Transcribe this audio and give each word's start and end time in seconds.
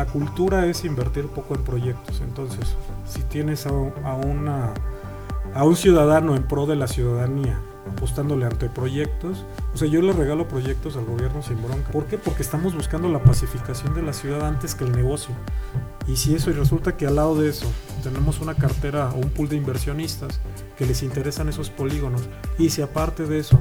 la 0.00 0.06
cultura 0.06 0.64
es 0.64 0.86
invertir 0.86 1.26
poco 1.26 1.54
en 1.54 1.62
proyectos. 1.62 2.22
Entonces, 2.22 2.74
si 3.06 3.20
tienes 3.24 3.66
a, 3.66 3.68
a 3.68 4.14
una, 4.14 4.72
a 5.54 5.64
un 5.64 5.76
ciudadano 5.76 6.34
en 6.36 6.42
pro 6.44 6.64
de 6.64 6.74
la 6.74 6.88
ciudadanía 6.88 7.60
apostándole 7.86 8.46
ante 8.46 8.70
proyectos. 8.70 9.44
O 9.74 9.76
sea, 9.76 9.88
yo 9.88 10.00
le 10.00 10.14
regalo 10.14 10.48
proyectos 10.48 10.96
al 10.96 11.04
gobierno 11.04 11.42
sin 11.42 11.62
bronca. 11.62 11.90
¿Por 11.90 12.06
qué? 12.06 12.16
Porque 12.16 12.42
estamos 12.42 12.74
buscando 12.74 13.10
la 13.10 13.22
pacificación 13.22 13.94
de 13.94 14.00
la 14.00 14.14
ciudad 14.14 14.46
antes 14.46 14.74
que 14.74 14.84
el 14.84 14.92
negocio. 14.92 15.34
Y 16.06 16.16
si 16.16 16.34
eso, 16.34 16.48
y 16.48 16.54
resulta 16.54 16.96
que 16.96 17.06
al 17.06 17.16
lado 17.16 17.38
de 17.38 17.50
eso 17.50 17.70
tenemos 18.02 18.40
una 18.40 18.54
cartera 18.54 19.10
o 19.10 19.16
un 19.16 19.30
pool 19.30 19.50
de 19.50 19.56
inversionistas 19.56 20.40
que 20.78 20.86
les 20.86 21.02
interesan 21.02 21.50
esos 21.50 21.68
polígonos, 21.68 22.22
y 22.58 22.70
si 22.70 22.80
aparte 22.80 23.26
de 23.26 23.38
eso 23.38 23.58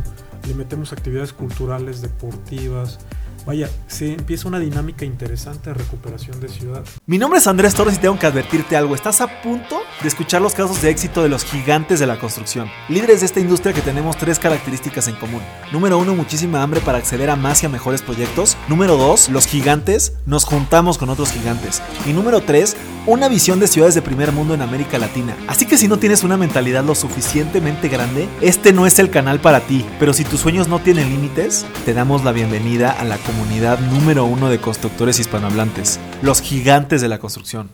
le 0.48 0.54
metemos 0.54 0.94
actividades 0.94 1.34
culturales, 1.34 2.02
deportivas, 2.02 3.00
Vaya, 3.46 3.70
se 3.88 4.14
empieza 4.14 4.48
una 4.48 4.60
dinámica 4.60 5.06
interesante 5.06 5.70
de 5.70 5.74
recuperación 5.74 6.40
de 6.40 6.50
ciudad. 6.50 6.84
Mi 7.06 7.18
nombre 7.18 7.40
es 7.40 7.48
Andrés 7.48 7.74
Torres 7.74 7.96
y 7.96 8.00
tengo 8.00 8.20
que 8.20 8.28
advertirte 8.28 8.76
algo. 8.76 8.96
Estás 8.96 9.22
a 9.22 9.42
punto 9.42 9.82
de 10.02 10.08
escuchar 10.08 10.42
los 10.42 10.54
casos 10.54 10.82
de 10.82 10.90
éxito 10.90 11.24
de 11.24 11.30
los 11.30 11.44
gigantes 11.46 12.00
de 12.00 12.08
la 12.08 12.20
construcción. 12.20 12.70
Líderes 12.90 13.22
de 13.22 13.26
esta 13.26 13.40
industria 13.40 13.74
que 13.74 13.82
tenemos 13.82 14.18
tres 14.18 14.40
características 14.40 15.08
en 15.08 15.16
común. 15.16 15.42
Número 15.72 15.98
uno, 15.98 16.16
muchísima 16.16 16.62
hambre 16.62 16.82
para 16.82 16.98
acceder 16.98 17.30
a 17.30 17.36
más 17.36 17.64
y 17.64 17.66
a 17.66 17.70
mejores 17.70 18.02
proyectos. 18.02 18.58
Número 18.68 18.98
dos, 18.98 19.30
los 19.30 19.48
gigantes 19.48 20.14
nos 20.26 20.46
juntamos 20.46 20.98
con 20.98 21.10
otros 21.10 21.32
gigantes. 21.32 21.82
Y 22.06 22.14
número 22.14 22.42
tres, 22.42 22.78
una 23.10 23.28
visión 23.28 23.60
de 23.60 23.68
ciudades 23.68 23.96
de 23.96 24.04
primer 24.04 24.32
mundo 24.32 24.54
en 24.54 24.62
América 24.62 25.00
Latina. 25.00 25.36
Así 25.48 25.66
que 25.66 25.78
si 25.78 25.88
no 25.88 25.98
tienes 25.98 26.24
una 26.24 26.38
mentalidad 26.38 26.84
lo 26.84 26.94
suficientemente 26.94 27.90
grande, 27.90 28.30
este 28.40 28.72
no 28.72 28.86
es 28.86 29.00
el 29.00 29.10
canal 29.10 29.40
para 29.40 29.62
ti. 29.62 29.84
Pero 30.00 30.14
si 30.14 30.24
tus 30.24 30.40
sueños 30.40 30.68
no 30.68 30.80
tienen 30.80 31.10
límites, 31.10 31.66
te 31.86 31.96
damos 31.96 32.24
la 32.24 32.32
bienvenida 32.32 32.92
a 32.92 33.04
la 33.04 33.18
comunidad 33.18 33.80
número 33.80 34.26
uno 34.26 34.50
de 34.50 34.60
constructores 34.60 35.20
hispanohablantes, 35.20 36.00
los 36.22 36.40
gigantes 36.40 37.02
de 37.02 37.08
la 37.08 37.18
construcción. 37.18 37.72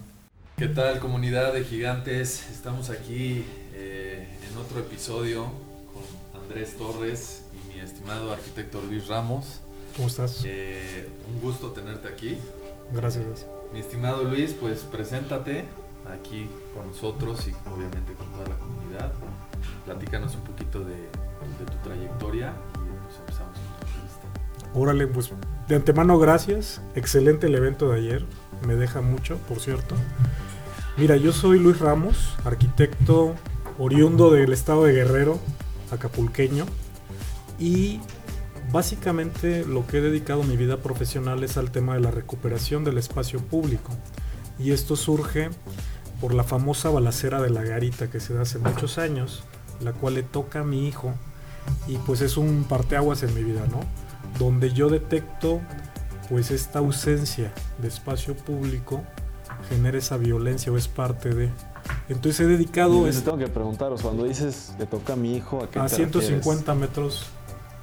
¿Qué 0.58 0.70
tal 0.70 0.99
comunidad 0.99 1.52
de 1.52 1.66
gigantes? 1.66 2.47
Estamos 2.49 2.89
aquí 2.89 3.44
eh, 3.73 4.30
en 4.49 4.58
otro 4.58 4.80
episodio 4.80 5.52
con 5.94 6.42
Andrés 6.42 6.77
Torres 6.77 7.42
y 7.53 7.73
mi 7.73 7.81
estimado 7.81 8.31
arquitecto 8.31 8.81
Luis 8.89 9.08
Ramos. 9.08 9.59
¿Cómo 9.97 10.08
estás? 10.08 10.44
Eh, 10.45 11.09
un 11.27 11.42
gusto 11.42 11.72
tenerte 11.72 12.08
aquí. 12.08 12.38
Gracias. 12.94 13.45
Mi 13.73 13.80
estimado 13.80 14.23
Luis, 14.23 14.55
pues 14.59 14.80
preséntate 14.80 15.66
aquí 16.11 16.47
con 16.73 16.88
nosotros 16.88 17.47
y 17.47 17.52
obviamente 17.69 18.13
con 18.13 18.27
toda 18.27 18.47
la 18.47 18.55
comunidad. 18.55 19.11
Platícanos 19.85 20.35
un 20.35 20.41
poquito 20.41 20.80
de, 20.80 20.95
tu 21.66 21.89
trayectoria 21.89 22.53
y 22.75 23.05
pues 23.05 23.19
empezamos 23.19 23.53
con 23.53 23.80
tu 23.80 23.86
entrevista. 23.86 24.73
Órale, 24.73 25.08
pues 25.08 25.31
de 25.67 25.75
antemano 25.75 26.17
gracias. 26.19 26.81
Excelente 26.95 27.47
el 27.47 27.55
evento 27.55 27.89
de 27.89 27.97
ayer. 27.99 28.25
Me 28.66 28.75
deja 28.75 29.02
mucho, 29.02 29.38
por 29.49 29.59
cierto. 29.59 29.95
Mira, 30.97 31.17
yo 31.17 31.33
soy 31.33 31.59
Luis 31.59 31.80
Ramos, 31.80 32.36
arquitecto 32.45 33.36
oriundo 33.77 34.31
del 34.31 34.53
estado 34.53 34.86
de 34.86 34.93
Guerrero, 34.93 35.39
acapulqueño. 35.91 36.66
Y 37.59 37.99
básicamente 38.76 39.66
lo 39.66 39.88
que 39.88 40.00
he 40.00 40.02
dedicado 40.02 40.44
mi 40.44 40.58
vida 40.58 40.76
profesional 40.81 41.45
es 41.45 41.56
al 41.56 41.72
tema 41.72 41.94
de 41.94 42.02
la 42.02 42.12
recuperación 42.12 42.84
del 42.84 42.98
espacio 42.98 43.40
público. 43.40 43.94
Y 44.59 44.72
esto 44.72 44.98
surge 44.98 45.50
por 46.20 46.34
la 46.34 46.44
famosa 46.44 46.90
balacera 46.90 47.42
de 47.42 47.50
la 47.52 47.64
garita 47.64 48.09
que 48.09 48.20
se 48.20 48.34
da 48.34 48.42
hace 48.42 48.59
muchos 48.59 48.98
años, 48.98 49.45
la 49.80 49.94
cual 49.94 50.16
le 50.16 50.23
toca 50.23 50.59
a 50.59 50.64
mi 50.66 50.90
hijo. 50.90 51.14
Y 51.88 51.95
pues 52.00 52.20
es 52.20 52.36
un 52.36 52.66
parteaguas 52.66 53.23
en 53.23 53.34
mi 53.34 53.45
vida, 53.45 53.66
¿no? 53.72 53.80
Donde 54.40 54.73
yo 54.73 54.89
detecto 54.89 55.62
pues 56.28 56.52
esta 56.52 56.80
ausencia 56.80 57.54
de 57.78 57.88
espacio 57.88 58.36
público 58.36 59.04
genera 59.70 59.98
esa 59.98 60.17
violencia 60.17 60.70
o 60.70 60.76
es 60.76 60.89
parte 60.89 61.30
de. 61.30 61.50
Entonces 62.10 62.42
he 62.42 62.45
dedicado... 62.45 63.10
Tengo 63.10 63.38
que 63.38 63.48
preguntaros, 63.48 64.02
cuando 64.02 64.26
dices 64.26 64.73
que 64.78 64.86
toca 64.86 65.14
a 65.14 65.16
mi 65.16 65.34
hijo, 65.38 65.64
¿a 65.64 65.70
qué 65.70 65.80
a 65.80 65.86
te 65.86 65.95
150 65.95 66.76
metros 66.76 67.28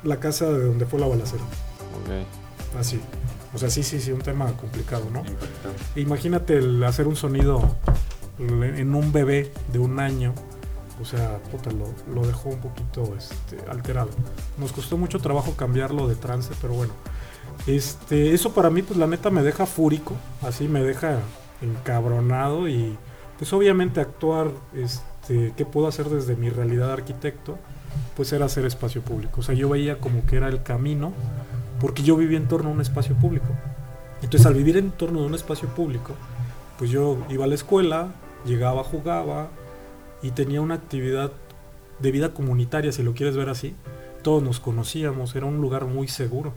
la 0.05 0.19
casa 0.19 0.51
de 0.51 0.65
donde 0.65 0.87
fue 0.87 0.99
la 0.99 1.07
balacera. 1.07 1.43
Ok. 1.43 2.79
Así. 2.79 3.01
O 3.55 3.59
sea, 3.59 3.69
sí, 3.71 3.83
sí, 3.83 4.01
sí, 4.01 4.13
un 4.13 4.23
tema 4.23 4.51
complicado, 4.53 5.07
¿no? 5.13 5.21
Impactante. 5.21 6.01
Imagínate 6.01 6.57
el 6.57 6.83
hacer 6.85 7.07
un 7.07 7.17
sonido 7.17 7.77
en 8.39 8.95
un 8.95 9.13
bebé 9.13 9.53
de 9.73 9.79
un 9.79 10.01
año. 10.01 10.35
O 11.01 11.05
sea, 11.05 11.39
puta, 11.51 11.71
lo, 11.71 11.93
lo 12.15 12.27
dejó 12.27 12.51
un 12.51 12.61
poquito 12.61 13.15
este, 13.17 13.59
alterado. 13.71 14.11
Nos 14.59 14.73
costó 14.73 14.97
mucho 14.97 15.19
trabajo 15.19 15.55
cambiarlo 15.57 16.09
de 16.09 16.15
trance, 16.15 16.53
pero 16.61 16.75
bueno. 16.75 16.93
Este, 17.67 18.33
eso 18.33 18.53
para 18.53 18.71
mí, 18.71 18.83
pues 18.83 18.99
la 18.99 19.07
neta 19.07 19.31
me 19.31 19.43
deja 19.43 19.67
fúrico. 19.67 20.15
Así 20.41 20.69
me 20.69 20.83
deja 20.83 21.19
encabronado 21.61 22.69
y 22.69 22.97
pues 23.39 23.53
obviamente 23.53 24.01
actuar, 24.01 24.51
este, 24.75 25.53
¿qué 25.57 25.65
puedo 25.65 25.89
hacer 25.89 26.09
desde 26.09 26.37
mi 26.37 26.49
realidad 26.49 26.89
de 26.89 26.93
arquitecto? 26.93 27.59
Pues 28.16 28.32
era 28.32 28.47
hacer 28.47 28.64
espacio 28.64 29.03
público. 29.03 29.41
O 29.41 29.42
sea, 29.42 29.54
yo 29.54 29.69
veía 29.69 29.98
como 29.98 30.26
que 30.26 30.36
era 30.36 30.48
el 30.48 30.62
camino, 30.62 31.12
porque 31.80 32.03
yo 32.03 32.16
vivía 32.16 32.38
en 32.38 32.48
torno 32.48 32.70
a 32.70 32.72
un 32.72 32.80
espacio 32.80 33.16
público. 33.16 33.48
Entonces, 34.22 34.47
al 34.47 34.54
vivir 34.54 34.76
en 34.76 34.91
torno 34.92 35.20
a 35.20 35.26
un 35.26 35.34
espacio 35.34 35.69
público, 35.69 36.14
pues 36.78 36.91
yo 36.91 37.19
iba 37.28 37.44
a 37.44 37.48
la 37.48 37.54
escuela, 37.54 38.08
llegaba, 38.44 38.84
jugaba 38.84 39.48
y 40.22 40.30
tenía 40.30 40.60
una 40.60 40.75
actividad 40.75 41.32
de 41.98 42.10
vida 42.12 42.32
comunitaria, 42.32 42.92
si 42.92 43.03
lo 43.03 43.14
quieres 43.14 43.36
ver 43.36 43.48
así. 43.48 43.75
Todos 44.22 44.42
nos 44.42 44.60
conocíamos, 44.60 45.34
era 45.34 45.47
un 45.47 45.60
lugar 45.60 45.86
muy 45.86 46.09
seguro. 46.09 46.54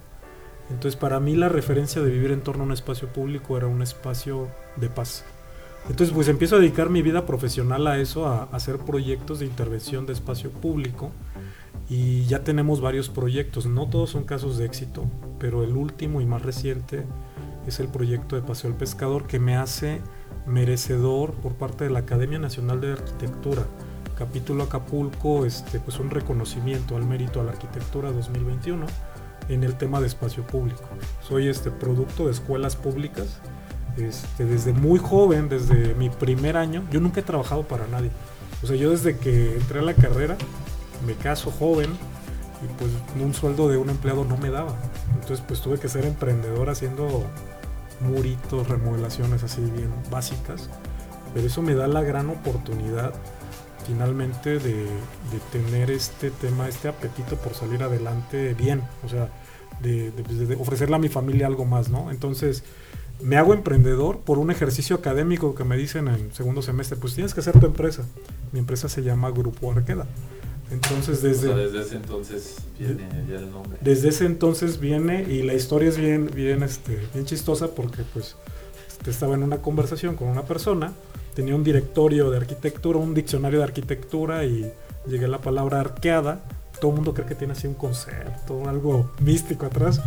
Entonces, 0.69 0.95
para 0.95 1.19
mí 1.19 1.35
la 1.35 1.49
referencia 1.49 2.01
de 2.01 2.09
vivir 2.09 2.31
en 2.31 2.41
torno 2.41 2.63
a 2.63 2.67
un 2.67 2.71
espacio 2.71 3.07
público 3.07 3.57
era 3.57 3.67
un 3.67 3.81
espacio 3.81 4.47
de 4.75 4.89
paz. 4.89 5.23
Entonces, 5.89 6.13
pues 6.13 6.27
empiezo 6.27 6.55
a 6.55 6.59
dedicar 6.59 6.89
mi 6.89 7.01
vida 7.01 7.25
profesional 7.25 7.85
a 7.87 7.99
eso, 7.99 8.27
a, 8.27 8.43
a 8.43 8.55
hacer 8.55 8.77
proyectos 8.79 9.39
de 9.39 9.45
intervención 9.45 10.05
de 10.05 10.13
espacio 10.13 10.49
público. 10.49 11.11
Y 11.89 12.25
ya 12.25 12.43
tenemos 12.43 12.81
varios 12.81 13.09
proyectos, 13.09 13.67
no 13.67 13.87
todos 13.87 14.09
son 14.09 14.23
casos 14.23 14.57
de 14.57 14.65
éxito, 14.65 15.05
pero 15.39 15.63
el 15.63 15.77
último 15.77 16.19
y 16.19 16.25
más 16.25 16.41
reciente 16.41 17.05
es 17.67 17.79
el 17.79 17.87
proyecto 17.87 18.35
de 18.35 18.41
Paseo 18.41 18.71
del 18.71 18.79
Pescador 18.79 19.27
que 19.27 19.39
me 19.39 19.55
hace 19.55 20.01
merecedor 20.45 21.33
por 21.33 21.53
parte 21.53 21.85
de 21.85 21.89
la 21.89 21.99
Academia 21.99 22.39
Nacional 22.39 22.81
de 22.81 22.93
Arquitectura, 22.93 23.63
capítulo 24.17 24.63
Acapulco, 24.63 25.45
este, 25.45 25.79
pues 25.79 25.99
un 25.99 26.09
reconocimiento 26.09 26.95
al 26.95 27.05
mérito 27.05 27.41
a 27.41 27.43
la 27.43 27.51
arquitectura 27.51 28.11
2021 28.11 28.85
en 29.49 29.63
el 29.63 29.75
tema 29.75 29.99
de 30.01 30.07
espacio 30.07 30.43
público. 30.43 30.83
Soy 31.21 31.47
este 31.47 31.71
producto 31.71 32.25
de 32.25 32.31
escuelas 32.31 32.75
públicas 32.75 33.41
este, 33.97 34.45
desde 34.45 34.73
muy 34.73 34.99
joven, 34.99 35.49
desde 35.49 35.93
mi 35.95 36.09
primer 36.09 36.57
año. 36.57 36.83
Yo 36.91 36.99
nunca 36.99 37.21
he 37.21 37.23
trabajado 37.23 37.63
para 37.63 37.87
nadie. 37.87 38.11
O 38.63 38.67
sea, 38.67 38.75
yo 38.75 38.91
desde 38.91 39.17
que 39.17 39.55
entré 39.55 39.79
a 39.79 39.83
la 39.83 39.93
carrera, 39.93 40.37
me 41.05 41.13
caso 41.13 41.51
joven 41.51 41.91
y 42.63 42.67
pues 42.79 42.91
un 43.21 43.33
sueldo 43.33 43.69
de 43.69 43.77
un 43.77 43.89
empleado 43.89 44.25
no 44.25 44.37
me 44.37 44.49
daba. 44.49 44.75
Entonces 45.13 45.43
pues 45.47 45.61
tuve 45.61 45.79
que 45.79 45.89
ser 45.89 46.05
emprendedor 46.05 46.69
haciendo 46.69 47.23
muritos, 47.99 48.67
remodelaciones 48.67 49.43
así 49.43 49.61
bien 49.61 49.93
básicas. 50.09 50.69
Pero 51.33 51.47
eso 51.47 51.61
me 51.61 51.75
da 51.75 51.87
la 51.87 52.01
gran 52.01 52.29
oportunidad 52.29 53.13
finalmente 53.85 54.57
de, 54.57 54.87
tener 55.51 55.91
este 55.91 56.31
tema, 56.31 56.67
este 56.67 56.87
apetito 56.87 57.35
por 57.35 57.53
salir 57.53 57.83
adelante 57.83 58.53
bien. 58.53 58.81
O 59.05 59.09
sea, 59.09 59.29
de, 59.81 60.11
de 60.11 60.55
ofrecerle 60.55 60.95
a 60.95 60.99
mi 60.99 61.09
familia 61.09 61.47
algo 61.47 61.65
más, 61.65 61.89
¿no? 61.89 62.09
Entonces 62.09 62.63
me 63.21 63.37
hago 63.37 63.53
emprendedor 63.53 64.19
por 64.19 64.37
un 64.37 64.51
ejercicio 64.51 64.95
académico 64.95 65.55
que 65.55 65.63
me 65.63 65.77
dicen 65.77 66.07
en 66.07 66.33
segundo 66.33 66.61
semestre, 66.61 66.97
pues 66.97 67.13
tienes 67.13 67.33
que 67.33 67.39
hacer 67.39 67.59
tu 67.59 67.65
empresa. 67.65 68.03
Mi 68.51 68.59
empresa 68.59 68.89
se 68.89 69.01
llama 69.01 69.31
Grupo 69.31 69.71
Arqueda. 69.71 70.05
Entonces 70.71 71.19
O 71.19 71.27
desde... 71.27 71.47
sea, 71.47 71.55
desde 71.55 71.81
ese 71.81 71.95
entonces 71.95 72.57
viene 72.79 73.07
ya 73.29 73.37
el 73.37 73.51
nombre. 73.51 73.77
Desde 73.81 74.09
ese 74.09 74.25
entonces 74.25 74.79
viene 74.79 75.23
y 75.23 75.43
la 75.43 75.53
historia 75.53 75.89
es 75.89 75.97
bien, 75.97 76.29
bien, 76.33 76.63
este, 76.63 77.07
bien 77.13 77.25
chistosa 77.25 77.69
porque 77.69 78.03
pues 78.13 78.35
este, 78.87 79.11
estaba 79.11 79.35
en 79.35 79.43
una 79.43 79.61
conversación 79.61 80.15
con 80.15 80.27
una 80.27 80.43
persona, 80.43 80.91
tenía 81.35 81.55
un 81.55 81.63
directorio 81.63 82.31
de 82.31 82.37
arquitectura, 82.37 82.97
un 82.97 83.13
diccionario 83.13 83.59
de 83.59 83.65
arquitectura 83.65 84.43
y 84.43 84.71
llegué 85.07 85.25
a 85.25 85.29
la 85.29 85.39
palabra 85.39 85.79
arqueada. 85.79 86.43
Todo 86.81 86.91
el 86.91 86.95
mundo 86.95 87.13
cree 87.13 87.27
que 87.27 87.35
tiene 87.35 87.53
así 87.53 87.67
un 87.67 87.75
concepto, 87.75 88.67
algo 88.67 89.11
místico 89.19 89.67
atrás. 89.67 90.01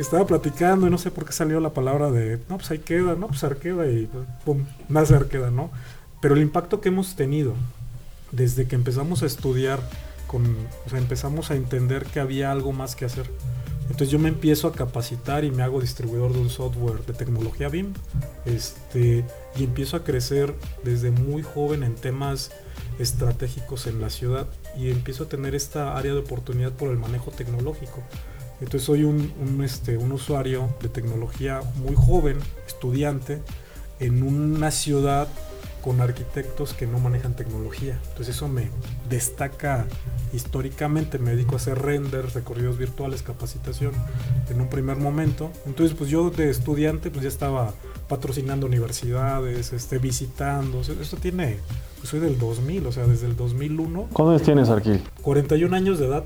Estaba 0.00 0.26
platicando 0.26 0.86
y 0.86 0.90
no 0.90 0.96
sé 0.96 1.10
por 1.10 1.26
qué 1.26 1.32
salió 1.32 1.60
la 1.60 1.74
palabra 1.74 2.10
de, 2.10 2.38
no, 2.48 2.56
pues 2.56 2.70
ahí 2.70 2.78
queda, 2.78 3.16
no, 3.16 3.28
pues 3.28 3.44
arqueda 3.44 3.86
y 3.86 4.06
pues, 4.06 4.26
pum, 4.46 4.64
nace 4.88 5.14
arqueda, 5.14 5.50
¿no? 5.50 5.70
Pero 6.22 6.36
el 6.36 6.40
impacto 6.40 6.80
que 6.80 6.88
hemos 6.88 7.16
tenido 7.16 7.52
desde 8.32 8.66
que 8.66 8.76
empezamos 8.76 9.22
a 9.22 9.26
estudiar 9.26 9.78
con, 10.26 10.56
o 10.86 10.88
sea, 10.88 10.98
empezamos 10.98 11.50
a 11.50 11.54
entender 11.54 12.06
que 12.06 12.18
había 12.18 12.50
algo 12.50 12.72
más 12.72 12.96
que 12.96 13.04
hacer. 13.04 13.30
Entonces 13.82 14.08
yo 14.08 14.18
me 14.18 14.30
empiezo 14.30 14.68
a 14.68 14.72
capacitar 14.72 15.44
y 15.44 15.50
me 15.50 15.62
hago 15.62 15.82
distribuidor 15.82 16.32
de 16.32 16.38
un 16.38 16.48
software 16.48 17.04
de 17.04 17.12
tecnología 17.12 17.68
BIM. 17.68 17.92
Este, 18.46 19.22
y 19.54 19.64
empiezo 19.64 19.98
a 19.98 20.04
crecer 20.04 20.54
desde 20.82 21.10
muy 21.10 21.42
joven 21.42 21.82
en 21.82 21.94
temas 21.94 22.52
estratégicos 22.98 23.86
en 23.86 24.00
la 24.00 24.08
ciudad 24.08 24.46
y 24.78 24.90
empiezo 24.90 25.24
a 25.24 25.28
tener 25.28 25.54
esta 25.54 25.98
área 25.98 26.14
de 26.14 26.20
oportunidad 26.20 26.72
por 26.72 26.88
el 26.88 26.96
manejo 26.96 27.32
tecnológico. 27.32 28.02
Entonces 28.60 28.82
soy 28.82 29.04
un, 29.04 29.32
un, 29.40 29.62
este, 29.64 29.96
un 29.96 30.12
usuario 30.12 30.68
de 30.82 30.88
tecnología 30.88 31.60
muy 31.76 31.94
joven, 31.94 32.38
estudiante, 32.66 33.40
en 33.98 34.22
una 34.22 34.70
ciudad 34.70 35.28
con 35.80 36.00
arquitectos 36.00 36.74
que 36.74 36.86
no 36.86 36.98
manejan 36.98 37.34
tecnología. 37.34 37.98
Entonces 38.10 38.36
eso 38.36 38.48
me 38.48 38.70
destaca 39.08 39.86
históricamente. 40.32 41.18
Me 41.18 41.30
dedico 41.30 41.54
a 41.54 41.56
hacer 41.56 41.80
renders, 41.80 42.34
recorridos 42.34 42.78
virtuales, 42.78 43.22
capacitación 43.22 43.92
en 44.50 44.60
un 44.60 44.68
primer 44.68 44.96
momento. 44.96 45.50
Entonces 45.66 45.96
pues 45.96 46.10
yo 46.10 46.30
de 46.30 46.50
estudiante 46.50 47.10
pues 47.10 47.22
ya 47.22 47.28
estaba 47.28 47.72
patrocinando 48.08 48.66
universidades, 48.66 49.72
este, 49.72 49.98
visitando. 49.98 50.80
Esto 50.80 51.16
tiene, 51.16 51.58
pues 51.98 52.10
soy 52.10 52.20
del 52.20 52.38
2000, 52.38 52.86
o 52.86 52.92
sea, 52.92 53.06
desde 53.06 53.26
el 53.26 53.36
2001. 53.36 54.08
¿Cuántos 54.12 54.42
tienes, 54.42 54.68
Arquil? 54.68 55.02
41 55.22 55.74
años 55.74 55.98
de 55.98 56.06
edad. 56.06 56.24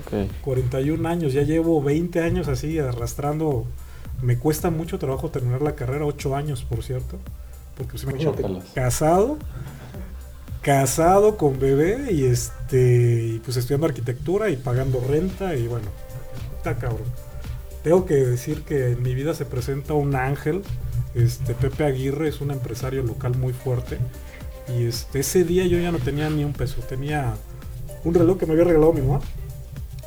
Ok. 0.00 0.30
41 0.42 1.08
años, 1.08 1.32
ya 1.32 1.42
llevo 1.42 1.82
20 1.82 2.20
años 2.20 2.48
así 2.48 2.78
arrastrando. 2.78 3.64
Me 4.22 4.38
cuesta 4.38 4.70
mucho 4.70 4.98
trabajo 4.98 5.30
terminar 5.30 5.62
la 5.62 5.74
carrera, 5.74 6.06
8 6.06 6.36
años 6.36 6.62
por 6.62 6.82
cierto. 6.82 7.18
Porque 7.76 7.92
pues, 7.92 8.04
imagínate, 8.04 8.44
casado, 8.74 9.36
casado 10.62 11.36
con 11.36 11.58
bebé 11.58 12.12
y 12.12 12.24
este 12.24 13.34
y 13.34 13.38
pues 13.40 13.56
estudiando 13.56 13.86
arquitectura 13.86 14.48
y 14.50 14.56
pagando 14.56 15.00
renta 15.00 15.56
y 15.56 15.66
bueno, 15.66 15.86
está 16.56 16.76
cabrón. 16.76 17.06
Tengo 17.82 18.06
que 18.06 18.14
decir 18.14 18.62
que 18.62 18.92
en 18.92 19.02
mi 19.02 19.14
vida 19.14 19.34
se 19.34 19.44
presenta 19.44 19.94
un 19.94 20.14
ángel. 20.14 20.62
Este 21.14 21.54
Pepe 21.54 21.84
Aguirre 21.84 22.28
es 22.28 22.40
un 22.40 22.50
empresario 22.50 23.02
local 23.02 23.36
muy 23.36 23.52
fuerte. 23.52 23.98
Y 24.74 24.84
este, 24.86 25.20
ese 25.20 25.44
día 25.44 25.66
yo 25.66 25.78
ya 25.78 25.92
no 25.92 25.98
tenía 25.98 26.30
ni 26.30 26.44
un 26.44 26.54
peso. 26.54 26.80
Tenía 26.88 27.34
un 28.04 28.14
reloj 28.14 28.38
que 28.38 28.46
me 28.46 28.52
había 28.52 28.64
regalado 28.64 28.92
mi 28.92 29.02
mamá 29.02 29.20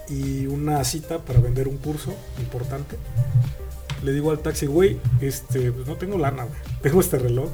y 0.09 0.48
una 0.48 0.83
cita 0.83 1.19
para 1.19 1.39
vender 1.39 1.68
un 1.68 1.77
curso 1.77 2.13
importante. 2.39 2.98
Le 4.04 4.12
digo 4.12 4.31
al 4.31 4.39
taxi, 4.39 4.68
güey, 4.68 5.00
este, 5.21 5.71
pues 5.71 5.88
no 5.88 5.95
tengo 5.95 6.18
lana, 6.18 6.44
güey. 6.44 6.59
Tengo 6.81 7.00
este 7.00 7.18
reloj. 7.18 7.50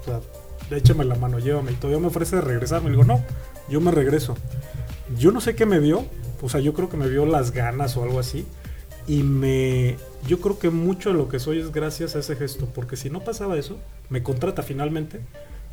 O 0.00 0.04
sea, 0.04 0.20
échame 0.76 1.04
la 1.04 1.14
mano, 1.14 1.38
llévame. 1.38 1.72
Y 1.72 1.74
todavía 1.74 2.00
me 2.00 2.08
ofrece 2.08 2.40
regresarme. 2.40 2.90
Le 2.90 2.96
digo, 2.96 3.04
no, 3.04 3.22
yo 3.68 3.80
me 3.80 3.90
regreso. 3.90 4.36
Yo 5.16 5.30
no 5.30 5.40
sé 5.40 5.54
qué 5.54 5.66
me 5.66 5.78
vio. 5.78 6.04
O 6.42 6.48
sea, 6.48 6.60
yo 6.60 6.74
creo 6.74 6.88
que 6.88 6.96
me 6.96 7.08
vio 7.08 7.26
las 7.26 7.52
ganas 7.52 7.96
o 7.96 8.02
algo 8.02 8.18
así. 8.18 8.44
Y 9.06 9.22
me. 9.22 9.96
Yo 10.26 10.40
creo 10.40 10.58
que 10.58 10.70
mucho 10.70 11.10
de 11.10 11.16
lo 11.16 11.28
que 11.28 11.38
soy 11.38 11.60
es 11.60 11.72
gracias 11.72 12.16
a 12.16 12.18
ese 12.18 12.36
gesto. 12.36 12.66
Porque 12.66 12.96
si 12.96 13.08
no 13.08 13.20
pasaba 13.20 13.56
eso, 13.56 13.78
me 14.10 14.22
contrata 14.22 14.62
finalmente. 14.62 15.20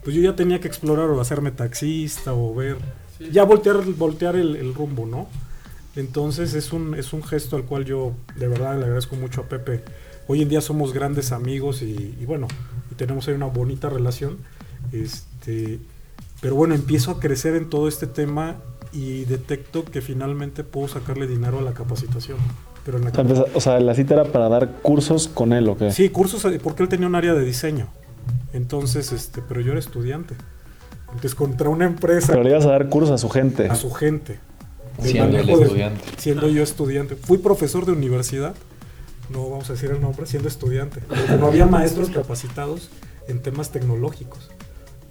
Pues 0.04 0.16
yo 0.16 0.22
ya 0.22 0.36
tenía 0.36 0.60
que 0.60 0.68
explorar 0.68 1.10
o 1.10 1.20
hacerme 1.20 1.52
taxista 1.52 2.34
o 2.34 2.54
ver. 2.54 2.78
Sí. 3.18 3.30
Ya 3.32 3.44
voltear, 3.44 3.84
voltear 3.84 4.36
el, 4.36 4.56
el 4.56 4.74
rumbo, 4.76 5.08
¿no? 5.08 5.28
Entonces 5.96 6.54
es 6.54 6.74
un, 6.74 6.96
es 6.96 7.14
un 7.14 7.24
gesto 7.24 7.56
al 7.56 7.64
cual 7.64 7.86
yo 7.86 8.14
de 8.36 8.48
verdad 8.48 8.78
le 8.78 8.84
agradezco 8.86 9.16
mucho 9.16 9.42
a 9.42 9.44
Pepe. 9.46 9.82
Hoy 10.28 10.42
en 10.42 10.50
día 10.50 10.62
somos 10.62 10.94
grandes 10.94 11.32
amigos 11.32 11.82
y, 11.82 12.16
y 12.20 12.26
bueno, 12.26 12.48
y 12.92 12.96
tenemos 12.96 13.28
ahí 13.28 13.34
una 13.36 13.46
bonita 13.46 13.90
relación. 13.90 14.38
Este, 14.92 15.80
pero 16.42 16.56
bueno, 16.56 16.76
empiezo 16.76 17.12
a 17.12 17.20
crecer 17.20 17.56
en 17.56 17.70
todo 17.70 17.88
este 17.88 18.08
tema 18.08 18.58
y 18.92 19.26
detecto 19.26 19.86
que 19.86 20.02
finalmente 20.02 20.64
puedo 20.64 20.88
sacarle 20.88 21.28
dinero 21.28 21.60
a 21.60 21.62
la 21.62 21.74
capacitación. 21.74 22.38
Pero 22.86 22.98
en 22.98 23.06
la 23.06 23.12
O 23.12 23.14
sea, 23.14 23.24
empeza- 23.24 23.46
o 23.54 23.62
sea, 23.62 23.80
la 23.80 23.96
cita 23.96 24.14
era 24.16 24.26
para 24.26 24.48
dar 24.50 24.72
cursos 24.82 25.28
con 25.28 25.54
él, 25.54 25.68
¿o 25.70 25.78
qué? 25.78 25.92
Sí, 25.92 26.10
cursos, 26.10 26.44
eh, 26.46 26.60
porque 26.62 26.84
él 26.84 26.90
tenía 26.90 27.08
un 27.08 27.16
área 27.16 27.34
de 27.34 27.44
diseño. 27.44 27.88
Entonces, 28.54 29.12
este, 29.12 29.42
pero 29.42 29.62
yo 29.62 29.72
era 29.72 29.80
estudiante. 29.80 30.36
Entonces, 31.08 31.36
contra 31.36 31.70
una 31.70 31.86
empresa, 31.86 32.28
Pero 32.34 32.44
le 32.44 32.50
ibas 32.52 32.66
a 32.66 32.70
dar 32.70 32.90
cursos 32.90 33.12
a 33.12 33.18
su 33.18 33.30
gente. 33.30 33.68
a 33.70 33.76
su 33.76 33.92
gente. 33.92 34.40
De 34.98 35.10
Siendo 35.10 35.38
el 35.38 35.46
de- 35.46 35.54
estudiante. 35.54 36.02
siendo 36.18 36.50
yo 36.50 36.64
estudiante. 36.64 37.16
Fui 37.16 37.38
profesor 37.38 37.86
de 37.86 37.92
universidad, 37.92 38.56
no 39.30 39.50
vamos 39.50 39.70
a 39.70 39.74
decir 39.74 39.92
el 39.92 40.02
nombre, 40.02 40.26
siendo 40.26 40.48
estudiante. 40.48 41.02
Porque 41.08 41.38
no 41.40 41.48
había 41.48 41.66
maestros 41.66 42.10
capacitados 42.10 42.90
en 43.28 43.42
temas 43.42 43.72
tecnológicos. 43.72 44.50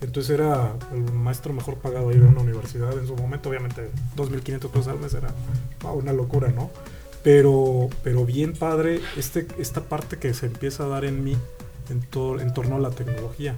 Entonces 0.00 0.30
era 0.30 0.72
el 0.92 1.12
maestro 1.12 1.52
mejor 1.54 1.76
pagado 1.76 2.10
ahí 2.10 2.18
de 2.18 2.26
una 2.26 2.40
universidad. 2.42 2.96
En 2.98 3.06
su 3.06 3.16
momento, 3.16 3.48
obviamente, 3.48 3.88
2.500 4.16 4.70
pesos 4.70 4.88
al 4.88 4.98
mes 4.98 5.14
era 5.14 5.28
wow, 5.82 5.94
una 5.98 6.12
locura, 6.12 6.48
¿no? 6.50 6.70
Pero, 7.22 7.88
pero 8.02 8.26
bien 8.26 8.52
padre 8.52 9.00
este, 9.16 9.46
esta 9.58 9.80
parte 9.82 10.18
que 10.18 10.34
se 10.34 10.46
empieza 10.46 10.84
a 10.84 10.88
dar 10.88 11.06
en 11.06 11.24
mí 11.24 11.36
en, 11.88 12.00
todo, 12.02 12.38
en 12.40 12.52
torno 12.52 12.76
a 12.76 12.78
la 12.80 12.90
tecnología. 12.90 13.56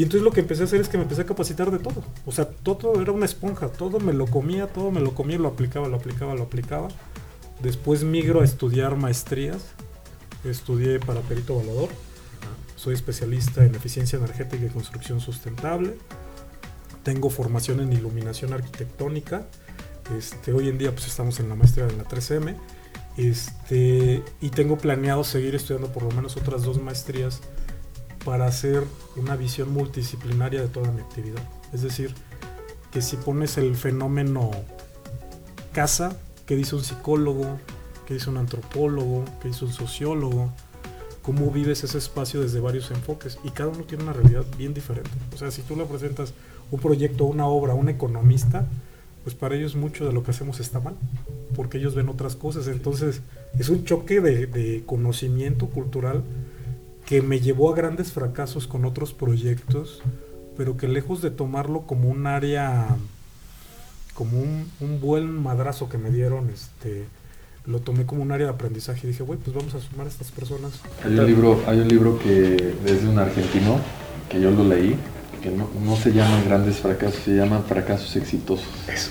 Y 0.00 0.04
entonces 0.04 0.24
lo 0.24 0.30
que 0.30 0.40
empecé 0.40 0.62
a 0.62 0.64
hacer 0.64 0.80
es 0.80 0.88
que 0.88 0.96
me 0.96 1.02
empecé 1.02 1.20
a 1.20 1.26
capacitar 1.26 1.70
de 1.70 1.78
todo. 1.78 2.02
O 2.24 2.32
sea, 2.32 2.48
todo 2.48 3.02
era 3.02 3.12
una 3.12 3.26
esponja, 3.26 3.68
todo 3.68 4.00
me 4.00 4.14
lo 4.14 4.24
comía, 4.24 4.66
todo 4.66 4.90
me 4.90 5.00
lo 5.00 5.12
comía, 5.12 5.36
lo 5.36 5.48
aplicaba, 5.48 5.88
lo 5.88 5.96
aplicaba, 5.98 6.34
lo 6.34 6.44
aplicaba. 6.44 6.88
Después 7.62 8.02
migro 8.02 8.40
a 8.40 8.44
estudiar 8.44 8.96
maestrías. 8.96 9.58
Estudié 10.42 11.00
para 11.00 11.20
perito 11.20 11.52
evaluador. 11.52 11.90
Soy 12.76 12.94
especialista 12.94 13.62
en 13.66 13.74
eficiencia 13.74 14.16
energética 14.16 14.64
y 14.64 14.70
construcción 14.70 15.20
sustentable. 15.20 15.98
Tengo 17.02 17.28
formación 17.28 17.80
en 17.80 17.92
iluminación 17.92 18.54
arquitectónica. 18.54 19.48
Este, 20.16 20.54
hoy 20.54 20.70
en 20.70 20.78
día 20.78 20.92
pues 20.92 21.08
estamos 21.08 21.40
en 21.40 21.50
la 21.50 21.56
maestría 21.56 21.84
de 21.84 21.98
la 21.98 22.04
3M. 22.04 22.56
Este, 23.18 24.22
y 24.40 24.48
tengo 24.48 24.78
planeado 24.78 25.24
seguir 25.24 25.54
estudiando 25.54 25.92
por 25.92 26.04
lo 26.04 26.10
menos 26.12 26.38
otras 26.38 26.62
dos 26.62 26.80
maestrías 26.80 27.42
para 28.24 28.46
hacer 28.46 28.84
una 29.16 29.36
visión 29.36 29.72
multidisciplinaria 29.72 30.60
de 30.60 30.68
toda 30.68 30.90
mi 30.92 31.00
actividad. 31.00 31.42
Es 31.72 31.82
decir, 31.82 32.14
que 32.92 33.02
si 33.02 33.16
pones 33.16 33.56
el 33.58 33.76
fenómeno 33.76 34.50
casa, 35.72 36.16
que 36.46 36.56
dice 36.56 36.74
un 36.74 36.82
psicólogo, 36.82 37.58
que 38.06 38.14
dice 38.14 38.28
un 38.28 38.36
antropólogo, 38.36 39.24
que 39.40 39.48
dice 39.48 39.64
un 39.64 39.72
sociólogo, 39.72 40.52
cómo 41.22 41.50
vives 41.50 41.84
ese 41.84 41.98
espacio 41.98 42.40
desde 42.40 42.60
varios 42.60 42.90
enfoques 42.90 43.38
y 43.44 43.50
cada 43.50 43.68
uno 43.70 43.84
tiene 43.84 44.04
una 44.04 44.12
realidad 44.12 44.44
bien 44.58 44.74
diferente. 44.74 45.10
O 45.34 45.38
sea, 45.38 45.50
si 45.50 45.62
tú 45.62 45.76
le 45.76 45.84
presentas 45.84 46.32
un 46.70 46.80
proyecto, 46.80 47.24
una 47.24 47.46
obra 47.46 47.74
un 47.74 47.88
economista, 47.88 48.66
pues 49.22 49.36
para 49.36 49.54
ellos 49.54 49.76
mucho 49.76 50.06
de 50.06 50.12
lo 50.12 50.24
que 50.24 50.30
hacemos 50.30 50.60
está 50.60 50.80
mal, 50.80 50.96
porque 51.54 51.78
ellos 51.78 51.94
ven 51.94 52.08
otras 52.08 52.36
cosas. 52.36 52.66
Entonces 52.68 53.20
es 53.58 53.68
un 53.68 53.84
choque 53.84 54.20
de, 54.20 54.46
de 54.46 54.82
conocimiento 54.86 55.66
cultural 55.66 56.24
que 57.10 57.22
me 57.22 57.40
llevó 57.40 57.72
a 57.72 57.74
grandes 57.74 58.12
fracasos 58.12 58.68
con 58.68 58.84
otros 58.84 59.12
proyectos, 59.12 60.00
pero 60.56 60.76
que 60.76 60.86
lejos 60.86 61.20
de 61.20 61.32
tomarlo 61.32 61.80
como 61.80 62.08
un 62.08 62.28
área, 62.28 62.86
como 64.14 64.38
un, 64.38 64.70
un 64.78 65.00
buen 65.00 65.28
madrazo 65.42 65.88
que 65.88 65.98
me 65.98 66.10
dieron, 66.10 66.50
este, 66.50 67.06
lo 67.66 67.80
tomé 67.80 68.06
como 68.06 68.22
un 68.22 68.30
área 68.30 68.46
de 68.46 68.52
aprendizaje 68.52 69.08
y 69.08 69.10
dije, 69.10 69.24
güey, 69.24 69.40
pues 69.40 69.56
vamos 69.56 69.74
a 69.74 69.80
sumar 69.80 70.06
a 70.06 70.08
estas 70.08 70.30
personas. 70.30 70.70
Hay 71.04 71.18
un 71.18 71.26
libro, 71.26 71.60
hay 71.66 71.80
un 71.80 71.88
libro 71.88 72.16
que 72.20 72.76
es 72.86 73.02
de 73.02 73.08
un 73.08 73.18
argentino, 73.18 73.80
que 74.28 74.40
yo 74.40 74.52
lo 74.52 74.62
leí, 74.62 74.94
que 75.42 75.50
no, 75.50 75.68
no 75.84 75.96
se 75.96 76.12
llaman 76.12 76.44
grandes 76.44 76.76
fracasos, 76.76 77.22
se 77.24 77.32
llaman 77.34 77.64
fracasos 77.64 78.14
exitosos. 78.14 78.68
Eso, 78.86 79.10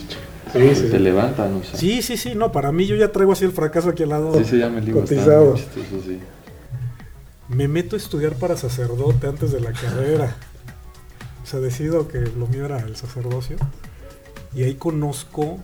Que 0.53 0.73
sí, 0.73 0.83
sí, 0.83 0.89
te 0.89 0.97
sí. 0.97 1.03
levantan, 1.03 1.53
o 1.53 1.63
sea. 1.65 1.77
Sí, 1.77 2.01
sí, 2.01 2.15
sí, 2.15 2.33
no, 2.33 2.53
para 2.53 2.71
mí 2.71 2.85
yo 2.87 2.95
ya 2.95 3.11
traigo 3.11 3.33
así 3.33 3.43
el 3.43 3.51
fracaso 3.51 3.89
aquí 3.89 4.03
al 4.03 4.09
lado. 4.09 4.33
Sí 4.37 4.45
se 4.45 4.57
llama 4.57 4.79
el 4.79 4.85
libro, 4.85 5.03
está 5.03 5.15
cotizado. 5.15 5.51
muy 5.51 5.59
chistoso, 5.59 6.01
sí. 6.05 6.19
Me 7.49 7.67
meto 7.67 7.95
a 7.95 7.99
estudiar 7.99 8.35
para 8.35 8.55
sacerdote 8.55 9.27
antes 9.27 9.51
de 9.51 9.59
la 9.59 9.73
carrera. 9.73 10.35
O 11.43 11.45
sea, 11.47 11.59
decido 11.59 12.07
que 12.07 12.19
lo 12.19 12.45
mío 12.45 12.65
era 12.65 12.79
el 12.79 12.95
sacerdocio. 12.95 13.57
Y 14.53 14.63
ahí 14.63 14.75
conozco 14.75 15.57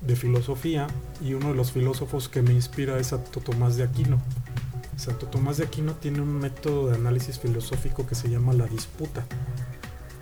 de 0.00 0.16
filosofía 0.16 0.88
y 1.20 1.34
uno 1.34 1.48
de 1.48 1.54
los 1.54 1.70
filósofos 1.72 2.28
que 2.28 2.42
me 2.42 2.52
inspira 2.52 2.98
es 2.98 3.08
Santo 3.08 3.40
Tomás 3.40 3.76
de 3.76 3.84
Aquino. 3.84 4.20
Santo 4.96 5.26
Tomás 5.26 5.58
de 5.58 5.64
Aquino 5.64 5.94
tiene 5.94 6.20
un 6.20 6.38
método 6.40 6.88
de 6.88 6.96
análisis 6.96 7.38
filosófico 7.38 8.04
que 8.04 8.16
se 8.16 8.28
llama 8.28 8.52
la 8.52 8.66
disputa. 8.66 9.24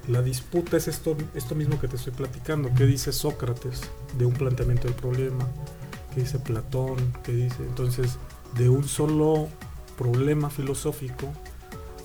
La 0.09 0.21
disputa 0.21 0.77
es 0.77 0.87
esto, 0.87 1.17
esto 1.35 1.55
mismo 1.55 1.81
que 1.81 1.89
te 1.89 1.97
estoy 1.97 2.13
platicando. 2.13 2.71
¿Qué 2.77 2.85
dice 2.85 3.13
Sócrates 3.13 3.81
de 4.19 4.27
un 4.27 4.35
planteamiento 4.35 4.87
del 4.87 4.97
problema? 4.97 5.47
¿Qué 6.15 6.21
dice 6.21 6.39
Platón? 6.39 6.97
¿Qué 7.25 7.33
dice? 7.33 7.57
Entonces, 7.61 8.19
de 8.57 8.69
un 8.69 8.87
solo 8.87 9.49
problema 9.97 10.51
filosófico, 10.51 11.33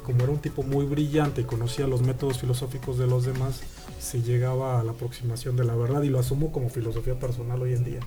como 0.03 0.23
era 0.23 0.31
un 0.31 0.39
tipo 0.39 0.63
muy 0.63 0.85
brillante 0.85 1.41
y 1.41 1.43
conocía 1.43 1.87
los 1.87 2.01
métodos 2.01 2.39
filosóficos 2.39 2.97
de 2.97 3.07
los 3.07 3.25
demás, 3.25 3.61
se 3.99 4.21
llegaba 4.21 4.79
a 4.79 4.83
la 4.83 4.93
aproximación 4.93 5.55
de 5.55 5.63
la 5.63 5.75
verdad 5.75 6.01
y 6.01 6.09
lo 6.09 6.19
asumo 6.19 6.51
como 6.51 6.69
filosofía 6.69 7.19
personal 7.19 7.61
hoy 7.61 7.73
en 7.73 7.83
día. 7.83 7.99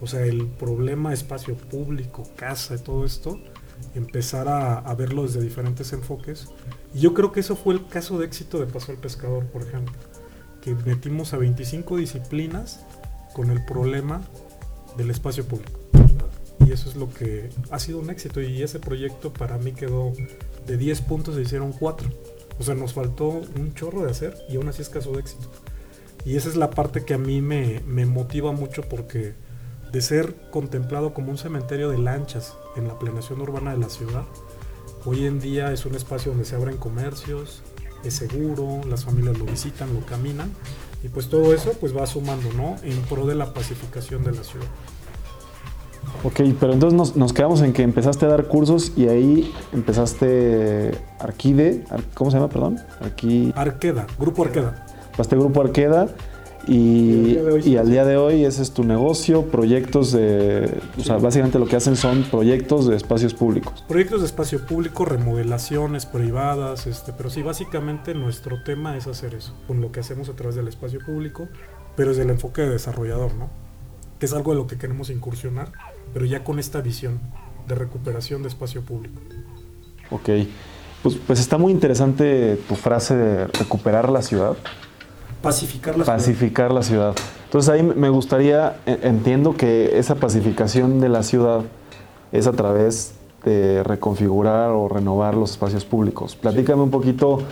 O 0.00 0.06
sea, 0.06 0.24
el 0.24 0.46
problema 0.46 1.12
espacio 1.12 1.56
público, 1.56 2.22
casa 2.36 2.76
y 2.76 2.78
todo 2.78 3.04
esto, 3.04 3.40
empezar 3.94 4.48
a, 4.48 4.78
a 4.78 4.94
verlo 4.94 5.24
desde 5.24 5.40
diferentes 5.40 5.92
enfoques. 5.92 6.48
Y 6.94 7.00
yo 7.00 7.14
creo 7.14 7.32
que 7.32 7.40
eso 7.40 7.56
fue 7.56 7.74
el 7.74 7.86
caso 7.88 8.18
de 8.18 8.26
éxito 8.26 8.60
de 8.60 8.66
Paso 8.66 8.92
al 8.92 8.98
Pescador, 8.98 9.44
por 9.46 9.62
ejemplo, 9.62 9.94
que 10.62 10.74
metimos 10.74 11.34
a 11.34 11.38
25 11.38 11.96
disciplinas 11.96 12.84
con 13.34 13.50
el 13.50 13.64
problema 13.64 14.22
del 14.96 15.10
espacio 15.10 15.44
público. 15.46 15.83
Y 16.66 16.72
eso 16.72 16.88
es 16.88 16.96
lo 16.96 17.08
que 17.10 17.50
ha 17.70 17.78
sido 17.78 17.98
un 17.98 18.10
éxito. 18.10 18.40
Y 18.40 18.62
ese 18.62 18.78
proyecto 18.78 19.32
para 19.32 19.58
mí 19.58 19.72
quedó 19.72 20.12
de 20.66 20.76
10 20.76 21.00
puntos, 21.02 21.34
se 21.34 21.42
hicieron 21.42 21.72
4. 21.72 22.08
O 22.58 22.62
sea, 22.62 22.74
nos 22.74 22.92
faltó 22.92 23.28
un 23.28 23.74
chorro 23.74 24.04
de 24.04 24.10
hacer 24.10 24.36
y 24.48 24.56
aún 24.56 24.68
así 24.68 24.82
es 24.82 24.88
caso 24.88 25.12
de 25.12 25.20
éxito. 25.20 25.50
Y 26.24 26.36
esa 26.36 26.48
es 26.48 26.56
la 26.56 26.70
parte 26.70 27.04
que 27.04 27.14
a 27.14 27.18
mí 27.18 27.42
me, 27.42 27.80
me 27.86 28.06
motiva 28.06 28.52
mucho 28.52 28.82
porque 28.82 29.34
de 29.92 30.00
ser 30.00 30.34
contemplado 30.50 31.14
como 31.14 31.30
un 31.30 31.38
cementerio 31.38 31.90
de 31.90 31.98
lanchas 31.98 32.56
en 32.76 32.88
la 32.88 32.98
planeación 32.98 33.40
urbana 33.40 33.72
de 33.72 33.78
la 33.78 33.88
ciudad, 33.88 34.24
hoy 35.04 35.26
en 35.26 35.38
día 35.38 35.72
es 35.72 35.84
un 35.86 35.94
espacio 35.94 36.32
donde 36.32 36.46
se 36.46 36.56
abren 36.56 36.78
comercios, 36.78 37.62
es 38.02 38.14
seguro, 38.14 38.80
las 38.88 39.04
familias 39.04 39.38
lo 39.38 39.44
visitan, 39.44 39.92
lo 39.94 40.00
caminan 40.00 40.50
y 41.02 41.08
pues 41.08 41.28
todo 41.28 41.54
eso 41.54 41.74
pues 41.74 41.96
va 41.96 42.06
sumando, 42.06 42.52
¿no? 42.54 42.76
En 42.82 43.00
pro 43.02 43.26
de 43.26 43.34
la 43.34 43.52
pacificación 43.52 44.24
de 44.24 44.32
la 44.32 44.42
ciudad. 44.42 44.66
Ok, 46.22 46.40
pero 46.58 46.72
entonces 46.72 46.96
nos, 46.96 47.16
nos 47.16 47.32
quedamos 47.32 47.60
en 47.62 47.72
que 47.72 47.82
empezaste 47.82 48.24
a 48.26 48.28
dar 48.28 48.44
cursos 48.46 48.92
y 48.96 49.08
ahí 49.08 49.52
empezaste 49.72 50.92
Arquide, 51.20 51.84
Ar- 51.90 52.02
¿cómo 52.14 52.30
se 52.30 52.36
llama, 52.38 52.48
perdón? 52.48 52.78
Aquí, 53.00 53.52
Arqueda, 53.56 54.06
Grupo 54.18 54.44
Arqueda. 54.44 54.86
pasaste 55.12 55.36
Grupo 55.36 55.60
Arqueda 55.60 56.08
y, 56.66 57.36
Y 57.36 57.36
al 57.36 57.36
día 57.36 57.42
de 57.44 57.52
hoy 57.52 57.62
sí. 57.62 57.70
y 57.72 57.76
al 57.76 57.90
día 57.90 58.04
de 58.06 58.16
hoy 58.16 58.44
ese 58.44 58.62
es 58.62 58.70
tu 58.70 58.84
negocio, 58.84 59.42
proyectos 59.42 60.12
de, 60.12 60.70
o 60.98 61.02
sea, 61.02 61.18
básicamente 61.18 61.58
lo 61.58 61.66
que 61.66 61.76
hacen 61.76 61.94
son 61.94 62.22
proyectos 62.22 62.86
de 62.88 62.96
espacios 62.96 63.34
públicos. 63.34 63.84
Proyectos 63.86 64.20
de 64.20 64.26
espacio 64.26 64.64
público, 64.64 65.04
remodelaciones 65.04 66.06
privadas, 66.06 66.86
este, 66.86 67.12
pero 67.12 67.28
sí, 67.28 67.42
básicamente 67.42 68.14
nuestro 68.14 68.62
tema 68.64 68.96
es 68.96 69.06
hacer 69.06 69.34
eso, 69.34 69.52
con 69.66 69.80
lo 69.82 69.92
que 69.92 70.00
hacemos 70.00 70.30
a 70.30 70.32
través 70.32 70.56
del 70.56 70.68
espacio 70.68 71.00
público, 71.04 71.48
pero 71.96 72.10
desde 72.10 72.22
el 72.22 72.30
enfoque 72.30 72.62
de 72.62 72.70
desarrollador, 72.70 73.34
¿no? 73.34 73.50
Que 74.18 74.26
es 74.26 74.32
algo 74.32 74.52
de 74.52 74.58
lo 74.58 74.66
que 74.66 74.76
queremos 74.78 75.10
incursionar, 75.10 75.72
pero 76.12 76.24
ya 76.24 76.44
con 76.44 76.58
esta 76.58 76.80
visión 76.80 77.20
de 77.68 77.74
recuperación 77.74 78.42
de 78.42 78.48
espacio 78.48 78.82
público. 78.82 79.20
Ok, 80.10 80.28
pues, 81.02 81.16
pues 81.26 81.40
está 81.40 81.58
muy 81.58 81.72
interesante 81.72 82.58
tu 82.68 82.74
frase 82.76 83.16
de 83.16 83.46
recuperar 83.48 84.08
la 84.10 84.22
ciudad. 84.22 84.56
Pacificar 85.42 85.98
la 85.98 86.04
ciudad. 86.04 86.16
pacificar 86.18 86.72
la 86.72 86.82
ciudad. 86.82 87.14
Entonces 87.44 87.68
ahí 87.68 87.82
me 87.82 88.08
gustaría, 88.08 88.80
e- 88.86 89.00
entiendo 89.02 89.56
que 89.56 89.98
esa 89.98 90.14
pacificación 90.14 91.00
de 91.00 91.08
la 91.08 91.22
ciudad 91.22 91.60
es 92.32 92.46
a 92.46 92.52
través 92.52 93.14
de 93.44 93.82
reconfigurar 93.82 94.70
o 94.70 94.88
renovar 94.88 95.34
los 95.34 95.50
espacios 95.52 95.84
públicos. 95.84 96.34
Platícame 96.34 96.82
un 96.82 96.90
poquito 96.90 97.42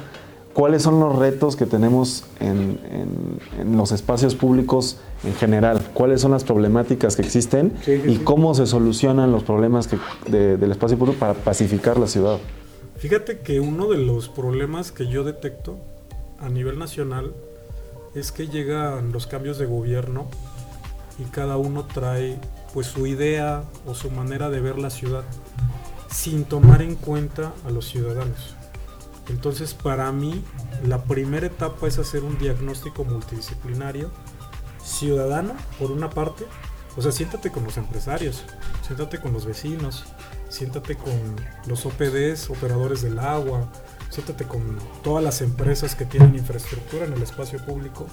cuáles 0.53 0.83
son 0.83 1.01
los 1.01 1.17
retos 1.19 1.57
que 1.57 1.67
tenemos 1.67 2.25
en, 2.41 2.79
en- 2.91 3.39
en 3.61 3.77
los 3.77 3.93
espacios 3.93 4.35
públicos 4.35 4.99
en 5.25 5.35
general, 5.35 5.81
cuáles 5.95 6.21
son 6.21 6.33
las 6.33 6.45
problemáticas 6.45 7.17
que 7.17 7.23
existen 7.23 7.73
Sí, 7.85 8.01
sí, 8.03 8.11
y 8.13 8.17
cómo 8.19 8.55
se 8.55 8.67
solucionan 8.67 9.33
los 9.33 9.45
problemas 9.45 9.87
que- 9.89 9.99
de- 10.29 10.57
del 10.57 10.73
espacio 10.73 10.99
público 10.99 11.19
para 11.19 11.35
pacificar 11.35 11.99
la 11.99 12.07
ciudad. 12.07 12.39
Fíjate 12.99 13.41
que 13.41 13.61
uno 13.61 13.89
de 13.89 13.99
los 13.99 14.29
problemas 14.29 14.93
que 14.93 15.07
yo 15.09 15.25
detecto 15.25 15.77
a 16.39 16.49
nivel 16.49 16.79
nacional 16.79 17.33
es 18.15 18.31
que 18.33 18.47
llegan 18.49 19.11
los 19.13 19.27
cambios 19.27 19.59
de 19.59 19.67
gobierno 19.67 20.27
y 21.19 21.25
cada 21.31 21.57
uno 21.57 21.85
trae 21.93 22.37
pues 22.75 22.87
su 22.89 23.07
idea 23.07 23.65
o 23.87 23.95
su 23.95 24.11
manera 24.11 24.51
de 24.51 24.61
ver 24.61 24.79
la 24.79 24.91
ciudad 24.91 25.23
sin 26.11 26.45
tomar 26.45 26.83
en 26.83 26.95
cuenta 26.95 27.53
a 27.67 27.71
los 27.71 27.87
ciudadanos. 27.89 28.55
Entonces 29.29 29.75
para 29.75 30.11
mí 30.13 30.45
la 30.85 31.05
primera 31.05 31.47
etapa 31.47 31.87
es 31.87 31.99
hacer 31.99 32.25
un 32.25 32.39
diagnóstico 32.39 33.05
multidisciplinario 33.05 34.11
ciudadano 34.85 35.55
por 35.79 35.91
una 35.91 36.11
parte, 36.11 36.45
o 36.97 37.03
sea, 37.03 37.13
siéntate 37.13 37.51
con 37.51 37.65
los 37.65 37.77
empresarios, 37.77 38.45
siéntate 38.87 39.19
con 39.21 39.33
los 39.33 39.47
vecinos, 39.47 40.05
siéntate 40.49 40.97
con 40.97 41.15
los 41.67 41.87
OPDs, 41.87 42.51
operadores 42.51 43.03
del 43.03 43.19
agua, 43.19 43.71
siéntate 44.11 44.45
con 44.45 44.79
todas 45.03 45.25
las 45.25 45.41
empresas 45.41 45.95
que 45.95 46.05
tienen 46.05 46.35
infraestructura 46.35 47.07
en 47.07 47.15
el 47.15 47.23
espacio 47.23 47.65
público 47.65 48.07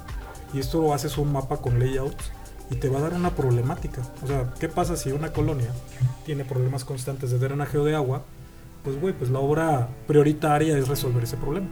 y 0.53 0.59
esto 0.59 0.81
lo 0.81 0.93
haces 0.93 1.17
un 1.17 1.33
mapa 1.33 1.57
con 1.57 1.79
layouts 1.79 2.31
y 2.71 2.75
te 2.75 2.87
va 2.87 2.99
a 2.99 3.01
dar 3.01 3.13
una 3.13 3.35
problemática. 3.35 4.01
O 4.23 4.27
sea, 4.27 4.53
¿qué 4.59 4.69
pasa 4.69 4.95
si 4.95 5.11
una 5.11 5.33
colonia 5.33 5.71
tiene 6.25 6.45
problemas 6.45 6.85
constantes 6.85 7.31
de 7.31 7.39
drenaje 7.39 7.77
o 7.77 7.83
de 7.83 7.95
agua? 7.95 8.23
Pues 8.83 8.99
güey, 8.99 9.13
pues 9.13 9.29
la 9.29 9.39
obra 9.39 9.89
prioritaria 10.07 10.77
es 10.77 10.87
resolver 10.87 11.23
ese 11.23 11.37
problema. 11.37 11.67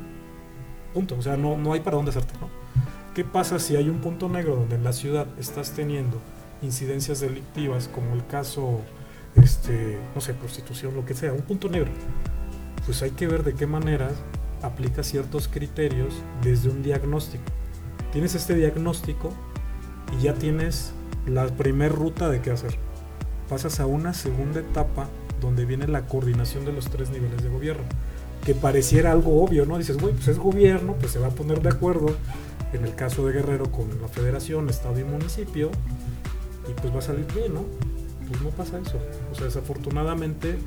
Punto. 0.93 1.15
O 1.17 1.21
sea, 1.21 1.37
no, 1.37 1.57
no 1.57 1.73
hay 1.73 1.79
para 1.79 1.95
dónde 1.95 2.11
hacerte, 2.11 2.33
¿no? 2.39 2.49
¿Qué 3.13 3.23
pasa 3.23 3.59
si 3.59 3.75
hay 3.75 3.89
un 3.89 3.99
punto 3.99 4.29
negro 4.29 4.55
donde 4.55 4.75
en 4.75 4.83
la 4.83 4.93
ciudad 4.93 5.27
estás 5.39 5.71
teniendo 5.71 6.21
incidencias 6.61 7.19
delictivas 7.19 7.87
como 7.87 8.13
el 8.13 8.25
caso, 8.27 8.81
este, 9.35 9.97
no 10.13 10.21
sé, 10.21 10.33
prostitución, 10.33 10.95
lo 10.95 11.05
que 11.05 11.13
sea, 11.13 11.33
un 11.33 11.41
punto 11.41 11.69
negro? 11.69 11.91
Pues 12.85 13.01
hay 13.01 13.11
que 13.11 13.27
ver 13.27 13.43
de 13.43 13.53
qué 13.53 13.65
manera 13.65 14.11
aplica 14.61 15.03
ciertos 15.03 15.47
criterios 15.47 16.13
desde 16.43 16.69
un 16.69 16.83
diagnóstico. 16.83 17.43
Tienes 18.11 18.35
este 18.35 18.55
diagnóstico 18.55 19.33
y 20.17 20.23
ya 20.23 20.33
tienes 20.33 20.93
la 21.25 21.47
primer 21.47 21.91
ruta 21.93 22.29
de 22.29 22.41
qué 22.41 22.51
hacer. 22.51 22.77
Pasas 23.49 23.79
a 23.79 23.85
una 23.85 24.13
segunda 24.13 24.59
etapa 24.59 25.09
donde 25.41 25.65
viene 25.65 25.87
la 25.87 26.05
coordinación 26.05 26.65
de 26.65 26.73
los 26.73 26.89
tres 26.89 27.09
niveles 27.09 27.43
de 27.43 27.49
gobierno. 27.49 27.83
Que 28.45 28.53
pareciera 28.53 29.11
algo 29.11 29.43
obvio, 29.43 29.65
¿no? 29.65 29.77
Dices, 29.77 29.97
güey, 29.97 30.13
pues 30.13 30.27
es 30.27 30.37
gobierno, 30.37 30.95
pues 30.99 31.11
se 31.11 31.19
va 31.19 31.27
a 31.27 31.31
poner 31.31 31.61
de 31.61 31.69
acuerdo. 31.69 32.15
En 32.73 32.83
el 32.83 32.95
caso 32.95 33.25
de 33.25 33.33
Guerrero 33.33 33.71
con 33.71 33.89
la 34.01 34.07
federación, 34.07 34.69
estado 34.69 34.99
y 34.99 35.03
municipio. 35.03 35.71
Y 36.69 36.73
pues 36.73 36.93
va 36.93 36.99
a 36.99 37.01
salir 37.01 37.25
bien, 37.33 37.53
¿no? 37.53 37.63
Pues 38.27 38.41
no 38.41 38.49
pasa 38.49 38.79
eso. 38.79 38.99
O 39.31 39.35
sea, 39.35 39.45
desafortunadamente, 39.45 40.57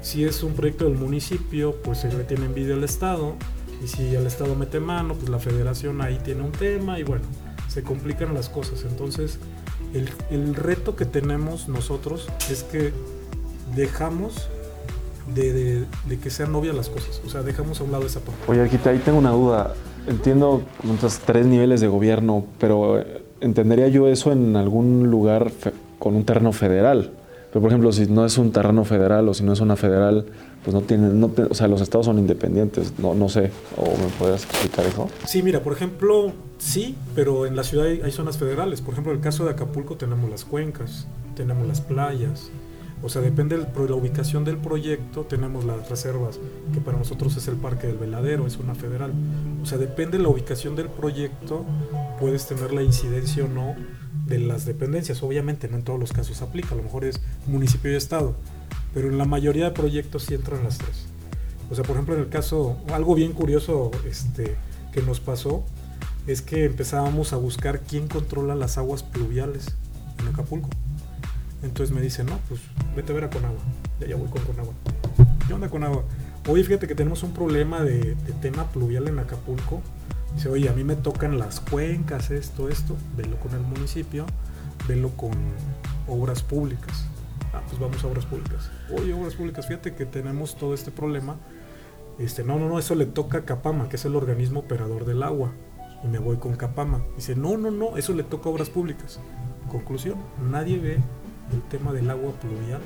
si 0.00 0.24
es 0.24 0.42
un 0.42 0.52
proyecto 0.54 0.84
del 0.84 0.94
municipio, 0.94 1.74
pues 1.82 1.98
se 1.98 2.12
le 2.12 2.24
tiene 2.24 2.46
envidia 2.46 2.74
al 2.74 2.84
estado. 2.84 3.34
Y 3.82 3.88
si 3.88 4.14
el 4.14 4.26
estado 4.26 4.54
mete 4.54 4.80
mano, 4.80 5.14
pues 5.14 5.28
la 5.28 5.38
federación 5.38 6.00
ahí 6.00 6.18
tiene 6.24 6.42
un 6.42 6.52
tema 6.52 6.98
y 6.98 7.04
bueno, 7.04 7.24
se 7.68 7.82
complican 7.82 8.34
las 8.34 8.48
cosas. 8.48 8.84
Entonces, 8.88 9.38
el, 9.94 10.10
el 10.30 10.54
reto 10.54 10.96
que 10.96 11.04
tenemos 11.04 11.68
nosotros 11.68 12.28
es 12.50 12.62
que 12.64 12.92
dejamos 13.74 14.48
de, 15.34 15.52
de- 15.52 15.84
de 16.08 16.18
que 16.18 16.30
sean 16.30 16.52
novias 16.52 16.74
las 16.74 16.88
cosas. 16.88 17.20
O 17.26 17.28
sea, 17.28 17.42
dejamos 17.42 17.80
a 17.80 17.84
un 17.84 17.92
lado 17.92 18.06
esa 18.06 18.20
parte. 18.20 18.40
Oye, 18.48 18.60
Arquita, 18.62 18.90
ahí 18.90 18.98
tengo 18.98 19.18
una 19.18 19.30
duda. 19.30 19.74
Entiendo 20.06 20.62
estos 20.94 21.18
tres 21.18 21.44
niveles 21.46 21.80
de 21.80 21.88
gobierno, 21.88 22.46
pero 22.58 22.98
eh, 22.98 23.22
entendería 23.40 23.88
yo 23.88 24.08
eso 24.08 24.32
en 24.32 24.56
algún 24.56 25.10
lugar 25.10 25.50
con 25.98 26.14
un 26.16 26.24
terreno 26.24 26.52
federal. 26.52 27.10
Pero, 27.52 27.60
por 27.62 27.70
ejemplo, 27.70 27.92
si 27.92 28.06
no 28.06 28.24
es 28.26 28.36
un 28.38 28.52
terreno 28.52 28.84
federal 28.84 29.28
o 29.28 29.34
si 29.34 29.42
no 29.42 29.52
es 29.54 29.60
una 29.60 29.74
federal, 29.76 30.26
pues 30.64 30.74
no 30.74 30.82
tienen, 30.82 31.18
no 31.18 31.30
o 31.50 31.54
sea, 31.54 31.66
los 31.68 31.80
estados 31.80 32.04
son 32.06 32.18
independientes. 32.18 32.92
No, 32.98 33.14
no 33.14 33.28
sé, 33.30 33.50
o 33.76 33.84
me 33.84 34.06
podrías 34.18 34.44
explicar 34.44 34.84
eso. 34.86 35.08
Sí, 35.26 35.42
mira, 35.42 35.60
por 35.60 35.72
ejemplo, 35.74 36.32
sí, 36.58 36.94
pero 37.14 37.46
en 37.46 37.56
la 37.56 37.64
ciudad 37.64 37.86
hay, 37.86 38.00
hay 38.02 38.10
zonas 38.12 38.36
federales. 38.38 38.80
Por 38.82 38.92
ejemplo, 38.92 39.12
en 39.12 39.18
el 39.18 39.24
caso 39.24 39.44
de 39.44 39.50
Acapulco 39.52 39.96
tenemos 39.96 40.28
las 40.30 40.44
cuencas, 40.44 41.06
tenemos 41.36 41.66
las 41.66 41.80
playas. 41.80 42.50
O 43.02 43.08
sea, 43.08 43.22
depende 43.22 43.56
de 43.56 43.88
la 43.88 43.94
ubicación 43.94 44.44
del 44.44 44.56
proyecto, 44.56 45.22
tenemos 45.22 45.64
las 45.64 45.88
reservas, 45.88 46.40
que 46.72 46.80
para 46.80 46.98
nosotros 46.98 47.36
es 47.36 47.46
el 47.46 47.54
Parque 47.56 47.86
del 47.86 47.96
Veladero, 47.96 48.46
es 48.46 48.56
una 48.56 48.74
federal. 48.74 49.12
O 49.62 49.66
sea, 49.66 49.78
depende 49.78 50.18
de 50.18 50.24
la 50.24 50.30
ubicación 50.30 50.74
del 50.74 50.88
proyecto, 50.88 51.64
puedes 52.18 52.46
tener 52.46 52.72
la 52.72 52.82
incidencia 52.82 53.44
o 53.44 53.48
no 53.48 53.76
de 54.26 54.38
las 54.40 54.64
dependencias. 54.64 55.22
Obviamente 55.22 55.68
no 55.68 55.76
en 55.76 55.84
todos 55.84 56.00
los 56.00 56.12
casos 56.12 56.42
aplica, 56.42 56.74
a 56.74 56.76
lo 56.76 56.82
mejor 56.82 57.04
es 57.04 57.20
municipio 57.46 57.92
y 57.92 57.94
estado, 57.94 58.34
pero 58.92 59.08
en 59.08 59.16
la 59.16 59.24
mayoría 59.24 59.66
de 59.66 59.70
proyectos 59.70 60.24
sí 60.24 60.34
entran 60.34 60.64
las 60.64 60.78
tres. 60.78 61.06
O 61.70 61.74
sea, 61.74 61.84
por 61.84 61.96
ejemplo, 61.96 62.14
en 62.14 62.22
el 62.22 62.28
caso, 62.28 62.78
algo 62.92 63.14
bien 63.14 63.32
curioso 63.32 63.90
este, 64.08 64.56
que 64.92 65.02
nos 65.02 65.20
pasó 65.20 65.64
es 66.26 66.42
que 66.42 66.64
empezábamos 66.64 67.32
a 67.32 67.36
buscar 67.36 67.80
quién 67.80 68.08
controla 68.08 68.54
las 68.54 68.76
aguas 68.76 69.02
pluviales 69.02 69.76
en 70.18 70.28
Acapulco. 70.28 70.68
Entonces 71.62 71.94
me 71.94 72.00
dice, 72.00 72.24
no, 72.24 72.38
pues 72.48 72.60
vete 72.94 73.12
a 73.12 73.14
ver 73.14 73.24
a 73.24 73.30
Conagua. 73.30 73.60
Ya, 74.00 74.06
ya 74.06 74.16
voy 74.16 74.28
con 74.28 74.42
Conagua. 74.42 74.74
¿Qué 75.46 75.54
onda 75.54 75.68
Conagua? 75.68 76.04
Oye, 76.48 76.62
fíjate 76.62 76.86
que 76.86 76.94
tenemos 76.94 77.22
un 77.22 77.32
problema 77.32 77.82
de, 77.82 78.16
tema 78.40 78.64
pluvial 78.70 79.08
en 79.08 79.18
Acapulco. 79.18 79.82
Dice, 80.34 80.48
oye, 80.48 80.68
a 80.68 80.72
mí 80.72 80.84
me 80.84 80.94
tocan 80.94 81.38
las 81.38 81.60
cuencas, 81.60 82.30
esto, 82.30 82.68
esto. 82.68 82.96
Velo 83.16 83.38
con 83.40 83.52
el 83.54 83.60
municipio, 83.60 84.24
velo 84.86 85.10
con 85.10 85.32
obras 86.06 86.42
públicas. 86.42 87.06
Ah, 87.52 87.62
pues 87.66 87.80
vamos 87.80 88.04
a 88.04 88.06
obras 88.06 88.24
públicas. 88.26 88.70
Oye, 88.96 89.12
obras 89.12 89.34
públicas, 89.34 89.66
fíjate 89.66 89.94
que 89.94 90.06
tenemos 90.06 90.56
todo 90.56 90.74
este 90.74 90.90
problema. 90.90 91.36
Este, 92.18 92.44
no, 92.44 92.58
no, 92.58 92.68
no, 92.68 92.78
eso 92.78 92.94
le 92.94 93.06
toca 93.06 93.38
a 93.38 93.44
Capama, 93.44 93.88
que 93.88 93.96
es 93.96 94.04
el 94.04 94.14
organismo 94.16 94.60
operador 94.60 95.06
del 95.06 95.22
agua. 95.22 95.52
Y 96.04 96.06
me 96.08 96.18
voy 96.18 96.36
con 96.36 96.56
Capama. 96.56 97.02
Dice, 97.16 97.34
no, 97.34 97.56
no, 97.56 97.70
no, 97.70 97.96
eso 97.96 98.12
le 98.12 98.22
toca 98.22 98.48
a 98.48 98.52
obras 98.52 98.70
públicas. 98.70 99.18
Conclusión, 99.70 100.16
nadie 100.50 100.78
ve 100.78 100.98
el 101.52 101.62
tema 101.62 101.92
del 101.92 102.10
agua 102.10 102.32
pluvial 102.40 102.80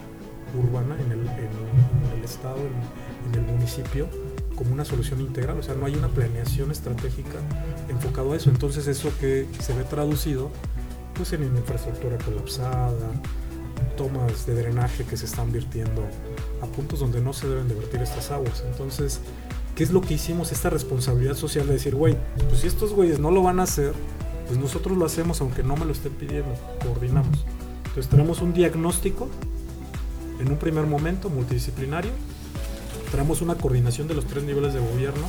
urbana 0.59 0.97
en 1.01 1.13
el, 1.13 2.25
estado, 2.25 2.59
en, 2.59 3.35
el 3.35 3.47
municipio, 3.47 4.07
como 4.55 4.73
una 4.73 4.85
solución 4.85 5.21
integral. 5.21 5.59
O 5.59 5.63
sea, 5.63 5.75
no 5.75 5.87
hay 5.87 5.95
una 5.95 6.09
planeación 6.09 6.71
estratégica 6.71 7.39
enfocado 7.89 8.33
a 8.33 8.37
eso. 8.37 8.51
Entonces 8.51 8.87
eso 8.87 9.11
que 9.21 9.47
se 9.61 9.75
ve 9.75 9.85
traducido 9.85 10.51
pues 11.15 11.33
en 11.33 11.45
infraestructura 11.45 12.17
colapsada, 12.19 13.13
tomas 13.97 14.47
de 14.47 14.55
drenaje 14.55 15.05
que 15.05 15.17
se 15.17 15.27
están 15.27 15.53
vertiendo 15.53 16.03
a 16.63 16.67
puntos 16.67 17.01
donde 17.01 17.21
no 17.21 17.33
se 17.33 17.49
deben 17.49 17.69
de 17.69 17.75
vertir 17.75 18.01
estas 18.01 18.31
aguas. 18.31 18.63
Entonces, 18.67 19.21
¿qué 19.77 19.85
es 19.85 19.91
lo 19.91 20.01
que 20.01 20.15
hicimos? 20.15 20.53
Esta 20.53 20.71
responsabilidad 20.71 21.35
social 21.35 21.67
de 21.67 21.75
decir, 21.75 21.95
güey, 21.95 22.17
pues 22.49 22.61
si 22.61 22.67
estos 22.67 22.93
güeyes 22.93 23.19
no 23.19 23.31
lo 23.31 23.43
van 23.43 23.61
a 23.61 23.65
hacer, 23.65 23.93
pues 24.47 24.59
nosotros 24.59 24.97
lo 24.97 25.05
hacemos 25.05 25.41
aunque 25.41 25.63
no 25.63 25.77
me 25.77 25.85
lo 25.85 25.93
estén 25.93 26.13
pidiendo, 26.13 26.55
coordinamos. 26.83 27.45
Entonces 27.93 28.11
tenemos 28.11 28.41
un 28.41 28.55
diagnóstico 28.55 29.29
en 30.41 30.51
un 30.51 30.57
primer 30.57 30.87
momento 30.87 31.29
multidisciplinario, 31.29 32.11
tenemos 33.11 33.43
una 33.43 33.57
coordinación 33.57 34.09
de 34.09 34.15
los 34.15 34.25
tres 34.25 34.45
niveles 34.45 34.73
de 34.73 34.81
gobierno, 34.81 35.27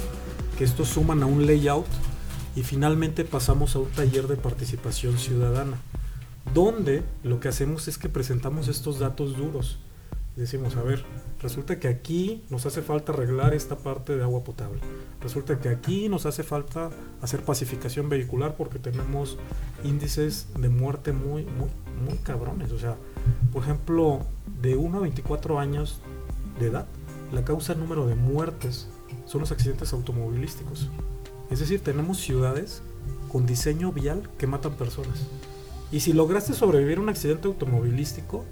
que 0.58 0.63
estos 0.63 0.88
suman 0.88 1.22
a 1.24 1.25
un 1.25 1.46
layout 1.46 1.86
y 2.55 2.63
finalmente 2.63 3.25
pasamos 3.25 3.75
a 3.75 3.79
un 3.79 3.89
taller 3.89 4.27
de 4.27 4.38
participación 4.38 5.17
ciudadana, 5.17 5.75
donde 6.53 7.03
lo 7.25 7.41
que 7.41 7.50
hacemos 7.50 7.89
es 7.89 7.98
que 7.98 8.08
presentamos 8.08 8.70
estos 8.70 8.98
datos 8.98 9.36
duros. 9.36 9.77
Decimos, 10.35 10.75
a 10.77 10.81
ver, 10.81 11.05
resulta 11.41 11.79
que 11.79 11.87
aquí 11.87 12.43
nos 12.49 12.65
hace 12.65 12.81
falta 12.81 13.11
arreglar 13.11 13.53
esta 13.53 13.77
parte 13.77 14.17
de 14.17 14.23
agua 14.23 14.43
potable. 14.43 14.79
Resulta 15.21 15.59
que 15.59 15.69
aquí 15.69 16.09
nos 16.09 16.25
hace 16.25 16.41
falta 16.41 16.89
hacer 17.21 17.43
pacificación 17.43 18.09
vehicular 18.09 18.55
porque 18.57 18.79
tenemos 18.79 19.37
índices 19.83 20.47
de 20.57 20.69
muerte 20.69 21.11
muy, 21.11 21.45
muy, 21.45 21.69
muy 22.03 22.17
cabrones. 22.23 22.71
O 22.71 22.79
sea, 22.79 22.97
por 23.51 23.61
ejemplo, 23.61 24.25
de 24.61 24.75
1 24.75 24.97
a 24.97 25.01
24 25.01 25.59
años 25.59 26.01
de 26.59 26.67
edad, 26.67 26.87
la 27.31 27.45
causa 27.45 27.75
número 27.75 28.07
de 28.07 28.15
muertes 28.15 28.87
son 29.25 29.41
los 29.41 29.51
accidentes 29.51 29.93
automovilísticos. 29.93 30.89
Es 31.51 31.59
decir, 31.59 31.81
tenemos 31.81 32.17
ciudades 32.17 32.81
con 33.31 33.45
diseño 33.45 33.91
vial 33.91 34.29
que 34.39 34.47
matan 34.47 34.73
personas. 34.73 35.27
Y 35.91 35.99
si 35.99 36.11
lograste 36.11 36.53
sobrevivir 36.53 36.97
a 36.97 37.01
un 37.01 37.09
accidente 37.09 37.47
automovilístico, 37.47 38.45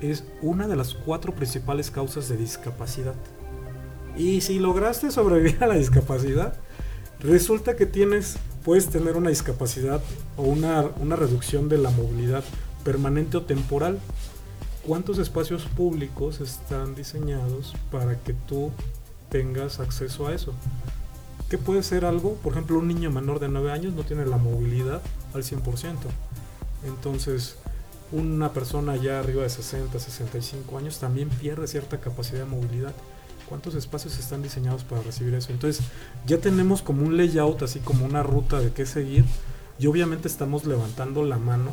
es 0.00 0.24
una 0.42 0.66
de 0.68 0.76
las 0.76 0.94
cuatro 0.94 1.34
principales 1.34 1.90
causas 1.90 2.28
de 2.28 2.36
discapacidad. 2.36 3.14
Y 4.16 4.40
si 4.40 4.58
lograste 4.58 5.10
sobrevivir 5.10 5.62
a 5.62 5.66
la 5.66 5.74
discapacidad, 5.74 6.54
resulta 7.20 7.76
que 7.76 7.86
tienes, 7.86 8.36
puedes 8.64 8.88
tener 8.88 9.16
una 9.16 9.30
discapacidad 9.30 10.00
o 10.36 10.42
una, 10.42 10.84
una 11.00 11.16
reducción 11.16 11.68
de 11.68 11.78
la 11.78 11.90
movilidad 11.90 12.44
permanente 12.84 13.36
o 13.36 13.42
temporal. 13.42 13.98
¿Cuántos 14.86 15.18
espacios 15.18 15.64
públicos 15.64 16.40
están 16.40 16.94
diseñados 16.94 17.74
para 17.90 18.18
que 18.18 18.32
tú 18.32 18.70
tengas 19.28 19.78
acceso 19.78 20.26
a 20.26 20.34
eso? 20.34 20.54
¿Qué 21.50 21.58
puede 21.58 21.82
ser 21.82 22.04
algo? 22.04 22.34
Por 22.36 22.52
ejemplo, 22.52 22.78
un 22.78 22.88
niño 22.88 23.10
menor 23.10 23.40
de 23.40 23.48
9 23.48 23.72
años 23.72 23.92
no 23.92 24.04
tiene 24.04 24.24
la 24.24 24.36
movilidad 24.36 25.02
al 25.34 25.42
100%. 25.42 25.96
Entonces, 26.86 27.56
una 28.12 28.52
persona 28.52 28.96
ya 28.96 29.20
arriba 29.20 29.42
de 29.42 29.50
60, 29.50 29.98
65 29.98 30.78
años 30.78 30.98
también 30.98 31.28
pierde 31.28 31.66
cierta 31.66 32.00
capacidad 32.00 32.40
de 32.40 32.44
movilidad. 32.46 32.92
¿Cuántos 33.48 33.74
espacios 33.74 34.18
están 34.18 34.42
diseñados 34.42 34.84
para 34.84 35.02
recibir 35.02 35.34
eso? 35.34 35.52
Entonces, 35.52 35.84
ya 36.26 36.38
tenemos 36.38 36.82
como 36.82 37.04
un 37.04 37.16
layout, 37.16 37.62
así 37.62 37.80
como 37.80 38.04
una 38.04 38.22
ruta 38.22 38.60
de 38.60 38.72
qué 38.72 38.86
seguir. 38.86 39.24
Y 39.78 39.86
obviamente 39.86 40.28
estamos 40.28 40.66
levantando 40.66 41.24
la 41.24 41.38
mano. 41.38 41.72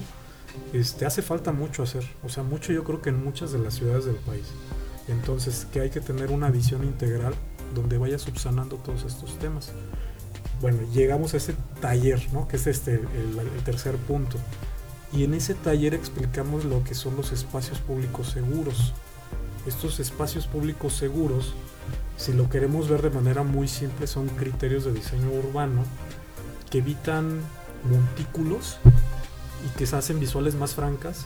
Este, 0.74 1.06
hace 1.06 1.22
falta 1.22 1.52
mucho 1.52 1.84
hacer, 1.84 2.04
o 2.24 2.30
sea, 2.30 2.42
mucho 2.42 2.74
yo 2.74 2.84
creo 2.84 3.02
que 3.02 3.10
en 3.10 3.24
muchas 3.24 3.52
de 3.52 3.60
las 3.60 3.76
ciudades 3.76 4.06
del 4.06 4.16
país. 4.16 4.46
Entonces, 5.08 5.68
que 5.72 5.82
hay 5.82 5.90
que 5.90 6.02
tener 6.02 6.32
una 6.32 6.50
visión 6.50 6.84
integral 6.84 7.36
donde 7.76 7.98
vaya 7.98 8.18
subsanando 8.18 8.78
todos 8.78 9.04
estos 9.04 9.38
temas. 9.38 9.72
Bueno, 10.62 10.80
llegamos 10.94 11.34
a 11.34 11.38
ese 11.38 11.54
taller, 11.80 12.22
¿no? 12.34 12.48
Que 12.48 12.56
es 12.56 12.66
este, 12.66 12.96
el, 12.96 13.40
el 13.40 13.64
tercer 13.64 13.96
punto. 13.98 14.38
Y 15.14 15.24
en 15.24 15.34
ese 15.34 15.54
taller 15.54 15.94
explicamos 15.94 16.66
lo 16.66 16.84
que 16.84 16.96
son 16.96 17.16
los 17.16 17.32
espacios 17.32 17.80
públicos 17.80 18.30
seguros. 18.30 18.94
Estos 19.66 20.00
espacios 20.00 20.48
públicos 20.48 20.94
seguros, 20.94 21.54
si 22.18 22.34
lo 22.34 22.50
queremos 22.50 22.90
ver 22.90 23.02
de 23.02 23.10
manera 23.10 23.44
muy 23.44 23.68
simple, 23.68 24.08
son 24.08 24.28
criterios 24.28 24.86
de 24.86 24.94
diseño 24.94 25.30
urbano 25.32 25.84
que 26.70 26.80
evitan 26.80 27.42
montículos 27.90 28.78
y 29.66 29.78
que 29.78 29.86
se 29.86 29.96
hacen 29.96 30.20
visuales 30.20 30.56
más 30.56 30.76
francas 30.76 31.26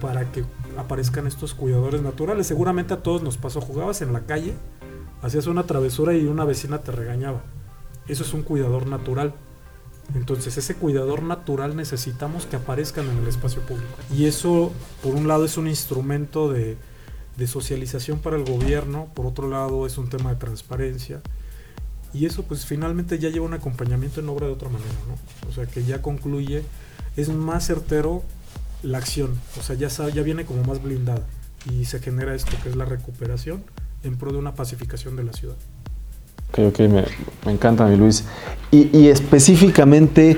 para 0.00 0.30
que 0.30 0.44
aparezcan 0.76 1.26
estos 1.26 1.54
cuidadores 1.54 2.02
naturales. 2.02 2.46
Seguramente 2.46 2.94
a 2.94 3.02
todos 3.02 3.22
nos 3.22 3.36
pasó, 3.36 3.60
jugabas 3.60 4.02
en 4.02 4.12
la 4.12 4.20
calle, 4.20 4.54
hacías 5.22 5.46
una 5.46 5.64
travesura 5.64 6.14
y 6.14 6.26
una 6.26 6.44
vecina 6.44 6.78
te 6.78 6.92
regañaba. 6.92 7.42
Eso 8.06 8.22
es 8.22 8.32
un 8.32 8.42
cuidador 8.42 8.86
natural. 8.86 9.34
Entonces 10.14 10.56
ese 10.56 10.74
cuidador 10.74 11.22
natural 11.22 11.76
necesitamos 11.76 12.46
que 12.46 12.56
aparezcan 12.56 13.08
en 13.08 13.18
el 13.18 13.28
espacio 13.28 13.60
público. 13.62 13.88
Y 14.14 14.24
eso, 14.24 14.72
por 15.02 15.14
un 15.14 15.28
lado, 15.28 15.44
es 15.44 15.56
un 15.56 15.68
instrumento 15.68 16.50
de, 16.50 16.76
socialización 17.46 18.18
para 18.18 18.36
el 18.36 18.44
gobierno, 18.44 19.08
por 19.14 19.26
otro 19.26 19.48
lado, 19.48 19.86
es 19.86 19.96
un 19.96 20.08
tema 20.08 20.30
de 20.30 20.36
transparencia. 20.36 21.20
Y 22.12 22.26
eso 22.26 22.42
pues 22.42 22.64
finalmente 22.64 23.18
ya 23.18 23.28
lleva 23.28 23.44
un 23.44 23.54
acompañamiento 23.54 24.20
en 24.20 24.28
obra 24.28 24.46
de 24.46 24.52
otra 24.54 24.70
manera, 24.70 24.90
¿no? 25.06 25.48
O 25.48 25.52
sea 25.52 25.66
que 25.66 25.84
ya 25.84 26.02
concluye, 26.02 26.64
es 27.16 27.28
más 27.28 27.66
certero 27.66 28.22
la 28.82 28.98
acción, 28.98 29.38
o 29.58 29.62
sea, 29.62 29.76
ya, 29.76 29.88
ya 29.88 30.22
viene 30.22 30.46
como 30.46 30.64
más 30.64 30.82
blindada 30.82 31.26
y 31.70 31.84
se 31.84 32.00
genera 32.00 32.34
esto 32.34 32.52
que 32.62 32.70
es 32.70 32.76
la 32.76 32.84
recuperación 32.84 33.62
en 34.02 34.16
pro 34.16 34.32
de 34.32 34.38
una 34.38 34.54
pacificación 34.54 35.16
de 35.16 35.24
la 35.24 35.32
ciudad. 35.32 35.56
Ok, 36.50 36.58
ok, 36.68 36.78
me, 36.80 37.04
me 37.46 37.52
encanta, 37.52 37.86
mi 37.86 37.96
Luis. 37.96 38.24
Y, 38.70 38.96
y, 38.96 39.08
específicamente, 39.08 40.36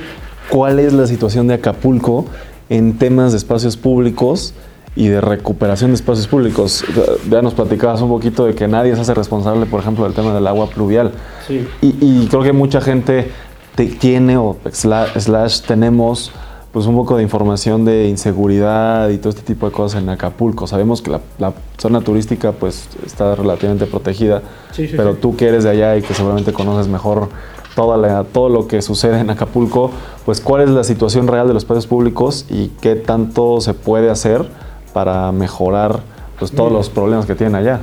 ¿cuál 0.49 0.79
es 0.79 0.93
la 0.93 1.07
situación 1.07 1.47
de 1.49 1.55
Acapulco 1.55 2.27
en 2.69 2.99
temas 2.99 3.33
de 3.33 3.39
espacios 3.39 3.77
públicos 3.77 4.55
y 4.97 5.09
de 5.09 5.21
recuperación 5.21 5.91
de 5.91 5.97
espacios 5.97 6.27
públicos? 6.27 6.85
Ya 7.31 7.43
nos 7.43 7.55
platicabas 7.55 8.01
un 8.03 8.09
poquito 8.09 8.45
de 8.47 8.55
que 8.55 8.69
nadie 8.69 8.95
se 8.95 9.01
hace 9.01 9.15
responsable, 9.15 9.67
por 9.67 9.81
ejemplo, 9.81 10.05
del 10.05 10.15
tema 10.15 10.35
del 10.35 10.47
agua 10.47 10.69
pluvial. 10.69 11.13
Sí. 11.47 11.67
Y, 11.81 11.97
y 12.01 12.27
creo 12.29 12.43
que 12.43 12.53
mucha 12.53 12.81
gente 12.81 13.31
te, 13.75 13.87
tiene 13.87 14.37
o 14.37 14.57
slash, 14.71 15.19
slash 15.19 15.63
tenemos 15.63 16.33
pues 16.73 16.87
un 16.87 16.95
poco 16.95 17.17
de 17.17 17.23
información 17.23 17.85
de 17.85 18.09
inseguridad 18.09 19.09
y 19.09 19.19
todo 19.19 19.31
este 19.31 19.43
tipo 19.43 19.67
de 19.67 19.73
cosas 19.73 20.03
en 20.03 20.09
Acapulco. 20.09 20.67
Sabemos 20.67 21.03
que 21.03 21.11
la, 21.11 21.21
la 21.39 21.53
zona 21.79 22.01
turística 22.01 22.53
pues 22.53 22.89
está 23.05 23.35
relativamente 23.35 23.87
protegida, 23.87 24.43
Sí, 24.73 24.87
sí, 24.87 24.95
pero 24.97 25.15
sí. 25.15 25.19
tú 25.21 25.37
que 25.37 25.49
eres 25.49 25.65
de 25.65 25.71
allá 25.71 25.97
y 25.97 26.03
que 26.03 26.15
seguramente 26.15 26.53
conoces 26.53 26.87
mejor 26.87 27.29
toda 27.75 27.97
la, 27.97 28.25
todo 28.25 28.49
lo 28.49 28.69
que 28.69 28.83
sucede 28.83 29.19
en 29.21 29.31
Acapulco, 29.31 29.91
pues 30.25 30.41
cuál 30.41 30.63
es 30.63 30.71
la 30.71 30.85
situación 30.85 31.27
real 31.27 31.49
de 31.49 31.55
los 31.55 31.63
espacios 31.65 31.87
públicos 31.87 32.47
y 32.49 32.69
qué 32.81 32.95
tanto 32.95 33.61
se 33.61 33.75
puede 33.75 34.11
hacer 34.11 34.49
para 34.93 35.31
mejorar 35.33 36.01
pues, 36.39 36.53
todos 36.53 36.71
Mira. 36.71 36.79
los 36.79 36.89
problemas 36.91 37.27
que 37.27 37.35
tienen 37.35 37.55
allá. 37.57 37.81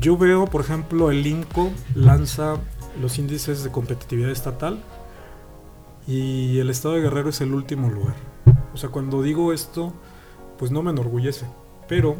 Yo 0.00 0.16
veo, 0.16 0.46
por 0.46 0.60
ejemplo, 0.60 1.10
el 1.10 1.26
INCO 1.26 1.70
lanza 1.94 2.54
los 3.00 3.18
índices 3.18 3.64
de 3.64 3.70
competitividad 3.70 4.30
estatal 4.30 4.78
y 6.08 6.58
el 6.58 6.70
estado 6.70 6.94
de 6.94 7.02
Guerrero 7.02 7.28
es 7.28 7.42
el 7.42 7.52
último 7.52 7.90
lugar. 7.90 8.14
O 8.72 8.78
sea, 8.78 8.88
cuando 8.88 9.22
digo 9.22 9.52
esto, 9.52 9.92
pues 10.58 10.70
no 10.70 10.82
me 10.82 10.90
enorgullece, 10.90 11.44
pero 11.86 12.16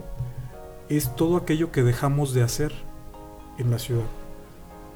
es 0.90 1.16
todo 1.16 1.38
aquello 1.38 1.72
que 1.72 1.82
dejamos 1.82 2.34
de 2.34 2.42
hacer 2.42 2.72
en 3.56 3.70
la 3.70 3.78
ciudad. 3.78 4.04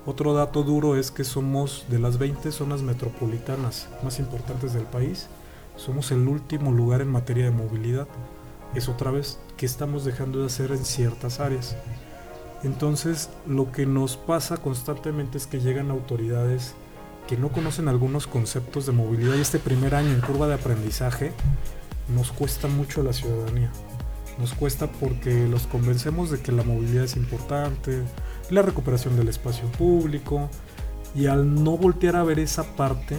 Otro 0.05 0.35
dato 0.35 0.63
duro 0.63 0.97
es 0.97 1.11
que 1.11 1.25
somos 1.25 1.87
de 1.89 2.01
las 2.01 2.19
20 2.19 2.53
zonas 2.53 2.83
metropolitanas 2.83 3.89
más 4.05 4.19
importantes 4.19 4.75
del 4.75 4.85
país, 4.85 5.29
somos 5.77 6.11
el 6.11 6.29
último 6.29 6.71
lugar 6.71 7.01
en 7.01 7.11
materia 7.11 7.47
de 7.47 7.51
movilidad. 7.51 8.09
Es 8.75 8.91
otra 8.91 9.11
vez 9.11 9.39
que 9.57 9.65
estamos 9.65 10.05
dejando 10.05 10.41
de 10.41 10.47
hacer 10.47 10.71
en 10.71 10.85
ciertas 10.85 11.41
áreas. 11.41 11.77
Entonces, 12.63 13.31
lo 13.47 13.73
que 13.73 13.87
nos 13.87 14.19
pasa 14.19 14.59
constantemente 14.59 15.39
es 15.39 15.47
que 15.47 15.61
llegan 15.61 15.91
autoridades 15.91 16.75
que 17.27 17.37
no 17.37 17.51
conocen 17.51 17.89
algunos 17.89 18.27
conceptos 18.27 18.87
de 18.87 18.93
movilidad 18.93 19.37
y 19.37 19.41
este 19.41 19.59
primer 19.59 19.95
año 19.95 20.11
en 20.11 20.21
curva 20.21 20.49
de 20.49 20.55
aprendizaje 20.55 21.33
nos 22.15 22.33
cuesta 22.33 22.69
mucho 22.69 23.01
a 23.01 23.05
la 23.05 23.13
ciudadanía. 23.13 23.71
Nos 24.39 24.55
cuesta 24.55 24.91
porque 24.91 25.47
los 25.47 25.67
convencemos 25.67 26.31
de 26.31 26.41
que 26.41 26.53
la 26.53 26.63
movilidad 26.63 27.05
es 27.05 27.17
importante, 27.17 28.03
la 28.51 28.63
recuperación 28.63 29.17
del 29.17 29.29
espacio 29.29 29.71
público 29.73 30.49
y 31.15 31.27
al 31.27 31.63
no 31.63 31.77
voltear 31.77 32.17
a 32.17 32.25
ver 32.25 32.39
esa 32.39 32.65
parte, 32.77 33.19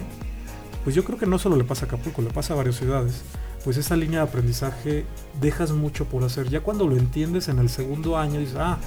pues 0.82 0.94
yo 0.94 1.04
creo 1.04 1.18
que 1.18 1.26
no 1.26 1.38
solo 1.38 1.56
le 1.56 1.64
pasa 1.64 1.86
a 1.86 1.88
Acapulco, 1.88 2.20
le 2.20 2.30
pasa 2.30 2.52
a 2.52 2.56
varias 2.56 2.76
ciudades, 2.76 3.22
pues 3.62 3.76
esa 3.76 3.96
línea 3.96 4.20
de 4.20 4.28
aprendizaje 4.28 5.06
dejas 5.40 5.70
mucho 5.70 6.04
por 6.04 6.24
hacer. 6.24 6.50
Ya 6.50 6.60
cuando 6.60 6.86
lo 6.86 6.96
entiendes 6.96 7.48
en 7.48 7.58
el 7.58 7.70
segundo 7.70 8.18
año 8.18 8.40
dices, 8.40 8.56
ah, 8.58 8.78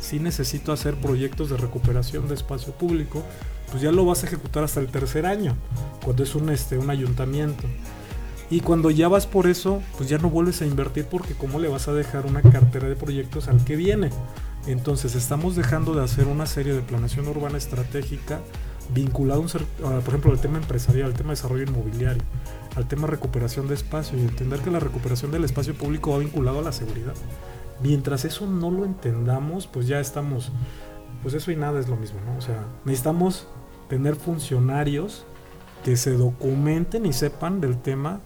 sí 0.00 0.18
necesito 0.18 0.72
hacer 0.72 0.94
proyectos 0.94 1.50
de 1.50 1.56
recuperación 1.56 2.28
de 2.28 2.34
espacio 2.34 2.72
público, 2.72 3.22
pues 3.72 3.82
ya 3.82 3.90
lo 3.90 4.04
vas 4.04 4.22
a 4.22 4.26
ejecutar 4.26 4.62
hasta 4.62 4.78
el 4.78 4.86
tercer 4.86 5.26
año, 5.26 5.56
cuando 6.04 6.22
es 6.22 6.36
un, 6.36 6.50
este, 6.50 6.78
un 6.78 6.90
ayuntamiento. 6.90 7.64
Y 8.50 8.60
cuando 8.60 8.90
ya 8.90 9.08
vas 9.08 9.26
por 9.26 9.46
eso, 9.46 9.82
pues 9.96 10.08
ya 10.08 10.18
no 10.18 10.28
vuelves 10.28 10.60
a 10.62 10.66
invertir 10.66 11.06
porque 11.06 11.34
cómo 11.34 11.58
le 11.58 11.68
vas 11.68 11.88
a 11.88 11.94
dejar 11.94 12.26
una 12.26 12.42
cartera 12.42 12.86
de 12.86 12.94
proyectos 12.96 13.48
al 13.48 13.64
que 13.64 13.76
viene. 13.76 14.10
Entonces 14.66 15.14
estamos 15.14 15.56
dejando 15.56 15.94
de 15.94 16.04
hacer 16.04 16.26
una 16.26 16.46
serie 16.46 16.74
de 16.74 16.82
planeación 16.82 17.26
urbana 17.26 17.56
estratégica 17.56 18.40
vinculado, 18.94 19.40
a 19.40 19.42
un 19.42 19.48
cer- 19.48 19.64
a, 19.84 20.00
por 20.00 20.08
ejemplo, 20.08 20.32
al 20.32 20.40
tema 20.40 20.58
empresarial, 20.58 21.06
al 21.06 21.14
tema 21.14 21.30
de 21.30 21.36
desarrollo 21.36 21.62
inmobiliario, 21.62 22.22
al 22.76 22.86
tema 22.86 23.06
recuperación 23.06 23.68
de 23.68 23.74
espacio 23.74 24.18
y 24.18 24.20
entender 24.20 24.60
que 24.60 24.70
la 24.70 24.80
recuperación 24.80 25.30
del 25.30 25.44
espacio 25.44 25.74
público 25.74 26.10
va 26.10 26.18
vinculado 26.18 26.58
a 26.58 26.62
la 26.62 26.72
seguridad. 26.72 27.14
Mientras 27.82 28.26
eso 28.26 28.46
no 28.46 28.70
lo 28.70 28.84
entendamos, 28.84 29.66
pues 29.66 29.86
ya 29.86 29.98
estamos, 29.98 30.52
pues 31.22 31.32
eso 31.32 31.50
y 31.50 31.56
nada 31.56 31.80
es 31.80 31.88
lo 31.88 31.96
mismo, 31.96 32.20
¿no? 32.26 32.36
O 32.36 32.42
sea, 32.42 32.66
necesitamos 32.84 33.46
tener 33.92 34.16
funcionarios 34.16 35.26
que 35.84 35.98
se 35.98 36.12
documenten 36.12 37.04
y 37.04 37.12
sepan 37.12 37.60
del 37.60 37.76
tema 37.76 38.20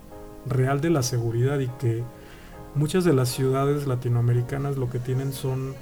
real 0.46 0.80
de 0.80 0.90
la 0.90 1.02
seguridad 1.02 1.58
y 1.58 1.66
que 1.66 2.04
muchas 2.76 3.02
de 3.02 3.12
las 3.12 3.30
ciudades 3.30 3.88
latinoamericanas 3.88 4.76
lo 4.76 4.88
que 4.88 5.00
tienen 5.00 5.32
son 5.32 5.74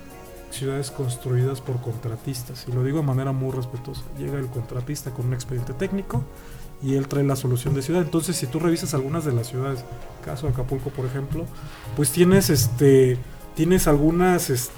ciudades 0.51 0.91
construidas 0.91 1.61
por 1.61 1.83
contratistas. 1.83 2.65
Y 2.67 2.73
lo 2.73 2.83
digo 2.83 3.01
de 3.01 3.05
manera 3.05 3.33
muy 3.33 3.53
respetuosa. 3.53 4.01
Llega 4.19 4.39
el 4.39 4.47
contratista 4.47 5.11
con 5.11 5.27
un 5.27 5.35
expediente 5.35 5.75
técnico 5.75 6.23
y 6.83 6.95
él 6.95 7.07
trae 7.07 7.23
la 7.23 7.37
solución 7.37 7.75
de 7.75 7.83
ciudad. 7.83 8.01
Entonces, 8.01 8.37
si 8.37 8.47
tú 8.47 8.61
revisas 8.61 8.95
algunas 8.95 9.27
de 9.27 9.33
las 9.33 9.49
ciudades, 9.49 9.85
caso 10.25 10.49
Acapulco, 10.49 10.89
por 10.89 11.05
ejemplo, 11.05 11.45
pues 11.95 12.11
tienes 12.11 12.49
este 12.49 13.19
tienes 13.55 13.87
algunas 13.87 14.71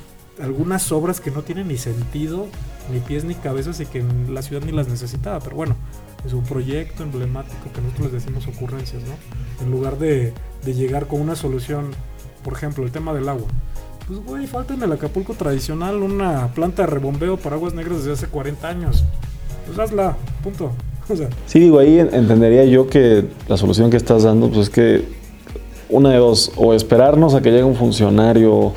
algunas 0.42 0.90
obras 0.90 1.20
que 1.20 1.30
no 1.30 1.42
tienen 1.42 1.68
ni 1.68 1.78
sentido, 1.78 2.48
ni 2.92 3.00
pies 3.00 3.24
ni 3.24 3.34
cabezas 3.34 3.80
y 3.80 3.86
que 3.86 4.04
la 4.28 4.42
ciudad 4.42 4.62
ni 4.64 4.72
las 4.72 4.88
necesitaba, 4.88 5.40
pero 5.40 5.56
bueno, 5.56 5.76
es 6.24 6.32
un 6.32 6.44
proyecto 6.44 7.02
emblemático 7.02 7.72
que 7.74 7.80
nosotros 7.80 8.12
les 8.12 8.24
decimos 8.24 8.46
ocurrencias, 8.46 9.02
¿no? 9.02 9.64
En 9.64 9.70
lugar 9.70 9.98
de, 9.98 10.32
de 10.64 10.74
llegar 10.74 11.06
con 11.06 11.20
una 11.20 11.36
solución, 11.36 11.92
por 12.44 12.52
ejemplo, 12.52 12.84
el 12.84 12.92
tema 12.92 13.12
del 13.12 13.28
agua 13.28 13.46
pues, 14.06 14.24
güey, 14.24 14.46
falta 14.46 14.74
en 14.74 14.82
el 14.82 14.92
Acapulco 14.92 15.34
tradicional 15.34 15.96
una 15.96 16.48
planta 16.54 16.82
de 16.82 16.86
rebombeo 16.86 17.36
para 17.36 17.56
aguas 17.56 17.74
negras 17.74 17.98
desde 17.98 18.12
hace 18.12 18.26
40 18.28 18.68
años. 18.68 19.04
Pues 19.66 19.78
hazla, 19.78 20.16
punto. 20.42 20.70
Sí, 21.46 21.60
digo, 21.60 21.78
ahí 21.78 22.00
entendería 22.00 22.64
yo 22.64 22.88
que 22.88 23.26
la 23.46 23.56
solución 23.56 23.90
que 23.90 23.96
estás 23.96 24.24
dando, 24.24 24.48
pues 24.48 24.62
es 24.62 24.70
que 24.70 25.04
una 25.88 26.10
de 26.10 26.16
dos, 26.16 26.50
o 26.56 26.74
esperarnos 26.74 27.34
a 27.34 27.42
que 27.42 27.52
llegue 27.52 27.62
un 27.62 27.76
funcionario 27.76 28.72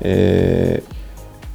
eh, 0.00 0.82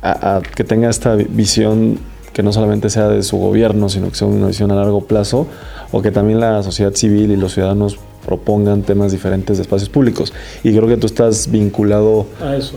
a, 0.04 0.42
que 0.56 0.63
tenga 0.63 0.89
esta 0.89 1.16
visión 1.16 1.98
que 2.34 2.44
no 2.44 2.52
solamente 2.52 2.89
sea 2.89 3.08
de 3.08 3.24
su 3.24 3.38
gobierno, 3.38 3.89
sino 3.89 4.10
que 4.10 4.16
sea 4.16 4.28
una 4.28 4.48
visión 4.48 4.72
a 4.72 4.76
largo 4.76 5.06
plazo, 5.06 5.48
o 5.92 6.02
que 6.02 6.12
también 6.12 6.39
la 6.39 6.63
sociedad 6.63 6.94
civil 6.94 7.32
y 7.32 7.38
los 7.38 7.54
ciudadanos 7.54 8.00
propongan 8.26 8.82
temas 8.82 9.12
diferentes 9.12 9.58
de 9.58 9.63
espacios 9.63 9.89
públicos. 9.89 10.34
Y 10.63 10.72
creo 10.72 10.88
que 10.88 10.98
tú 10.98 11.06
estás 11.06 11.52
vinculado 11.52 12.26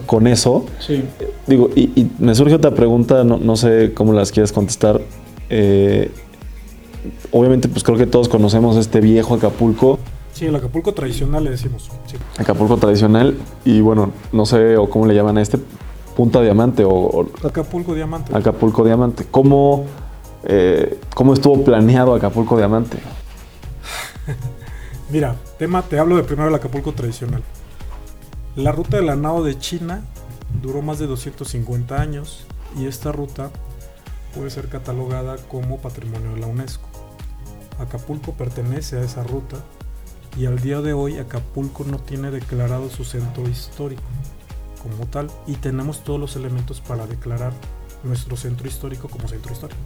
con 0.05 0.27
eso. 0.27 0.67
Sí. 0.79 1.03
Digo, 1.47 1.71
y, 1.75 2.07
me 2.19 2.35
surge 2.35 2.55
otra 2.55 2.73
pregunta, 2.73 3.25
no, 3.25 3.57
sé 3.57 3.93
cómo 3.95 4.13
las 4.13 4.31
quieres 4.31 4.53
contestar. 4.53 5.01
Eh, 5.49 6.11
obviamente, 7.33 7.69
pues 7.69 7.83
creo 7.83 7.97
que 7.97 8.07
todos 8.07 8.29
conocemos 8.29 8.77
este 8.77 9.01
viejo 9.01 9.35
Acapulco. 9.35 9.99
Sí, 10.35 10.45
el 10.45 10.55
Acapulco 10.55 10.93
tradicional 10.93 11.45
le 11.45 11.51
decimos. 11.51 11.89
Acapulco 12.37 12.77
tradicional 12.77 13.37
y 13.65 13.81
bueno, 13.81 14.13
no 14.33 14.45
sé 14.45 14.77
o 14.77 14.91
cómo 14.91 15.07
le 15.07 15.15
llaman 15.15 15.39
a 15.39 15.43
este, 15.43 15.59
Punta 16.17 16.41
Diamante 16.41 16.83
o... 16.83 17.29
Acapulco 17.45 17.95
Diamante. 17.95 18.35
Acapulco 18.35 18.83
Diamante. 18.83 19.27
¿Cómo, 19.31 19.85
eh, 20.45 20.99
¿Cómo 21.15 21.35
estuvo 21.35 21.63
planeado 21.63 22.15
Acapulco 22.15 22.57
Diamante? 22.57 22.97
Mira, 25.11 25.37
tema, 25.59 25.83
te 25.83 25.99
hablo 25.99 26.17
de 26.17 26.25
primero 26.25 26.49
el 26.49 26.55
Acapulco 26.55 26.93
tradicional. 26.93 27.43
La 28.57 28.73
ruta 28.73 28.97
de 28.97 29.03
la 29.03 29.15
nao 29.15 29.45
de 29.45 29.59
China 29.59 30.05
duró 30.63 30.81
más 30.81 30.99
de 30.99 31.07
250 31.07 32.01
años 32.01 32.47
y 32.79 32.87
esta 32.87 33.13
ruta 33.13 33.51
puede 34.35 34.49
ser 34.49 34.69
catalogada 34.69 35.37
como 35.49 35.77
patrimonio 35.79 36.33
de 36.33 36.41
la 36.41 36.47
UNESCO. 36.47 36.89
Acapulco 37.79 38.33
pertenece 38.33 38.97
a 38.97 39.03
esa 39.03 39.23
ruta 39.23 39.59
y 40.39 40.47
al 40.47 40.61
día 40.61 40.81
de 40.81 40.95
hoy 40.95 41.19
Acapulco 41.19 41.85
no 41.85 41.99
tiene 41.99 42.31
declarado 42.31 42.89
su 42.89 43.05
centro 43.05 43.47
histórico 43.47 44.03
como 44.89 45.07
tal 45.07 45.31
y 45.47 45.55
tenemos 45.55 46.05
todos 46.05 46.21
los 46.21 46.37
elementos 46.37 46.81
para 46.81 47.07
declarar 47.07 47.53
nuestro 48.05 48.37
centro 48.37 48.69
histórico 48.69 49.09
como 49.09 49.29
centro 49.29 49.53
histórico. 49.53 49.81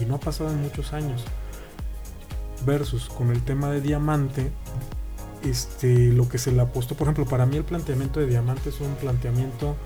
Y 0.00 0.04
no 0.04 0.16
ha 0.16 0.20
pasado 0.20 0.50
en 0.50 0.62
muchos 0.62 0.92
años. 0.92 1.22
Versus 2.64 3.08
con 3.08 3.30
el 3.30 3.42
tema 3.42 3.70
de 3.70 3.80
diamante, 3.80 4.50
este, 5.42 6.12
lo 6.12 6.28
que 6.28 6.38
se 6.38 6.52
le 6.52 6.62
apostó, 6.62 6.94
por 6.94 7.06
ejemplo, 7.06 7.26
para 7.26 7.44
mí 7.44 7.56
el 7.56 7.64
planteamiento 7.64 8.20
de 8.20 8.26
diamante 8.26 8.70
es 8.70 8.80
un 8.80 8.94
planteamiento 8.94 9.76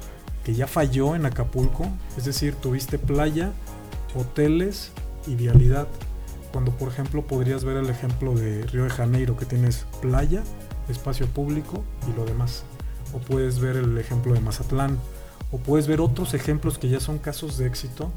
que 0.45 0.55
ya 0.55 0.67
falló 0.67 1.17
en 1.17 1.27
Acapulco, 1.27 1.89
es 2.17 2.25
decir, 2.25 2.55
tuviste 2.55 2.99
playa, 2.99 3.53
hoteles 4.15 4.93
y 5.27 5.35
vialidad. 5.35 5.89
Cuando 6.53 6.71
por 6.71 6.89
ejemplo 6.89 7.27
podrías 7.27 7.65
ver 7.65 7.79
el 7.79 7.91
ejemplo 7.91 8.35
de 8.35 8.63
Río 8.67 8.85
de 8.85 8.91
Janeiro, 8.91 9.37
que 9.37 9.47
tienes 9.47 9.87
playa, 10.01 10.45
espacio 10.89 11.27
público 11.27 11.83
y 12.09 12.17
lo 12.17 12.25
demás 12.25 12.65
o 13.17 13.19
puedes 13.19 13.61
ver 13.61 13.77
el 13.77 13.97
ejemplo 13.97 14.35
de 14.35 14.41
Mazatlán, 14.41 14.99
o 15.51 15.59
puedes 15.59 15.87
ver 15.87 16.01
otros 16.01 16.35
ejemplos 16.35 16.79
que 16.79 16.89
ya 16.89 17.01
son 17.01 17.19
casos 17.19 17.57
de 17.57 17.67
éxito, 17.67 18.11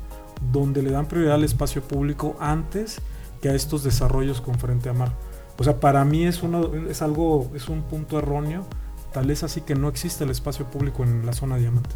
donde 0.51 0.83
le 0.83 0.91
dan 0.91 1.07
prioridad 1.07 1.35
al 1.35 1.43
espacio 1.43 1.81
público 1.81 2.35
antes 2.39 3.01
que 3.41 3.49
a 3.49 3.55
estos 3.55 3.83
desarrollos 3.83 4.41
con 4.41 4.59
frente 4.59 4.89
a 4.89 4.93
mar. 4.93 5.13
O 5.57 5.63
sea, 5.63 5.79
para 5.79 6.03
mí 6.05 6.25
es, 6.25 6.43
uno, 6.43 6.73
es 6.89 7.01
algo, 7.01 7.51
es 7.55 7.69
un 7.69 7.83
punto 7.83 8.17
erróneo, 8.19 8.65
tal 9.13 9.29
es 9.29 9.43
así 9.43 9.61
que 9.61 9.75
no 9.75 9.87
existe 9.87 10.23
el 10.23 10.29
espacio 10.29 10.65
público 10.65 11.03
en 11.03 11.25
la 11.25 11.33
zona 11.33 11.57
diamante. 11.57 11.95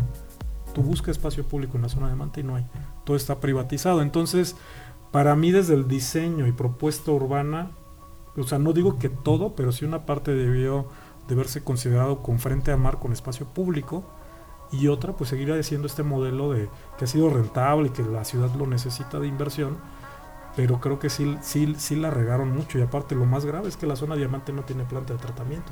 Tú 0.74 0.82
buscas 0.82 1.18
espacio 1.18 1.48
público 1.48 1.78
en 1.78 1.84
la 1.84 1.89
zona 1.89 2.08
diamante 2.08 2.42
y 2.42 2.44
no 2.44 2.56
hay. 2.56 2.66
Todo 3.06 3.16
está 3.16 3.39
privatizado. 3.39 4.02
Entonces, 4.02 4.56
para 5.12 5.36
mí 5.36 5.52
desde 5.52 5.76
el 5.76 5.88
diseño 5.88 6.48
y 6.48 6.52
propuesta 6.52 7.12
urbana, 7.12 7.72
o 8.36 8.44
sea, 8.44 8.60
no 8.60 8.74
digo 8.74 8.98
que 8.98 9.10
todo, 9.10 9.56
pero 9.56 9.72
sí 9.72 9.86
una 9.86 10.06
parte 10.06 10.34
debió 10.34 10.88
de 11.28 11.36
verse 11.36 11.64
considerado 11.64 12.22
con 12.22 12.40
frente 12.40 12.72
a 12.72 12.78
mar, 12.78 13.00
con 13.00 13.14
espacio 13.14 13.48
público, 13.48 14.04
y 14.72 14.88
otra, 14.88 15.14
pues 15.14 15.30
seguir 15.30 15.52
haciendo 15.54 15.88
este 15.88 16.02
modelo 16.02 16.52
de 16.52 16.68
que 16.98 17.06
ha 17.06 17.08
sido 17.08 17.30
rentable 17.30 17.88
y 17.88 17.92
que 17.92 18.02
la 18.02 18.26
ciudad 18.26 18.54
lo 18.56 18.66
necesita 18.66 19.20
de 19.20 19.28
inversión, 19.28 19.78
pero 20.56 20.80
creo 20.80 21.00
que 21.00 21.10
sí, 21.10 21.38
sí, 21.42 21.76
sí 21.78 21.96
la 21.96 22.10
regaron 22.10 22.52
mucho, 22.52 22.80
y 22.80 22.82
aparte 22.82 23.16
lo 23.16 23.26
más 23.26 23.46
grave 23.46 23.70
es 23.70 23.78
que 23.78 23.86
la 23.86 23.96
zona 23.96 24.16
diamante 24.16 24.52
no 24.52 24.64
tiene 24.64 24.84
planta 24.84 25.14
de 25.14 25.20
tratamiento. 25.20 25.72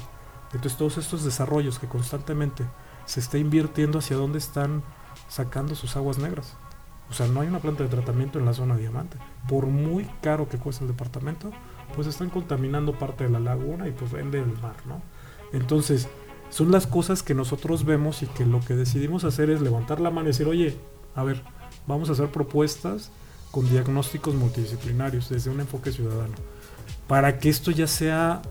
Entonces 0.54 0.78
todos 0.78 0.98
estos 0.98 1.24
desarrollos 1.24 1.80
que 1.80 1.88
constantemente 1.88 2.66
se 3.06 3.20
está 3.20 3.38
invirtiendo 3.38 4.00
hacia 4.00 4.18
dónde 4.18 4.38
están 4.38 4.84
sacando 5.30 5.76
sus 5.76 5.96
aguas 5.96 6.18
negras. 6.18 6.58
O 7.10 7.14
sea, 7.14 7.28
no 7.28 7.42
hay 7.42 7.48
una 7.48 7.60
planta 7.60 7.84
de 7.84 7.90
tratamiento 7.90 8.40
en 8.40 8.46
la 8.46 8.54
zona 8.54 8.78
diamante. 8.78 9.18
Por 9.48 9.66
muy 9.66 10.06
caro 10.22 10.48
que 10.48 10.58
cueste 10.58 10.84
el 10.84 10.92
departamento, 10.92 11.52
pues 11.96 12.08
están 12.08 12.30
contaminando 12.30 12.98
parte 12.98 13.26
de 13.26 13.30
la 13.30 13.40
laguna 13.40 13.88
y 13.88 13.92
pues 13.92 14.12
vende 14.12 14.40
el 14.40 14.58
mar, 14.62 14.76
¿no? 14.86 15.02
Entonces, 15.54 16.08
son 16.50 16.72
las 16.72 16.86
cosas 16.86 17.24
que 17.24 17.34
nosotros 17.34 17.86
vemos 17.86 18.24
y 18.24 18.28
que 18.28 18.46
lo 18.46 18.60
que 18.60 18.76
decidimos 18.76 19.24
hacer 19.24 19.50
es 19.50 19.62
levantar 19.62 20.00
la 20.00 20.10
mano 20.12 20.28
y 20.28 20.32
decir, 20.32 20.48
oye, 20.48 20.78
a 21.16 21.24
ver, 21.24 21.42
vamos 21.88 22.10
a 22.10 22.14
hacer 22.14 22.30
propuestas 22.30 23.12
con 23.52 23.70
diagnósticos 23.70 24.36
multidisciplinarios 24.36 25.30
desde 25.30 25.50
un 25.50 25.60
enfoque 25.60 25.92
ciudadano. 25.92 26.34
Para 27.08 27.40
que 27.40 27.50
esto 27.50 27.72
ya 27.72 27.88
sea, 27.88 28.42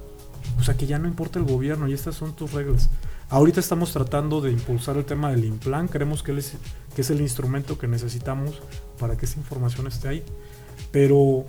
o 0.59 0.63
sea, 0.63 0.77
que 0.77 0.87
ya 0.87 0.99
no 0.99 1.09
importa 1.09 1.39
el 1.39 1.45
gobierno 1.45 1.89
y 1.89 1.93
estas 1.93 2.15
son 2.15 2.35
tus 2.35 2.53
reglas. 2.53 2.91
Ahorita 3.29 3.61
estamos 3.61 3.93
tratando 3.93 4.41
de 4.41 4.51
impulsar 4.51 4.97
el 4.97 5.05
tema 5.05 5.31
del 5.31 5.45
Implan, 5.45 5.87
creemos 5.87 6.23
que, 6.23 6.37
es, 6.37 6.55
que 6.95 7.03
es 7.03 7.11
el 7.11 7.21
instrumento 7.21 7.79
que 7.79 7.87
necesitamos 7.87 8.61
para 8.99 9.17
que 9.17 9.27
esa 9.27 9.39
información 9.39 9.87
esté 9.87 10.09
ahí. 10.09 10.25
Pero 10.91 11.45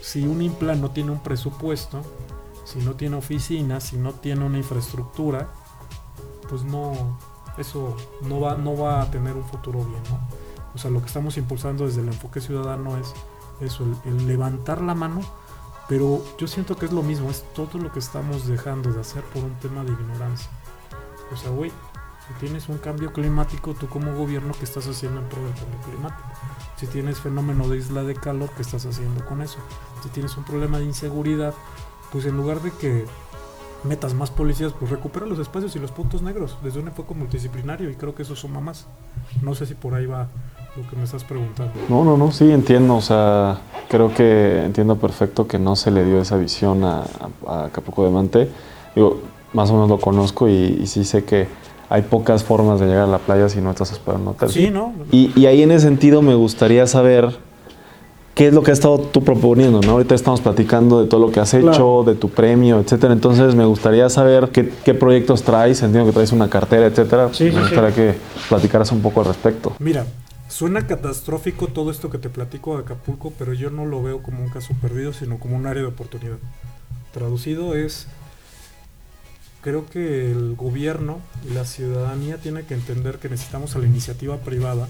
si 0.00 0.22
un 0.22 0.42
Implan 0.42 0.80
no 0.80 0.90
tiene 0.90 1.10
un 1.10 1.22
presupuesto, 1.22 2.02
si 2.68 2.80
no 2.80 2.96
tiene 2.96 3.16
oficinas, 3.16 3.84
si 3.84 3.96
no 3.96 4.12
tiene 4.12 4.44
una 4.44 4.58
infraestructura, 4.58 5.48
pues 6.50 6.64
no, 6.64 7.18
eso 7.56 7.96
no 8.20 8.40
va, 8.40 8.56
no 8.56 8.76
va 8.76 9.00
a 9.00 9.10
tener 9.10 9.34
un 9.34 9.44
futuro 9.44 9.78
bien, 9.78 10.02
¿no? 10.10 10.20
O 10.74 10.78
sea, 10.78 10.90
lo 10.90 11.00
que 11.00 11.06
estamos 11.06 11.38
impulsando 11.38 11.86
desde 11.86 12.02
el 12.02 12.08
enfoque 12.08 12.42
ciudadano 12.42 12.98
es 12.98 13.14
eso, 13.62 13.86
el, 14.04 14.26
levantar 14.26 14.82
la 14.82 14.94
mano, 14.94 15.22
pero 15.88 16.22
yo 16.36 16.46
siento 16.46 16.76
que 16.76 16.84
es 16.84 16.92
lo 16.92 17.02
mismo, 17.02 17.30
es 17.30 17.42
todo 17.54 17.78
lo 17.78 17.90
que 17.90 18.00
estamos 18.00 18.46
dejando 18.46 18.92
de 18.92 19.00
hacer 19.00 19.22
por 19.24 19.44
un 19.44 19.54
tema 19.54 19.82
de 19.82 19.92
ignorancia. 19.92 20.50
O 21.32 21.36
sea, 21.38 21.48
güey, 21.48 21.70
si 21.70 22.34
tienes 22.34 22.68
un 22.68 22.76
cambio 22.76 23.14
climático, 23.14 23.72
tú 23.72 23.88
como 23.88 24.14
gobierno, 24.14 24.52
¿qué 24.58 24.64
estás 24.64 24.86
haciendo 24.86 25.22
en 25.22 25.28
pro 25.30 25.42
del 25.42 25.54
cambio 25.54 25.80
climático? 25.86 26.28
Si 26.76 26.86
tienes 26.86 27.18
fenómeno 27.18 27.66
de 27.66 27.78
isla 27.78 28.02
de 28.02 28.14
calor, 28.14 28.50
¿qué 28.54 28.60
estás 28.60 28.84
haciendo 28.84 29.24
con 29.24 29.40
eso? 29.40 29.58
Si 30.02 30.10
tienes 30.10 30.36
un 30.36 30.44
problema 30.44 30.78
de 30.78 30.84
inseguridad, 30.84 31.54
pues 32.12 32.26
en 32.26 32.36
lugar 32.36 32.60
de 32.62 32.70
que 32.72 33.04
metas 33.84 34.14
más 34.14 34.30
policías, 34.30 34.72
pues 34.78 34.90
recupera 34.90 35.26
los 35.26 35.38
espacios 35.38 35.74
y 35.76 35.78
los 35.78 35.92
puntos 35.92 36.22
negros 36.22 36.56
desde 36.62 36.80
un 36.80 36.88
enfoque 36.88 37.14
multidisciplinario 37.14 37.90
y 37.90 37.94
creo 37.94 38.14
que 38.14 38.22
eso 38.22 38.34
suma 38.34 38.60
más. 38.60 38.86
No 39.42 39.54
sé 39.54 39.66
si 39.66 39.74
por 39.74 39.94
ahí 39.94 40.06
va 40.06 40.28
lo 40.76 40.88
que 40.88 40.96
me 40.96 41.04
estás 41.04 41.24
preguntando. 41.24 41.72
No, 41.88 42.04
no, 42.04 42.16
no, 42.16 42.32
sí 42.32 42.50
entiendo, 42.50 42.96
o 42.96 43.00
sea, 43.00 43.58
creo 43.88 44.12
que 44.12 44.64
entiendo 44.64 44.96
perfecto 44.96 45.46
que 45.46 45.58
no 45.58 45.76
se 45.76 45.90
le 45.90 46.04
dio 46.04 46.20
esa 46.20 46.36
visión 46.36 46.84
a, 46.84 47.04
a, 47.46 47.68
de 47.68 48.10
Mante. 48.10 48.48
Digo, 48.94 49.20
más 49.52 49.70
o 49.70 49.74
menos 49.74 49.88
lo 49.88 49.98
conozco 49.98 50.48
y, 50.48 50.86
sí 50.86 51.04
sé 51.04 51.24
que 51.24 51.48
hay 51.88 52.02
pocas 52.02 52.44
formas 52.44 52.80
de 52.80 52.86
llegar 52.86 53.04
a 53.04 53.06
la 53.06 53.18
playa 53.18 53.48
si 53.48 53.60
no 53.60 53.70
estás 53.70 53.92
esperando 53.92 54.30
un 54.30 54.36
hotel. 54.36 54.50
Sí, 54.50 54.70
¿no? 54.70 54.92
Y, 55.10 55.32
y 55.38 55.46
ahí 55.46 55.62
en 55.62 55.70
ese 55.70 55.86
sentido 55.86 56.20
me 56.20 56.34
gustaría 56.34 56.86
saber 56.86 57.38
qué 58.38 58.46
es 58.46 58.54
lo 58.54 58.62
que 58.62 58.70
has 58.70 58.78
estado 58.78 59.00
tú 59.00 59.24
proponiendo, 59.24 59.80
¿no? 59.80 59.90
Ahorita 59.90 60.14
estamos 60.14 60.40
platicando 60.40 61.02
de 61.02 61.08
todo 61.08 61.26
lo 61.26 61.32
que 61.32 61.40
has 61.40 61.52
hecho, 61.54 62.04
de 62.06 62.14
tu 62.14 62.28
premio, 62.30 62.78
etcétera. 62.78 63.12
Entonces 63.12 63.56
me 63.56 63.64
gustaría 63.64 64.08
saber 64.08 64.50
qué, 64.50 64.94
proyectos 64.94 65.42
traes, 65.42 65.82
entiendo 65.82 66.08
que 66.08 66.14
traes 66.14 66.30
una 66.30 66.48
cartera, 66.48 66.86
etcétera. 66.86 67.30
Sí, 67.32 67.50
me 67.50 67.62
gustaría 67.62 67.92
que 67.92 68.14
platicaras 68.48 68.92
un 68.92 69.02
poco 69.02 69.22
al 69.22 69.26
respecto. 69.26 69.72
Mira, 69.80 70.06
suena 70.48 70.86
catastrófico 70.86 71.66
todo 71.66 71.90
esto 71.90 72.10
que 72.10 72.18
te 72.18 72.28
platico 72.28 72.76
de 72.76 72.84
Acapulco, 72.84 73.32
pero 73.36 73.54
yo 73.54 73.70
no 73.70 73.86
lo 73.86 74.04
veo 74.04 74.22
como 74.22 74.40
un 74.40 74.50
caso 74.50 74.72
perdido, 74.80 75.12
sino 75.12 75.40
como 75.40 75.56
un 75.56 75.66
área 75.66 75.82
de 75.82 75.88
oportunidad. 75.88 76.38
Traducido 77.12 77.74
es 77.74 78.06
creo 79.62 79.84
que 79.86 80.30
el 80.30 80.54
gobierno 80.54 81.18
y 81.44 81.54
la 81.54 81.64
ciudadanía 81.64 82.36
tienen 82.36 82.64
que 82.66 82.74
entender 82.74 83.18
que 83.18 83.28
necesitamos 83.28 83.74
a 83.74 83.80
la 83.80 83.86
iniciativa 83.86 84.36
privada 84.36 84.86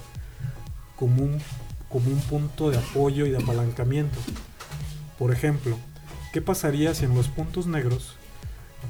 como 0.96 1.22
un, 1.22 1.40
como 1.88 2.10
un 2.10 2.20
punto 2.20 2.70
de 2.70 2.78
apoyo 2.78 3.26
y 3.26 3.30
de 3.30 3.38
apalancamiento. 3.38 4.18
Por 5.18 5.32
ejemplo, 5.32 5.76
¿qué 6.32 6.42
pasaría 6.42 6.94
si 6.94 7.04
en 7.04 7.14
los 7.14 7.28
puntos 7.28 7.66
negros 7.66 8.16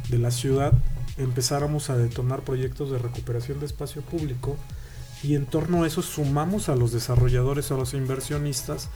de 0.09 0.19
la 0.19 0.31
ciudad 0.31 0.73
empezáramos 1.17 1.91
a 1.91 1.97
detonar 1.97 2.43
proyectos 2.43 2.91
de 2.91 2.99
recuperación 2.99 3.61
de 3.61 3.67
espacio 3.67 4.03
público 4.03 4.57
y 5.23 5.35
en 5.35 5.47
torno 5.47 5.83
a 5.83 5.87
eso 5.87 6.03
sumamos 6.03 6.69
a 6.69 6.77
los 6.77 6.93
desarrolladores 6.93 7.71
a 7.71 7.77
los 7.77 7.95
inversionistas 7.95 8.89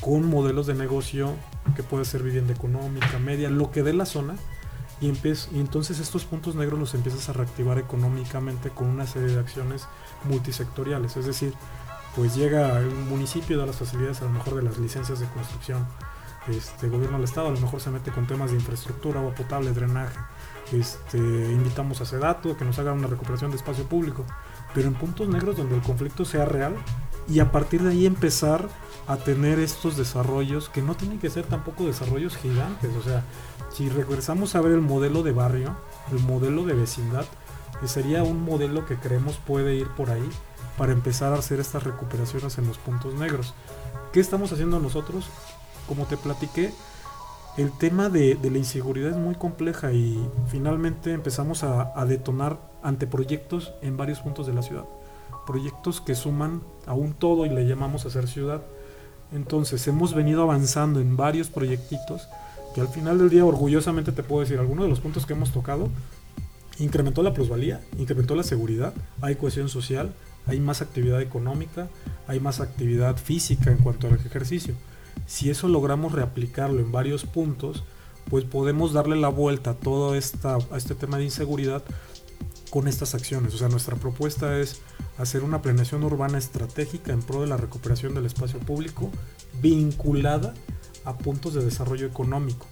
con 0.00 0.28
modelos 0.28 0.66
de 0.66 0.74
negocio 0.74 1.34
que 1.76 1.82
puede 1.82 2.04
ser 2.04 2.22
vivienda 2.22 2.52
económica, 2.52 3.18
media, 3.18 3.50
lo 3.50 3.70
que 3.70 3.82
dé 3.82 3.92
la 3.92 4.06
zona 4.06 4.36
y, 5.00 5.06
y 5.08 5.60
entonces 5.60 5.98
estos 5.98 6.24
puntos 6.24 6.54
negros 6.54 6.78
los 6.78 6.94
empiezas 6.94 7.28
a 7.28 7.32
reactivar 7.32 7.78
económicamente 7.78 8.70
con 8.70 8.88
una 8.88 9.06
serie 9.06 9.34
de 9.34 9.40
acciones 9.40 9.86
multisectoriales, 10.24 11.16
es 11.16 11.24
decir, 11.24 11.54
pues 12.16 12.34
llega 12.34 12.80
un 12.80 13.08
municipio, 13.08 13.58
da 13.58 13.66
las 13.66 13.76
facilidades 13.76 14.20
a 14.22 14.24
lo 14.24 14.30
mejor 14.30 14.56
de 14.56 14.62
las 14.62 14.78
licencias 14.78 15.20
de 15.20 15.26
construcción, 15.26 15.86
este 16.48 16.88
gobierno 16.88 17.18
del 17.18 17.24
estado 17.24 17.48
a 17.48 17.50
lo 17.50 17.60
mejor 17.60 17.80
se 17.80 17.90
mete 17.90 18.10
con 18.10 18.26
temas 18.26 18.50
de 18.50 18.56
infraestructura, 18.56 19.20
agua 19.20 19.34
potable, 19.34 19.72
drenaje, 19.72 20.18
este, 20.72 21.18
invitamos 21.18 22.00
a 22.00 22.06
Sedato 22.06 22.52
a 22.52 22.56
que 22.56 22.64
nos 22.64 22.78
haga 22.78 22.92
una 22.92 23.06
recuperación 23.06 23.50
de 23.50 23.56
espacio 23.56 23.84
público, 23.84 24.24
pero 24.74 24.88
en 24.88 24.94
puntos 24.94 25.28
negros 25.28 25.56
donde 25.56 25.76
el 25.76 25.82
conflicto 25.82 26.24
sea 26.24 26.44
real 26.44 26.74
y 27.28 27.40
a 27.40 27.52
partir 27.52 27.82
de 27.82 27.90
ahí 27.90 28.06
empezar 28.06 28.68
a 29.06 29.16
tener 29.16 29.58
estos 29.58 29.96
desarrollos 29.96 30.68
que 30.68 30.82
no 30.82 30.94
tienen 30.94 31.18
que 31.18 31.30
ser 31.30 31.44
tampoco 31.44 31.84
desarrollos 31.84 32.36
gigantes, 32.36 32.90
o 32.96 33.02
sea, 33.02 33.24
si 33.72 33.88
regresamos 33.88 34.54
a 34.54 34.60
ver 34.60 34.72
el 34.72 34.80
modelo 34.80 35.22
de 35.22 35.32
barrio, 35.32 35.76
el 36.10 36.20
modelo 36.20 36.64
de 36.64 36.74
vecindad, 36.74 37.26
sería 37.86 38.22
un 38.22 38.44
modelo 38.44 38.84
que 38.84 38.96
creemos 38.96 39.36
puede 39.36 39.74
ir 39.74 39.88
por 39.88 40.10
ahí 40.10 40.28
para 40.80 40.92
empezar 40.92 41.34
a 41.34 41.36
hacer 41.36 41.60
estas 41.60 41.84
recuperaciones 41.84 42.56
en 42.56 42.66
los 42.66 42.78
puntos 42.78 43.12
negros. 43.12 43.52
¿Qué 44.14 44.20
estamos 44.20 44.50
haciendo 44.50 44.80
nosotros? 44.80 45.26
Como 45.86 46.06
te 46.06 46.16
platiqué, 46.16 46.72
el 47.58 47.70
tema 47.76 48.08
de, 48.08 48.38
la 48.42 48.56
inseguridad 48.56 49.10
es 49.10 49.16
muy 49.18 49.34
compleja 49.34 49.92
y 49.92 50.18
finalmente 50.48 51.12
empezamos 51.12 51.64
a, 51.64 52.02
detonar 52.06 52.58
anteproyectos 52.82 53.74
en 53.82 53.98
varios 53.98 54.20
puntos 54.20 54.46
de 54.46 54.54
la 54.54 54.62
ciudad. 54.62 54.84
Proyectos 55.46 56.00
que 56.00 56.14
suman 56.14 56.62
a 56.86 56.94
un 56.94 57.12
todo 57.12 57.44
y 57.44 57.50
le 57.50 57.68
llamamos 57.68 58.06
hacer 58.06 58.26
ciudad. 58.26 58.62
Entonces 59.32 59.86
hemos 59.86 60.14
venido 60.14 60.44
avanzando 60.44 60.98
en 60.98 61.14
varios 61.14 61.50
proyectitos 61.50 62.26
que 62.74 62.80
al 62.80 62.88
final 62.88 63.18
del 63.18 63.28
día 63.28 63.44
orgullosamente 63.44 64.12
te 64.12 64.22
puedo 64.22 64.40
decir, 64.40 64.58
algunos 64.58 64.84
de 64.84 64.88
los 64.88 65.00
puntos 65.00 65.26
que 65.26 65.34
hemos 65.34 65.52
tocado 65.52 65.90
incrementó 66.78 67.22
la 67.22 67.34
plusvalía, 67.34 67.82
incrementó 67.98 68.34
la 68.34 68.44
seguridad, 68.44 68.94
hay 69.20 69.36
cohesión 69.36 69.68
social, 69.68 70.14
hay 70.50 70.60
más 70.60 70.82
actividad 70.82 71.20
económica, 71.20 71.88
hay 72.26 72.40
más 72.40 72.60
actividad 72.60 73.16
física 73.16 73.70
en 73.70 73.78
cuanto 73.78 74.08
al 74.08 74.14
ejercicio. 74.14 74.74
Si 75.26 75.50
eso 75.50 75.68
logramos 75.68 76.12
reaplicarlo 76.12 76.80
en 76.80 76.92
varios 76.92 77.24
puntos, 77.24 77.84
pues 78.28 78.44
podemos 78.44 78.92
darle 78.92 79.16
la 79.16 79.28
vuelta 79.28 79.70
a 79.70 79.74
todo 79.74 80.12
a 80.12 80.16
este 80.16 80.94
tema 80.94 81.18
de 81.18 81.24
inseguridad 81.24 81.82
con 82.70 82.88
estas 82.88 83.14
acciones. 83.14 83.54
O 83.54 83.58
sea, 83.58 83.68
nuestra 83.68 83.96
propuesta 83.96 84.58
es 84.58 84.80
hacer 85.18 85.42
una 85.42 85.62
planeación 85.62 86.04
urbana 86.04 86.38
estratégica 86.38 87.12
en 87.12 87.22
pro 87.22 87.40
de 87.40 87.48
la 87.48 87.56
recuperación 87.56 88.14
del 88.14 88.26
espacio 88.26 88.58
público 88.60 89.10
vinculada 89.60 90.54
a 91.04 91.16
puntos 91.18 91.54
de 91.54 91.64
desarrollo 91.64 92.06
económico, 92.06 92.66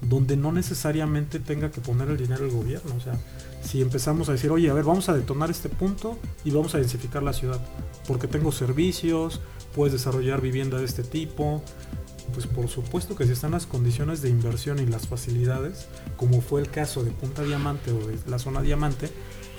donde 0.00 0.36
no 0.36 0.52
necesariamente 0.52 1.40
tenga 1.40 1.70
que 1.70 1.80
poner 1.80 2.10
el 2.10 2.16
dinero 2.16 2.44
el 2.44 2.50
gobierno. 2.50 2.94
O 2.96 3.00
sea, 3.00 3.18
si 3.62 3.82
empezamos 3.82 4.28
a 4.28 4.32
decir, 4.32 4.50
oye, 4.50 4.70
a 4.70 4.74
ver, 4.74 4.84
vamos 4.84 5.08
a 5.08 5.14
detonar 5.14 5.50
este 5.50 5.68
punto 5.68 6.18
y 6.44 6.50
vamos 6.50 6.74
a 6.74 6.78
densificar 6.78 7.22
la 7.22 7.32
ciudad, 7.32 7.60
porque 8.06 8.28
tengo 8.28 8.52
servicios, 8.52 9.40
puedes 9.74 9.92
desarrollar 9.92 10.40
vivienda 10.40 10.78
de 10.78 10.84
este 10.84 11.02
tipo, 11.02 11.62
pues 12.32 12.46
por 12.46 12.68
supuesto 12.68 13.16
que 13.16 13.24
si 13.24 13.32
están 13.32 13.52
las 13.52 13.66
condiciones 13.66 14.22
de 14.22 14.28
inversión 14.28 14.78
y 14.78 14.86
las 14.86 15.06
facilidades, 15.06 15.86
como 16.16 16.40
fue 16.40 16.60
el 16.60 16.70
caso 16.70 17.02
de 17.02 17.10
Punta 17.10 17.42
Diamante 17.42 17.92
o 17.92 18.06
de 18.06 18.18
la 18.26 18.38
zona 18.38 18.62
Diamante, 18.62 19.10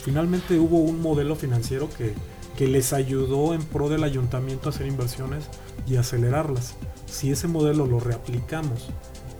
finalmente 0.04 0.60
hubo 0.60 0.80
un 0.80 1.02
modelo 1.02 1.36
financiero 1.36 1.90
que, 1.98 2.14
que 2.58 2.68
les 2.68 2.94
ayudó 2.94 3.54
en 3.54 3.62
pro 3.64 3.90
del 3.90 4.04
ayuntamiento 4.04 4.70
a 4.70 4.72
hacer 4.72 4.88
inversiones 4.88 5.46
y 5.88 5.96
acelerarlas. 5.96 6.76
Si 7.06 7.32
ese 7.32 7.48
modelo 7.48 7.86
lo 7.86 8.00
reaplicamos 8.00 8.90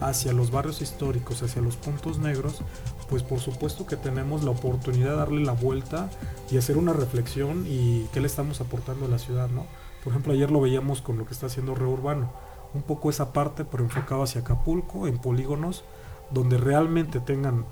hacia 0.00 0.32
los 0.32 0.50
barrios 0.50 0.80
históricos, 0.80 1.42
hacia 1.42 1.62
los 1.62 1.76
puntos 1.76 2.18
negros, 2.18 2.62
pues 3.08 3.22
por 3.22 3.40
supuesto 3.40 3.86
que 3.86 3.96
tenemos 3.96 4.44
la 4.44 4.50
oportunidad 4.50 5.10
de 5.10 5.16
darle 5.16 5.44
la 5.44 5.52
vuelta 5.52 6.10
y 6.50 6.58
hacer 6.58 6.76
una 6.76 6.92
reflexión 6.92 7.66
y 7.66 8.06
qué 8.12 8.20
le 8.20 8.26
estamos 8.26 8.60
aportando 8.60 9.06
a 9.06 9.08
la 9.08 9.18
ciudad, 9.18 9.48
¿no? 9.48 9.64
Por 10.04 10.12
ejemplo, 10.12 10.32
ayer 10.32 10.50
lo 10.50 10.60
veíamos 10.60 11.02
con 11.02 11.18
lo 11.18 11.26
que 11.26 11.32
está 11.32 11.46
haciendo 11.46 11.74
Reurbano, 11.74 12.30
un 12.74 12.82
poco 12.82 13.10
esa 13.10 13.32
parte, 13.32 13.64
pero 13.64 13.82
enfocado 13.82 14.22
hacia 14.22 14.42
Acapulco, 14.42 15.06
en 15.06 15.18
polígonos, 15.18 15.84
donde 16.30 16.58
realmente 16.58 17.20
tengan 17.20 17.64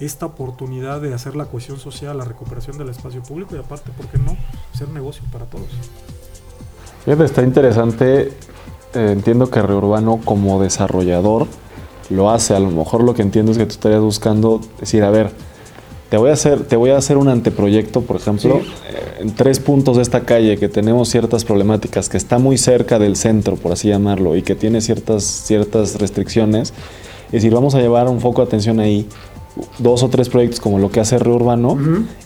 esta 0.00 0.26
oportunidad 0.26 1.00
de 1.00 1.14
hacer 1.14 1.36
la 1.36 1.46
cohesión 1.46 1.78
social, 1.78 2.16
la 2.16 2.24
recuperación 2.24 2.78
del 2.78 2.88
espacio 2.88 3.22
público 3.22 3.56
y 3.56 3.58
aparte, 3.58 3.90
¿por 3.92 4.06
qué 4.06 4.18
no? 4.18 4.36
Ser 4.72 4.88
negocio 4.88 5.24
para 5.32 5.46
todos. 5.46 5.68
Está 7.06 7.42
interesante. 7.42 8.32
Eh, 8.94 9.12
entiendo 9.12 9.50
que 9.50 9.60
Reurbano 9.60 10.20
como 10.24 10.62
desarrollador 10.62 11.46
lo 12.10 12.30
hace. 12.30 12.54
A 12.54 12.60
lo 12.60 12.70
mejor 12.70 13.02
lo 13.02 13.14
que 13.14 13.22
entiendo 13.22 13.52
es 13.52 13.58
que 13.58 13.66
tú 13.66 13.72
estarías 13.72 14.00
buscando 14.00 14.60
decir, 14.80 15.02
a 15.02 15.10
ver, 15.10 15.30
te 16.14 16.18
voy 16.18 16.30
a 16.30 16.34
hacer, 16.34 16.62
te 16.64 16.76
voy 16.76 16.90
a 16.90 16.96
hacer 16.96 17.16
un 17.16 17.28
anteproyecto, 17.28 18.02
por 18.02 18.16
ejemplo, 18.16 18.60
eh, 18.88 19.16
en 19.20 19.34
tres 19.34 19.58
puntos 19.58 19.96
de 19.96 20.02
esta 20.02 20.20
calle 20.20 20.56
que 20.58 20.68
tenemos 20.68 21.08
ciertas 21.08 21.44
problemáticas, 21.44 22.08
que 22.08 22.16
está 22.16 22.38
muy 22.38 22.56
cerca 22.56 22.98
del 22.98 23.16
centro, 23.16 23.56
por 23.56 23.72
así 23.72 23.88
llamarlo, 23.88 24.36
y 24.36 24.42
que 24.42 24.54
tiene 24.54 24.80
ciertas, 24.80 25.24
ciertas 25.24 25.98
restricciones. 25.98 26.72
Es 27.26 27.32
decir, 27.42 27.52
vamos 27.52 27.74
a 27.74 27.80
llevar 27.80 28.08
un 28.08 28.20
foco 28.20 28.42
de 28.42 28.46
atención 28.46 28.78
ahí, 28.78 29.08
dos 29.78 30.02
o 30.02 30.08
tres 30.08 30.28
proyectos 30.28 30.60
como 30.60 30.78
lo 30.78 30.90
que 30.90 31.00
hace 31.00 31.18
Reurbano, 31.18 31.78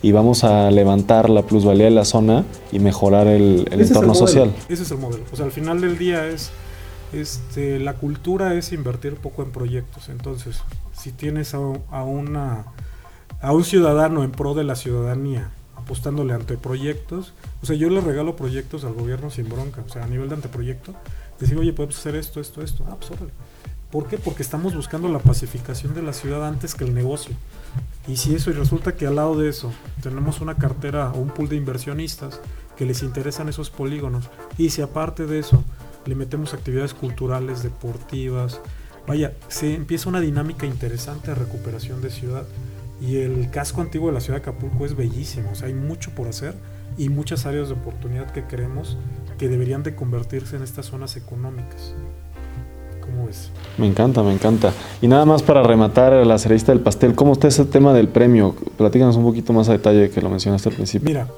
y 0.02 0.12
vamos 0.12 0.44
a 0.44 0.70
levantar 0.70 1.30
la 1.30 1.42
plusvalía 1.42 1.86
de 1.86 1.92
la 1.92 2.04
zona 2.04 2.44
y 2.72 2.80
mejorar 2.80 3.26
el, 3.26 3.68
entorno 3.70 4.14
social. 4.14 4.52
Ese 4.68 4.82
es 4.82 4.90
el 4.90 4.98
modelo. 4.98 5.24
O 5.32 5.36
sea, 5.36 5.46
al 5.46 5.52
final 5.52 5.80
del 5.80 5.96
día 5.96 6.26
es 6.26 6.50
este, 7.12 7.78
la 7.78 7.94
cultura 7.94 8.54
es 8.54 8.72
invertir 8.72 9.16
poco 9.16 9.42
en 9.42 9.50
proyectos. 9.50 10.08
Entonces, 10.08 10.60
si 10.92 11.12
tienes 11.12 11.54
a, 11.54 11.58
un 11.58 12.64
ciudadano 13.64 14.24
en 14.24 14.30
pro 14.30 14.54
de 14.54 14.64
la 14.64 14.76
ciudadanía 14.76 15.50
apostándole 15.76 16.34
ante 16.34 16.58
proyectos, 16.58 17.32
o 17.62 17.66
sea, 17.66 17.76
yo 17.76 17.88
le 17.88 18.00
regalo 18.00 18.36
proyectos 18.36 18.84
al 18.84 18.92
gobierno 18.92 19.30
sin 19.30 19.48
bronca, 19.48 19.82
o 19.86 19.88
sea, 19.88 20.04
a 20.04 20.06
nivel 20.06 20.28
de 20.28 20.34
anteproyecto, 20.34 20.94
decir, 21.40 21.56
oye, 21.56 21.72
podemos 21.72 21.98
hacer 21.98 22.14
esto, 22.14 22.40
esto, 22.40 22.62
esto, 22.62 22.84
ah, 22.88 22.96
pues 22.98 23.10
¿Por 23.90 24.06
qué? 24.06 24.18
Porque 24.18 24.42
estamos 24.42 24.74
buscando 24.74 25.08
la 25.08 25.18
pacificación 25.18 25.94
de 25.94 26.02
la 26.02 26.12
ciudad 26.12 26.46
antes 26.46 26.74
que 26.74 26.84
el 26.84 26.92
negocio. 26.92 27.34
Y 28.06 28.18
si 28.18 28.34
eso, 28.34 28.50
y 28.50 28.52
resulta 28.52 28.96
que 28.96 29.06
al 29.06 29.16
lado 29.16 29.34
de 29.34 29.48
eso 29.48 29.72
tenemos 30.02 30.42
una 30.42 30.56
cartera 30.56 31.10
o 31.12 31.18
un 31.18 31.30
pool 31.30 31.48
de 31.48 31.56
inversionistas 31.56 32.38
que 32.76 32.84
les 32.84 33.02
interesan 33.02 33.48
esos 33.48 33.70
polígonos, 33.70 34.28
y 34.58 34.70
si 34.70 34.82
aparte 34.82 35.26
de 35.26 35.38
eso 35.38 35.64
le 36.08 36.14
metemos 36.14 36.54
actividades 36.54 36.94
culturales, 36.94 37.62
deportivas. 37.62 38.60
Vaya, 39.06 39.32
se 39.48 39.74
empieza 39.74 40.08
una 40.08 40.20
dinámica 40.20 40.66
interesante 40.66 41.28
de 41.28 41.34
recuperación 41.34 42.00
de 42.00 42.10
ciudad. 42.10 42.44
Y 43.00 43.18
el 43.18 43.50
casco 43.50 43.82
antiguo 43.82 44.08
de 44.08 44.14
la 44.14 44.20
ciudad 44.20 44.38
de 44.38 44.42
Acapulco 44.42 44.84
es 44.84 44.96
bellísimo, 44.96 45.50
o 45.52 45.54
sea, 45.54 45.68
hay 45.68 45.74
mucho 45.74 46.10
por 46.16 46.26
hacer 46.26 46.54
y 46.96 47.10
muchas 47.10 47.46
áreas 47.46 47.68
de 47.68 47.74
oportunidad 47.74 48.28
que 48.32 48.42
creemos 48.42 48.96
que 49.38 49.48
deberían 49.48 49.84
de 49.84 49.94
convertirse 49.94 50.56
en 50.56 50.64
estas 50.64 50.86
zonas 50.86 51.16
económicas. 51.16 51.94
¿Cómo 53.00 53.26
ves? 53.26 53.50
Me 53.76 53.86
encanta, 53.86 54.22
me 54.24 54.32
encanta. 54.32 54.72
Y 55.00 55.06
nada 55.06 55.24
más 55.24 55.44
para 55.44 55.62
rematar 55.62 56.12
la 56.26 56.38
cerejita 56.38 56.72
del 56.72 56.80
pastel, 56.80 57.14
¿cómo 57.14 57.34
está 57.34 57.46
ese 57.46 57.66
tema 57.66 57.92
del 57.94 58.08
premio? 58.08 58.56
Platícanos 58.76 59.16
un 59.16 59.24
poquito 59.24 59.52
más 59.52 59.68
a 59.68 59.72
detalle 59.72 60.10
que 60.10 60.20
lo 60.20 60.28
mencionaste 60.28 60.70
al 60.70 60.74
principio. 60.74 61.08
Mira, 61.08 61.28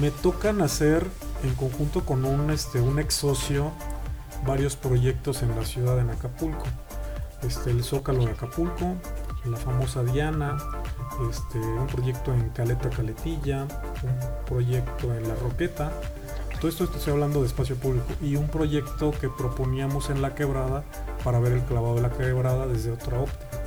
me 0.00 0.10
tocan 0.10 0.60
hacer 0.62 1.06
en 1.44 1.54
conjunto 1.54 2.04
con 2.04 2.24
un, 2.24 2.50
este, 2.50 2.80
un 2.80 2.98
ex 2.98 3.14
socio 3.14 3.70
varios 4.48 4.76
proyectos 4.76 5.42
en 5.42 5.54
la 5.54 5.64
ciudad 5.64 5.98
en 6.00 6.08
Acapulco. 6.08 6.64
Este, 7.42 7.70
el 7.70 7.84
Zócalo 7.84 8.24
de 8.24 8.32
Acapulco, 8.32 8.96
la 9.44 9.58
famosa 9.58 10.02
Diana, 10.02 10.56
este, 11.30 11.58
un 11.58 11.86
proyecto 11.86 12.32
en 12.32 12.48
Caleta 12.48 12.88
Caletilla, 12.88 13.64
un 14.02 14.46
proyecto 14.46 15.14
en 15.14 15.28
La 15.28 15.34
Roqueta. 15.34 15.92
Todo 16.58 16.70
esto 16.70 16.84
estoy 16.84 17.12
hablando 17.12 17.42
de 17.42 17.46
espacio 17.46 17.76
público 17.76 18.06
y 18.22 18.36
un 18.36 18.48
proyecto 18.48 19.12
que 19.20 19.28
proponíamos 19.28 20.08
en 20.08 20.22
La 20.22 20.34
Quebrada 20.34 20.82
para 21.22 21.38
ver 21.40 21.52
el 21.52 21.62
clavado 21.62 21.96
de 21.96 22.02
la 22.02 22.10
quebrada 22.10 22.66
desde 22.66 22.90
otra 22.90 23.20
óptica. 23.20 23.60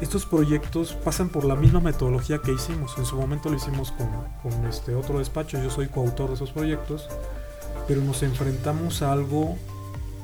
Estos 0.00 0.26
proyectos 0.26 0.92
pasan 0.92 1.28
por 1.28 1.44
la 1.44 1.54
misma 1.54 1.80
metodología 1.80 2.38
que 2.38 2.52
hicimos. 2.52 2.98
En 2.98 3.04
su 3.04 3.16
momento 3.16 3.48
lo 3.48 3.56
hicimos 3.56 3.92
con, 3.92 4.08
con 4.42 4.66
este 4.66 4.96
otro 4.96 5.20
despacho. 5.20 5.56
Yo 5.62 5.70
soy 5.70 5.86
coautor 5.86 6.28
de 6.28 6.34
esos 6.34 6.50
proyectos 6.50 7.08
pero 7.88 8.02
nos 8.02 8.22
enfrentamos 8.22 9.02
a 9.02 9.12
algo 9.12 9.56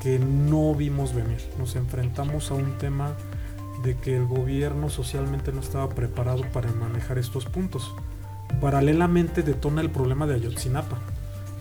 que 0.02 0.18
no 0.18 0.74
vimos 0.74 1.14
venir. 1.14 1.40
Nos 1.58 1.76
enfrentamos 1.76 2.50
a 2.50 2.54
un 2.54 2.76
tema 2.76 3.16
de 3.82 3.96
que 3.96 4.14
el 4.16 4.26
gobierno 4.26 4.90
socialmente 4.90 5.50
no 5.50 5.60
estaba 5.60 5.88
preparado 5.88 6.42
para 6.52 6.70
manejar 6.72 7.18
estos 7.18 7.46
puntos. 7.46 7.94
Paralelamente 8.60 9.42
detona 9.42 9.80
el 9.80 9.90
problema 9.90 10.26
de 10.26 10.34
Ayotzinapa. 10.34 10.98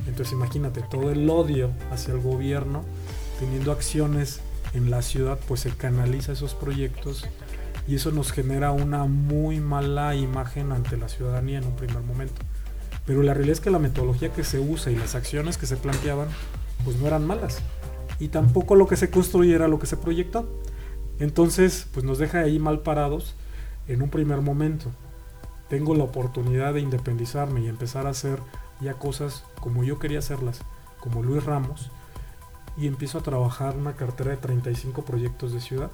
Entonces 0.06 0.34
imagínate, 0.34 0.82
todo 0.82 1.10
el 1.10 1.30
odio 1.30 1.72
hacia 1.90 2.14
el 2.14 2.20
gobierno, 2.20 2.84
teniendo 3.40 3.72
acciones 3.72 4.42
en 4.74 4.92
la 4.92 5.02
ciudad, 5.02 5.40
pues 5.48 5.62
se 5.62 5.70
canaliza 5.70 6.34
esos 6.34 6.54
proyectos 6.54 7.26
y 7.88 7.96
eso 7.96 8.12
nos 8.12 8.34
genera 8.34 8.72
una 8.72 9.06
muy 9.06 9.62
mala 9.62 10.16
imagen 10.16 10.74
ante 10.74 10.98
la 10.98 11.08
ciudadanía 11.08 11.60
en 11.60 11.66
un 11.66 11.76
primer 11.78 12.02
momento. 12.02 12.42
Pero 13.06 13.22
la 13.22 13.34
realidad 13.34 13.54
es 13.54 13.60
que 13.60 13.72
la 13.72 13.80
metodología 13.80 14.32
que 14.32 14.44
se 14.44 14.60
usa 14.60 14.92
y 14.92 14.96
las 14.96 15.16
acciones 15.16 15.58
que 15.58 15.66
se 15.66 15.76
planteaban, 15.76 16.30
pues 16.86 16.98
no 16.98 17.08
eran 17.08 17.28
malas. 17.28 17.60
Y 18.20 18.30
tampoco 18.30 18.76
lo 18.76 18.88
que 18.88 18.96
se 18.96 19.10
construyera 19.10 19.66
era 19.66 19.68
lo 19.68 19.80
que 19.80 19.88
se 19.88 19.98
proyectó. 19.98 20.48
Entonces, 21.20 21.88
pues 21.94 22.06
nos 22.06 22.18
deja 22.18 22.40
ahí 22.40 22.60
mal 22.60 22.82
parados 22.82 23.36
en 23.88 24.02
un 24.02 24.10
primer 24.10 24.42
momento. 24.42 24.92
Tengo 25.70 25.96
la 25.96 26.04
oportunidad 26.04 26.74
de 26.74 26.82
independizarme 26.82 27.62
y 27.62 27.68
empezar 27.68 28.08
a 28.08 28.12
hacer 28.12 28.40
ya 28.80 28.94
cosas 28.94 29.44
como 29.60 29.84
yo 29.84 30.00
quería 30.00 30.20
hacerlas, 30.20 30.62
como 31.00 31.24
Luis 31.24 31.44
Ramos, 31.44 31.90
y 32.78 32.88
empiezo 32.88 33.20
a 33.20 33.24
trabajar 33.24 33.76
una 33.78 33.96
cartera 33.96 34.32
de 34.32 34.38
35 34.38 35.04
proyectos 35.04 35.54
de 35.54 35.62
ciudad. 35.62 35.92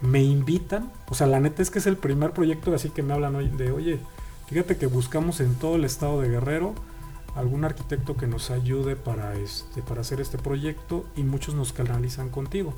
Me 0.00 0.22
invitan, 0.22 0.92
o 1.08 1.14
sea, 1.14 1.26
la 1.26 1.40
neta 1.40 1.62
es 1.62 1.70
que 1.70 1.78
es 1.78 1.86
el 1.86 1.96
primer 1.96 2.32
proyecto 2.32 2.74
así 2.74 2.90
que 2.90 3.02
me 3.02 3.14
hablan 3.14 3.34
hoy 3.34 3.48
de, 3.48 3.70
oye, 3.70 3.98
fíjate 4.46 4.76
que 4.76 4.86
buscamos 4.86 5.40
en 5.40 5.54
todo 5.54 5.76
el 5.76 5.84
estado 5.84 6.20
de 6.20 6.28
Guerrero 6.28 6.74
algún 7.36 7.64
arquitecto 7.64 8.16
que 8.16 8.26
nos 8.26 8.50
ayude 8.50 8.96
para, 8.96 9.34
este, 9.34 9.82
para 9.82 10.00
hacer 10.00 10.20
este 10.20 10.38
proyecto 10.38 11.04
y 11.16 11.22
muchos 11.22 11.54
nos 11.54 11.72
canalizan 11.72 12.30
contigo. 12.30 12.72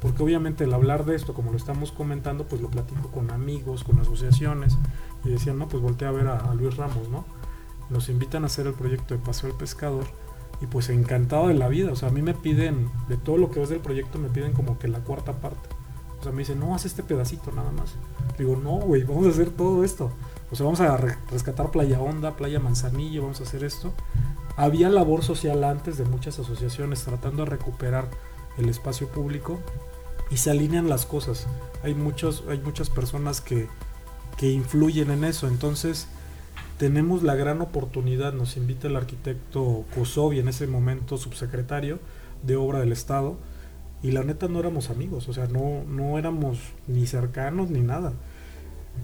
Porque 0.00 0.22
obviamente 0.22 0.64
el 0.64 0.74
hablar 0.74 1.04
de 1.04 1.16
esto, 1.16 1.34
como 1.34 1.50
lo 1.50 1.56
estamos 1.56 1.90
comentando, 1.90 2.44
pues 2.44 2.62
lo 2.62 2.70
platico 2.70 3.10
con 3.10 3.30
amigos, 3.30 3.82
con 3.82 3.98
asociaciones, 3.98 4.78
y 5.24 5.30
decían, 5.30 5.58
no, 5.58 5.68
pues 5.68 5.82
voltea 5.82 6.10
a 6.10 6.12
ver 6.12 6.28
a, 6.28 6.38
a 6.38 6.54
Luis 6.54 6.76
Ramos, 6.76 7.08
¿no? 7.08 7.24
Nos 7.90 8.08
invitan 8.08 8.44
a 8.44 8.46
hacer 8.46 8.66
el 8.66 8.74
proyecto 8.74 9.14
de 9.14 9.20
Paseo 9.20 9.48
del 9.48 9.58
Pescador 9.58 10.04
y 10.60 10.66
pues 10.66 10.88
encantado 10.88 11.48
de 11.48 11.54
la 11.54 11.68
vida. 11.68 11.92
O 11.92 11.96
sea, 11.96 12.08
a 12.08 12.12
mí 12.12 12.22
me 12.22 12.34
piden, 12.34 12.90
de 13.08 13.16
todo 13.16 13.38
lo 13.38 13.50
que 13.50 13.60
ves 13.60 13.70
del 13.70 13.80
proyecto, 13.80 14.18
me 14.18 14.28
piden 14.28 14.52
como 14.52 14.78
que 14.78 14.88
la 14.88 15.00
cuarta 15.00 15.32
parte. 15.32 15.68
O 16.20 16.22
sea, 16.22 16.32
me 16.32 16.38
dicen, 16.38 16.60
no, 16.60 16.74
haz 16.74 16.84
este 16.84 17.02
pedacito 17.02 17.50
nada 17.52 17.72
más. 17.72 17.94
Digo, 18.38 18.56
no, 18.56 18.78
güey, 18.78 19.02
vamos 19.02 19.26
a 19.26 19.30
hacer 19.30 19.50
todo 19.50 19.82
esto. 19.82 20.10
O 20.50 20.56
sea, 20.56 20.64
vamos 20.64 20.80
a 20.80 20.96
rescatar 20.96 21.70
Playa 21.70 22.00
Honda, 22.00 22.36
Playa 22.36 22.60
Manzanillo, 22.60 23.22
vamos 23.22 23.40
a 23.40 23.44
hacer 23.44 23.64
esto. 23.64 23.92
Había 24.56 24.88
labor 24.88 25.22
social 25.22 25.64
antes 25.64 25.98
de 25.98 26.04
muchas 26.04 26.38
asociaciones 26.38 27.02
tratando 27.02 27.44
de 27.44 27.50
recuperar 27.50 28.08
el 28.56 28.68
espacio 28.68 29.08
público 29.08 29.60
y 30.30 30.36
se 30.38 30.50
alinean 30.50 30.88
las 30.88 31.04
cosas. 31.04 31.46
Hay, 31.82 31.94
muchos, 31.94 32.44
hay 32.48 32.58
muchas 32.58 32.90
personas 32.90 33.40
que, 33.40 33.68
que 34.36 34.50
influyen 34.50 35.10
en 35.10 35.24
eso. 35.24 35.48
Entonces, 35.48 36.06
tenemos 36.78 37.22
la 37.22 37.34
gran 37.34 37.60
oportunidad, 37.60 38.32
nos 38.32 38.56
invita 38.56 38.88
el 38.88 38.96
arquitecto 38.96 39.84
Kosovi, 39.94 40.38
en 40.38 40.48
ese 40.48 40.66
momento 40.66 41.16
subsecretario 41.16 41.98
de 42.42 42.56
Obra 42.56 42.80
del 42.80 42.92
Estado, 42.92 43.36
y 44.02 44.10
la 44.10 44.22
neta 44.22 44.46
no 44.46 44.60
éramos 44.60 44.90
amigos, 44.90 45.28
o 45.28 45.32
sea, 45.32 45.46
no, 45.46 45.82
no 45.88 46.18
éramos 46.18 46.58
ni 46.86 47.06
cercanos 47.06 47.70
ni 47.70 47.80
nada. 47.80 48.12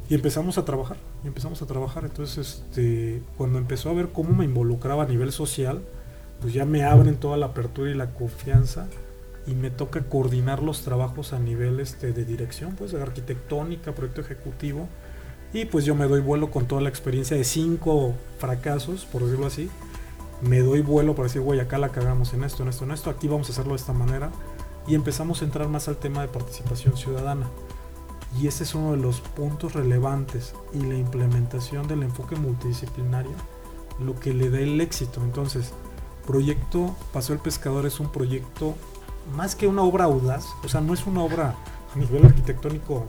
Y 0.08 0.14
empezamos 0.14 0.58
a 0.58 0.64
trabajar, 0.64 0.96
y 1.24 1.28
empezamos 1.28 1.62
a 1.62 1.66
trabajar. 1.66 2.04
Entonces, 2.04 2.64
este, 2.68 3.22
cuando 3.36 3.58
empezó 3.58 3.90
a 3.90 3.94
ver 3.94 4.08
cómo 4.08 4.34
me 4.34 4.44
involucraba 4.44 5.04
a 5.04 5.06
nivel 5.06 5.32
social, 5.32 5.82
pues 6.40 6.52
ya 6.52 6.64
me 6.64 6.84
abren 6.84 7.16
toda 7.16 7.36
la 7.36 7.46
apertura 7.46 7.90
y 7.90 7.94
la 7.94 8.10
confianza 8.10 8.88
y 9.46 9.54
me 9.54 9.70
toca 9.70 10.02
coordinar 10.02 10.62
los 10.62 10.82
trabajos 10.82 11.32
a 11.32 11.38
nivel 11.38 11.80
este, 11.80 12.12
de 12.12 12.24
dirección, 12.24 12.74
pues 12.76 12.92
de 12.92 13.00
arquitectónica, 13.00 13.92
proyecto 13.92 14.20
ejecutivo 14.20 14.88
y 15.52 15.66
pues 15.66 15.84
yo 15.84 15.94
me 15.94 16.06
doy 16.06 16.20
vuelo 16.20 16.50
con 16.50 16.66
toda 16.66 16.80
la 16.80 16.88
experiencia 16.88 17.36
de 17.36 17.44
cinco 17.44 18.14
fracasos, 18.38 19.04
por 19.04 19.22
decirlo 19.22 19.46
así. 19.46 19.68
Me 20.40 20.60
doy 20.60 20.80
vuelo 20.80 21.14
para 21.14 21.28
decir, 21.28 21.42
güey, 21.42 21.60
acá 21.60 21.78
la 21.78 21.90
cagamos 21.90 22.32
en 22.32 22.42
esto, 22.42 22.62
en 22.62 22.70
esto, 22.70 22.84
en 22.84 22.92
esto, 22.92 23.10
aquí 23.10 23.28
vamos 23.28 23.48
a 23.48 23.52
hacerlo 23.52 23.72
de 23.72 23.76
esta 23.76 23.92
manera. 23.92 24.30
Y 24.86 24.94
empezamos 24.94 25.42
a 25.42 25.44
entrar 25.44 25.68
más 25.68 25.88
al 25.88 25.96
tema 25.96 26.22
de 26.22 26.28
participación 26.28 26.96
ciudadana. 26.96 27.48
Y 28.38 28.46
ese 28.46 28.64
es 28.64 28.74
uno 28.74 28.92
de 28.92 28.96
los 28.96 29.20
puntos 29.20 29.74
relevantes 29.74 30.54
y 30.72 30.80
la 30.80 30.94
implementación 30.94 31.86
del 31.86 32.02
enfoque 32.02 32.36
multidisciplinario, 32.36 33.32
lo 34.00 34.18
que 34.18 34.32
le 34.32 34.48
da 34.48 34.58
el 34.58 34.80
éxito. 34.80 35.20
Entonces, 35.22 35.72
proyecto 36.26 36.94
Paseo 37.12 37.34
el 37.34 37.42
Pescador 37.42 37.84
es 37.86 38.00
un 38.00 38.10
proyecto 38.10 38.74
más 39.36 39.54
que 39.54 39.66
una 39.66 39.82
obra 39.82 40.04
audaz, 40.04 40.46
o 40.64 40.68
sea, 40.68 40.80
no 40.80 40.94
es 40.94 41.06
una 41.06 41.22
obra 41.22 41.54
a 41.94 41.98
nivel 41.98 42.24
arquitectónico 42.24 43.04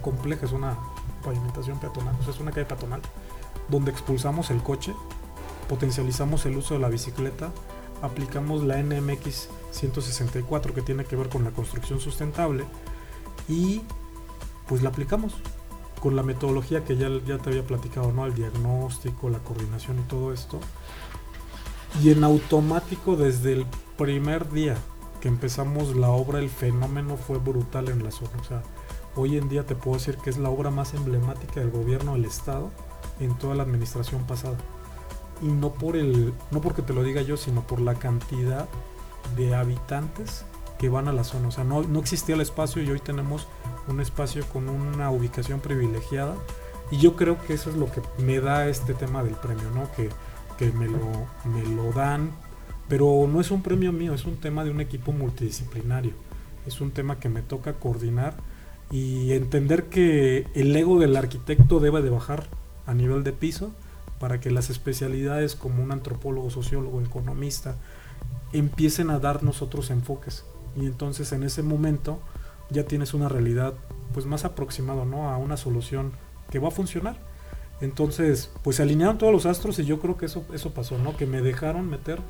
compleja, 0.00 0.46
es 0.46 0.52
una 0.52 0.76
pavimentación 1.24 1.78
peatonal, 1.78 2.14
o 2.20 2.22
sea, 2.22 2.32
es 2.32 2.40
una 2.40 2.52
calle 2.52 2.66
peatonal, 2.66 3.00
donde 3.68 3.90
expulsamos 3.90 4.50
el 4.50 4.62
coche, 4.62 4.94
potencializamos 5.68 6.46
el 6.46 6.56
uso 6.56 6.74
de 6.74 6.80
la 6.80 6.88
bicicleta, 6.88 7.50
aplicamos 8.02 8.62
la 8.64 8.82
NMX 8.82 9.48
164 9.70 10.74
que 10.74 10.82
tiene 10.82 11.04
que 11.04 11.16
ver 11.16 11.28
con 11.28 11.44
la 11.44 11.50
construcción 11.50 12.00
sustentable 12.00 12.64
y 13.48 13.82
pues 14.72 14.80
la 14.80 14.88
aplicamos 14.88 15.34
con 16.00 16.16
la 16.16 16.22
metodología 16.22 16.82
que 16.82 16.96
ya, 16.96 17.10
ya 17.26 17.36
te 17.36 17.50
había 17.50 17.62
platicado, 17.62 18.10
¿no? 18.10 18.24
El 18.24 18.32
diagnóstico, 18.32 19.28
la 19.28 19.38
coordinación 19.40 19.98
y 19.98 20.02
todo 20.04 20.32
esto. 20.32 20.60
Y 22.02 22.10
en 22.10 22.24
automático 22.24 23.14
desde 23.16 23.52
el 23.52 23.66
primer 23.98 24.50
día 24.50 24.78
que 25.20 25.28
empezamos 25.28 25.94
la 25.94 26.08
obra, 26.08 26.38
el 26.38 26.48
fenómeno 26.48 27.18
fue 27.18 27.36
brutal 27.36 27.90
en 27.90 28.02
la 28.02 28.10
zona. 28.10 28.30
O 28.40 28.44
sea, 28.44 28.62
hoy 29.14 29.36
en 29.36 29.50
día 29.50 29.66
te 29.66 29.74
puedo 29.74 29.98
decir 29.98 30.16
que 30.16 30.30
es 30.30 30.38
la 30.38 30.48
obra 30.48 30.70
más 30.70 30.94
emblemática 30.94 31.60
del 31.60 31.70
gobierno 31.70 32.14
del 32.14 32.24
estado 32.24 32.70
en 33.20 33.36
toda 33.36 33.54
la 33.54 33.64
administración 33.64 34.22
pasada. 34.22 34.56
Y 35.42 35.48
no 35.48 35.74
por 35.74 35.96
el 35.96 36.32
no 36.50 36.62
porque 36.62 36.80
te 36.80 36.94
lo 36.94 37.02
diga 37.02 37.20
yo, 37.20 37.36
sino 37.36 37.60
por 37.66 37.78
la 37.78 37.96
cantidad 37.96 38.70
de 39.36 39.54
habitantes 39.54 40.46
que 40.78 40.88
van 40.88 41.08
a 41.08 41.12
la 41.12 41.24
zona. 41.24 41.48
O 41.48 41.50
sea, 41.50 41.62
no, 41.62 41.82
no 41.82 42.00
existía 42.00 42.36
el 42.36 42.40
espacio 42.40 42.82
y 42.82 42.90
hoy 42.90 43.00
tenemos 43.00 43.46
un 43.88 44.00
espacio 44.00 44.44
con 44.46 44.68
una 44.68 45.10
ubicación 45.10 45.60
privilegiada. 45.60 46.34
Y 46.90 46.98
yo 46.98 47.16
creo 47.16 47.40
que 47.46 47.54
eso 47.54 47.70
es 47.70 47.76
lo 47.76 47.90
que 47.90 48.02
me 48.18 48.40
da 48.40 48.68
este 48.68 48.94
tema 48.94 49.22
del 49.22 49.34
premio, 49.34 49.70
¿no? 49.74 49.90
Que, 49.92 50.10
que 50.58 50.72
me, 50.72 50.86
lo, 50.86 50.98
me 51.44 51.64
lo 51.74 51.92
dan. 51.92 52.30
Pero 52.88 53.26
no 53.26 53.40
es 53.40 53.50
un 53.50 53.62
premio 53.62 53.92
mío, 53.92 54.12
es 54.12 54.26
un 54.26 54.36
tema 54.36 54.64
de 54.64 54.70
un 54.70 54.80
equipo 54.80 55.12
multidisciplinario. 55.12 56.12
Es 56.66 56.80
un 56.80 56.90
tema 56.90 57.18
que 57.18 57.28
me 57.28 57.42
toca 57.42 57.74
coordinar 57.74 58.34
y 58.90 59.32
entender 59.32 59.86
que 59.86 60.46
el 60.54 60.76
ego 60.76 61.00
del 61.00 61.16
arquitecto 61.16 61.80
debe 61.80 62.02
de 62.02 62.10
bajar 62.10 62.46
a 62.86 62.92
nivel 62.92 63.24
de 63.24 63.32
piso 63.32 63.72
para 64.20 64.38
que 64.38 64.50
las 64.50 64.70
especialidades 64.70 65.56
como 65.56 65.82
un 65.82 65.92
antropólogo, 65.92 66.50
sociólogo, 66.50 67.00
economista 67.00 67.76
empiecen 68.52 69.10
a 69.10 69.18
darnos 69.18 69.62
otros 69.62 69.90
enfoques 69.90 70.44
y 70.76 70.86
entonces 70.86 71.32
en 71.32 71.42
ese 71.42 71.62
momento 71.62 72.20
ya 72.70 72.84
tienes 72.84 73.14
una 73.14 73.28
realidad 73.28 73.74
pues 74.12 74.26
más 74.26 74.44
aproximada 74.44 75.04
¿no? 75.04 75.30
a 75.30 75.36
una 75.36 75.56
solución 75.56 76.12
que 76.50 76.58
va 76.58 76.68
a 76.68 76.72
funcionar. 76.72 77.16
Entonces, 77.80 78.50
pues 78.62 78.76
se 78.76 78.82
alinearon 78.82 79.18
todos 79.18 79.32
los 79.32 79.46
astros 79.46 79.78
y 79.78 79.84
yo 79.84 79.98
creo 79.98 80.16
que 80.16 80.26
eso, 80.26 80.44
eso 80.54 80.72
pasó, 80.72 80.98
¿no? 80.98 81.16
Que 81.16 81.26
me 81.26 81.42
dejaron 81.42 81.90
meter 81.90 82.20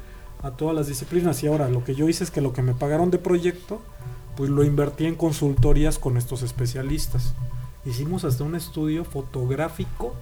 a 0.43 0.53
todas 0.53 0.75
las 0.75 0.87
disciplinas 0.87 1.43
y 1.43 1.47
ahora 1.47 1.69
lo 1.69 1.85
que 1.85 1.95
yo 1.95 2.09
hice 2.09 2.25
es 2.25 2.31
que 2.31 2.41
lo 2.41 2.53
que 2.53 2.63
me 2.63 2.75
pagaron 2.75 3.11
de 3.11 3.19
proyecto 3.19 3.83
pues 4.37 4.49
lo 4.49 4.65
invertí 4.65 5.07
en 5.07 5.15
consultorías 5.15 5.99
con 5.99 6.17
estos 6.17 6.43
especialistas. 6.43 7.35
Hicimos 7.85 8.25
hasta 8.25 8.45
un 8.45 8.55
estudio 8.55 9.05
fotográfico 9.05 10.15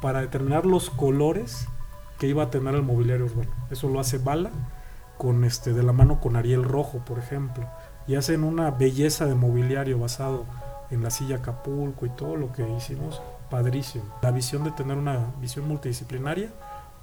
para 0.00 0.20
determinar 0.20 0.66
los 0.66 0.90
colores 0.90 1.66
que 2.18 2.28
iba 2.28 2.44
a 2.44 2.50
tener 2.50 2.74
el 2.74 2.82
mobiliario 2.82 3.26
urbano. 3.26 3.50
Eso 3.70 3.88
lo 3.88 4.00
hace 4.00 4.18
Bala 4.18 4.50
con 5.16 5.44
este 5.44 5.72
de 5.72 5.82
la 5.82 5.92
mano 5.92 6.20
con 6.20 6.36
Ariel 6.36 6.62
Rojo, 6.62 6.98
por 7.04 7.18
ejemplo, 7.18 7.66
y 8.08 8.16
hacen 8.16 8.42
una 8.42 8.70
belleza 8.70 9.26
de 9.26 9.34
mobiliario 9.34 9.98
basado 9.98 10.44
en 10.90 11.02
la 11.02 11.10
silla 11.10 11.36
Acapulco 11.36 12.06
y 12.06 12.08
todo 12.08 12.36
lo 12.36 12.52
que 12.52 12.66
hicimos, 12.76 13.20
padrísimo. 13.50 14.04
La 14.22 14.30
visión 14.30 14.64
de 14.64 14.70
tener 14.70 14.96
una 14.96 15.26
visión 15.40 15.68
multidisciplinaria 15.68 16.48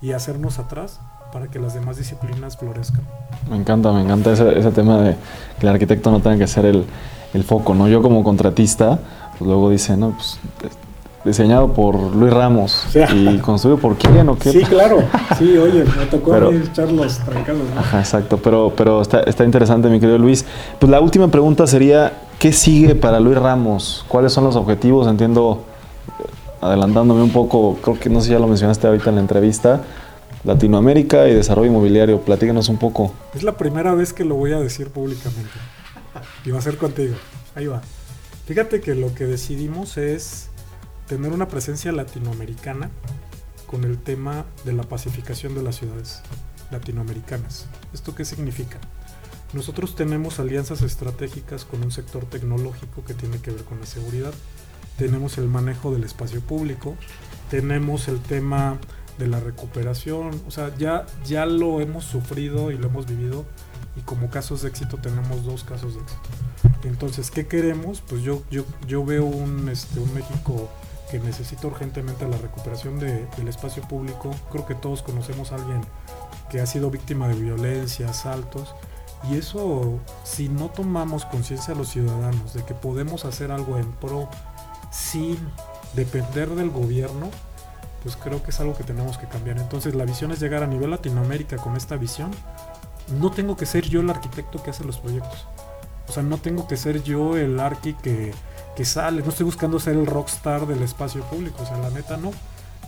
y 0.01 0.11
hacernos 0.11 0.57
atrás 0.59 0.99
para 1.32 1.47
que 1.47 1.59
las 1.59 1.75
demás 1.75 1.97
disciplinas 1.97 2.57
florezcan. 2.57 3.03
Me 3.49 3.55
encanta, 3.55 3.91
me 3.91 4.01
encanta 4.01 4.34
ese, 4.34 4.57
ese 4.57 4.71
tema 4.71 5.01
de 5.01 5.15
que 5.59 5.67
el 5.67 5.73
arquitecto 5.73 6.09
no 6.09 6.21
tenga 6.21 6.38
que 6.38 6.47
ser 6.47 6.65
el, 6.65 6.86
el 7.34 7.43
foco, 7.43 7.75
¿no? 7.75 7.88
Yo 7.88 8.01
como 8.01 8.23
contratista, 8.23 8.99
pues 9.38 9.41
luego 9.41 9.69
dice, 9.69 9.95
no, 9.95 10.11
pues 10.11 10.39
diseñado 11.26 11.73
por 11.73 11.95
Luis 12.15 12.32
Ramos 12.32 12.86
y 13.13 13.38
construido 13.39 13.80
por 13.80 13.97
quién 13.97 14.30
o 14.30 14.38
qué. 14.38 14.51
Sí, 14.51 14.63
claro. 14.63 15.03
Sí, 15.38 15.57
oye, 15.57 15.84
me 15.84 16.05
tocó 16.05 16.32
pero, 16.32 16.51
echar 16.53 16.89
los 16.91 17.17
trancados. 17.17 17.61
¿no? 17.73 17.80
Ajá, 17.80 17.99
exacto. 17.99 18.38
Pero, 18.38 18.71
pero 18.78 19.01
está, 19.01 19.21
está 19.21 19.43
interesante, 19.43 19.89
mi 19.89 19.99
querido 19.99 20.17
Luis. 20.17 20.45
Pues 20.80 20.89
la 20.89 21.01
última 21.01 21.28
pregunta 21.28 21.67
sería, 21.67 22.13
¿qué 22.39 22.53
sigue 22.53 22.95
para 22.95 23.19
Luis 23.19 23.38
Ramos? 23.38 24.05
¿Cuáles 24.07 24.32
son 24.32 24.45
los 24.45 24.55
objetivos? 24.55 25.07
Entiendo, 25.07 25.63
adelantándome 26.61 27.21
un 27.21 27.32
poco, 27.32 27.78
creo 27.82 27.99
que 27.99 28.09
no 28.09 28.21
sé 28.21 28.28
si 28.28 28.32
ya 28.34 28.39
lo 28.39 28.47
mencionaste 28.47 28.88
ahorita 28.88 29.09
en 29.09 29.15
la 29.15 29.21
entrevista, 29.21 29.82
Latinoamérica 30.45 31.28
y 31.28 31.34
desarrollo 31.34 31.69
inmobiliario. 31.69 32.21
Platícanos 32.21 32.69
un 32.69 32.78
poco. 32.78 33.11
Es 33.34 33.43
la 33.43 33.57
primera 33.57 33.93
vez 33.93 34.13
que 34.13 34.23
lo 34.23 34.36
voy 34.36 34.53
a 34.53 34.59
decir 34.59 34.89
públicamente. 34.89 35.51
Y 36.45 36.51
va 36.51 36.59
a 36.59 36.61
ser 36.61 36.78
contigo. 36.78 37.15
Ahí 37.55 37.65
va. 37.65 37.82
Fíjate 38.45 38.80
que 38.80 38.95
lo 38.95 39.13
que 39.13 39.26
decidimos 39.26 39.97
es 39.97 40.49
tener 41.07 41.31
una 41.31 41.47
presencia 41.47 41.91
latinoamericana 41.91 42.89
con 43.67 43.83
el 43.83 43.97
tema 43.97 44.45
de 44.63 44.73
la 44.73 44.83
pacificación 44.83 45.55
de 45.55 45.63
las 45.63 45.77
ciudades 45.77 46.21
latinoamericanas. 46.71 47.67
¿Esto 47.93 48.15
qué 48.15 48.25
significa? 48.25 48.79
Nosotros 49.53 49.95
tenemos 49.95 50.39
alianzas 50.39 50.81
estratégicas 50.81 51.65
con 51.65 51.83
un 51.83 51.91
sector 51.91 52.25
tecnológico 52.25 53.03
que 53.05 53.13
tiene 53.13 53.39
que 53.39 53.51
ver 53.51 53.63
con 53.63 53.79
la 53.79 53.85
seguridad. 53.85 54.33
Tenemos 54.97 55.37
el 55.37 55.47
manejo 55.47 55.91
del 55.91 56.03
espacio 56.03 56.41
público, 56.41 56.95
tenemos 57.49 58.07
el 58.07 58.19
tema 58.19 58.79
de 59.17 59.27
la 59.27 59.39
recuperación, 59.39 60.41
o 60.47 60.51
sea, 60.51 60.75
ya, 60.77 61.05
ya 61.25 61.45
lo 61.45 61.79
hemos 61.79 62.03
sufrido 62.03 62.71
y 62.71 62.77
lo 62.77 62.87
hemos 62.87 63.05
vivido 63.05 63.45
y 63.95 64.01
como 64.01 64.29
casos 64.29 64.61
de 64.61 64.69
éxito 64.69 64.97
tenemos 64.97 65.45
dos 65.45 65.63
casos 65.63 65.95
de 65.95 66.01
éxito. 66.01 66.21
Entonces, 66.83 67.31
¿qué 67.31 67.47
queremos? 67.47 68.01
Pues 68.01 68.23
yo, 68.23 68.43
yo, 68.51 68.65
yo 68.87 69.05
veo 69.05 69.25
un, 69.25 69.69
este, 69.69 69.99
un 69.99 70.13
México 70.13 70.69
que 71.09 71.19
necesita 71.19 71.67
urgentemente 71.67 72.27
la 72.27 72.37
recuperación 72.37 72.99
de, 72.99 73.27
del 73.37 73.47
espacio 73.47 73.83
público. 73.83 74.31
Creo 74.51 74.65
que 74.65 74.75
todos 74.75 75.01
conocemos 75.01 75.51
a 75.51 75.55
alguien 75.55 75.81
que 76.49 76.61
ha 76.61 76.65
sido 76.65 76.89
víctima 76.89 77.27
de 77.27 77.35
violencia, 77.35 78.09
asaltos. 78.09 78.75
Y 79.29 79.37
eso, 79.37 79.99
si 80.23 80.49
no 80.49 80.69
tomamos 80.69 81.25
conciencia 81.25 81.73
a 81.73 81.77
los 81.77 81.89
ciudadanos 81.89 82.53
de 82.53 82.63
que 82.63 82.73
podemos 82.73 83.25
hacer 83.25 83.51
algo 83.51 83.77
en 83.77 83.91
pro 83.93 84.29
sin 84.91 85.37
depender 85.93 86.49
del 86.49 86.69
gobierno, 86.69 87.29
pues 88.03 88.15
creo 88.17 88.43
que 88.43 88.51
es 88.51 88.59
algo 88.59 88.75
que 88.75 88.83
tenemos 88.83 89.17
que 89.17 89.27
cambiar. 89.27 89.57
Entonces 89.57 89.95
la 89.95 90.05
visión 90.05 90.31
es 90.31 90.39
llegar 90.39 90.61
a 90.61 90.67
nivel 90.67 90.91
Latinoamérica 90.91 91.57
con 91.57 91.75
esta 91.75 91.95
visión. 91.95 92.31
No 93.19 93.31
tengo 93.31 93.55
que 93.55 93.65
ser 93.65 93.85
yo 93.85 94.01
el 94.01 94.09
arquitecto 94.09 94.61
que 94.61 94.69
hace 94.69 94.83
los 94.83 94.99
proyectos. 94.99 95.47
O 96.07 96.11
sea, 96.11 96.23
no 96.23 96.37
tengo 96.37 96.67
que 96.67 96.77
ser 96.77 97.03
yo 97.03 97.37
el 97.37 97.59
arqui 97.59 97.93
que, 97.93 98.33
que 98.75 98.85
sale. 98.85 99.21
No 99.21 99.29
estoy 99.29 99.45
buscando 99.45 99.79
ser 99.79 99.95
el 99.95 100.05
rockstar 100.05 100.67
del 100.67 100.81
espacio 100.81 101.23
público. 101.23 101.63
O 101.63 101.65
sea, 101.65 101.77
la 101.77 101.89
neta 101.89 102.17
no. 102.17 102.31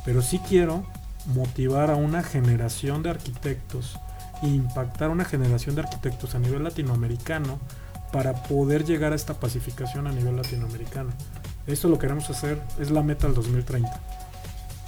Pero 0.05 0.22
sí 0.22 0.39
quiero 0.39 0.86
motivar 1.26 1.91
a 1.91 1.95
una 1.95 2.24
generación 2.24 3.03
de 3.03 3.09
arquitectos 3.09 3.99
e 4.41 4.47
impactar 4.47 5.09
a 5.09 5.13
una 5.13 5.26
generación 5.26 5.76
de 5.76 5.82
arquitectos 5.82 6.36
a 6.36 6.39
nivel 6.39 6.63
latinoamericano 6.63 7.59
para 8.11 8.34
poder 8.43 8.86
llegar 8.86 9.11
a 9.11 9.15
esta 9.15 9.34
pacificación 9.34 10.07
a 10.07 10.11
nivel 10.11 10.36
latinoamericano. 10.36 11.09
Esto 11.65 11.89
lo 11.89 11.99
queremos 11.99 12.30
hacer, 12.30 12.61
es 12.80 12.91
la 12.91 13.03
meta 13.03 13.28
del 13.28 13.36
2030. 13.36 13.91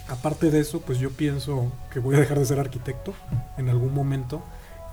Aparte 0.08 0.50
de 0.50 0.60
eso, 0.60 0.82
pues 0.82 0.98
yo 0.98 1.12
pienso 1.12 1.72
que 1.92 2.00
voy 2.00 2.16
a 2.16 2.20
dejar 2.20 2.40
de 2.40 2.46
ser 2.46 2.60
arquitecto 2.60 3.14
en 3.58 3.70
algún 3.70 3.94
momento 3.94 4.42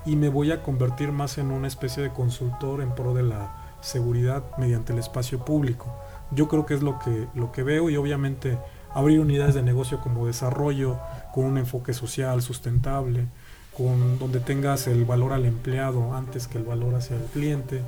y 0.07 0.15
me 0.15 0.29
voy 0.29 0.51
a 0.51 0.63
convertir 0.63 1.11
más 1.11 1.37
en 1.37 1.51
una 1.51 1.67
especie 1.67 2.01
de 2.01 2.11
consultor 2.11 2.81
en 2.81 2.95
pro 2.95 3.13
de 3.13 3.23
la 3.23 3.75
seguridad 3.81 4.41
mediante 4.57 4.93
el 4.93 4.99
espacio 4.99 5.43
público. 5.43 5.93
Yo 6.31 6.47
creo 6.47 6.65
que 6.65 6.73
es 6.73 6.81
lo 6.81 6.97
que, 6.97 7.27
lo 7.35 7.51
que 7.51 7.61
veo 7.61 7.89
y 7.89 7.97
obviamente 7.97 8.57
abrir 8.93 9.19
unidades 9.19 9.53
de 9.53 9.61
negocio 9.61 9.99
como 9.99 10.25
desarrollo 10.25 10.97
con 11.33 11.43
un 11.43 11.57
enfoque 11.57 11.93
social 11.93 12.41
sustentable, 12.41 13.27
con 13.75 14.17
donde 14.17 14.39
tengas 14.39 14.87
el 14.87 15.03
valor 15.03 15.33
al 15.33 15.45
empleado 15.45 16.15
antes 16.15 16.47
que 16.47 16.57
el 16.57 16.63
valor 16.63 16.95
hacia 16.95 17.17
el 17.17 17.23
cliente. 17.23 17.81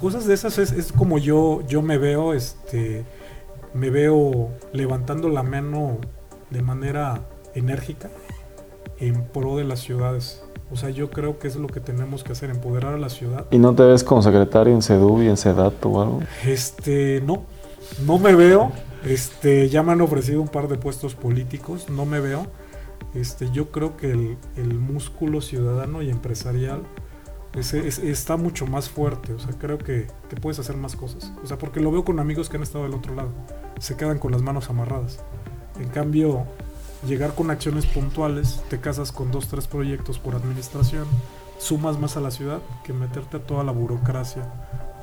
Cosas 0.00 0.26
de 0.26 0.34
esas 0.34 0.58
es, 0.58 0.72
es 0.72 0.92
como 0.92 1.18
yo, 1.18 1.62
yo 1.68 1.80
me 1.80 1.96
veo, 1.96 2.34
este, 2.34 3.04
me 3.72 3.88
veo 3.88 4.50
levantando 4.72 5.28
la 5.28 5.44
mano 5.44 5.98
de 6.50 6.60
manera 6.60 7.22
enérgica 7.54 8.10
en 8.98 9.24
pro 9.28 9.56
de 9.56 9.64
las 9.64 9.78
ciudades. 9.78 10.42
O 10.72 10.76
sea, 10.76 10.88
yo 10.88 11.10
creo 11.10 11.38
que 11.38 11.48
es 11.48 11.56
lo 11.56 11.66
que 11.66 11.80
tenemos 11.80 12.24
que 12.24 12.32
hacer, 12.32 12.48
empoderar 12.48 12.94
a 12.94 12.98
la 12.98 13.10
ciudad. 13.10 13.46
¿Y 13.50 13.58
no 13.58 13.74
te 13.74 13.82
ves 13.82 14.02
como 14.02 14.22
secretario 14.22 14.72
en 14.72 14.80
CEDU 14.80 15.22
y 15.22 15.28
en 15.28 15.36
CEDAT 15.36 15.84
o 15.84 16.00
algo? 16.00 16.20
Este, 16.46 17.22
no, 17.26 17.44
no 18.06 18.18
me 18.18 18.34
veo. 18.34 18.72
Este, 19.04 19.68
ya 19.68 19.82
me 19.82 19.92
han 19.92 20.00
ofrecido 20.00 20.40
un 20.40 20.48
par 20.48 20.68
de 20.68 20.78
puestos 20.78 21.14
políticos, 21.14 21.90
no 21.90 22.06
me 22.06 22.20
veo. 22.20 22.46
Este, 23.14 23.50
yo 23.50 23.70
creo 23.70 23.98
que 23.98 24.12
el, 24.12 24.38
el 24.56 24.74
músculo 24.74 25.42
ciudadano 25.42 26.00
y 26.00 26.08
empresarial 26.08 26.82
es, 27.54 27.74
es, 27.74 27.98
está 27.98 28.38
mucho 28.38 28.66
más 28.66 28.88
fuerte. 28.88 29.34
O 29.34 29.38
sea, 29.38 29.52
creo 29.58 29.76
que, 29.76 30.06
que, 30.30 30.36
puedes 30.36 30.58
hacer 30.58 30.76
más 30.76 30.96
cosas. 30.96 31.32
O 31.42 31.46
sea, 31.46 31.58
porque 31.58 31.80
lo 31.80 31.90
veo 31.92 32.04
con 32.04 32.18
amigos 32.18 32.48
que 32.48 32.56
han 32.56 32.62
estado 32.62 32.84
del 32.84 32.94
otro 32.94 33.14
lado. 33.14 33.28
Se 33.78 33.96
quedan 33.96 34.18
con 34.18 34.32
las 34.32 34.40
manos 34.40 34.70
amarradas. 34.70 35.22
En 35.78 35.88
cambio, 35.88 36.46
llegar 37.06 37.34
con 37.34 37.50
acciones 37.50 37.86
puntuales, 37.86 38.62
te 38.68 38.80
casas 38.80 39.12
con 39.12 39.30
dos, 39.30 39.48
tres 39.48 39.66
proyectos 39.66 40.18
por 40.18 40.34
administración, 40.34 41.06
sumas 41.58 41.98
más 41.98 42.16
a 42.16 42.20
la 42.20 42.30
ciudad 42.30 42.58
que 42.84 42.92
meterte 42.92 43.36
a 43.36 43.40
toda 43.40 43.64
la 43.64 43.72
burocracia 43.72 44.42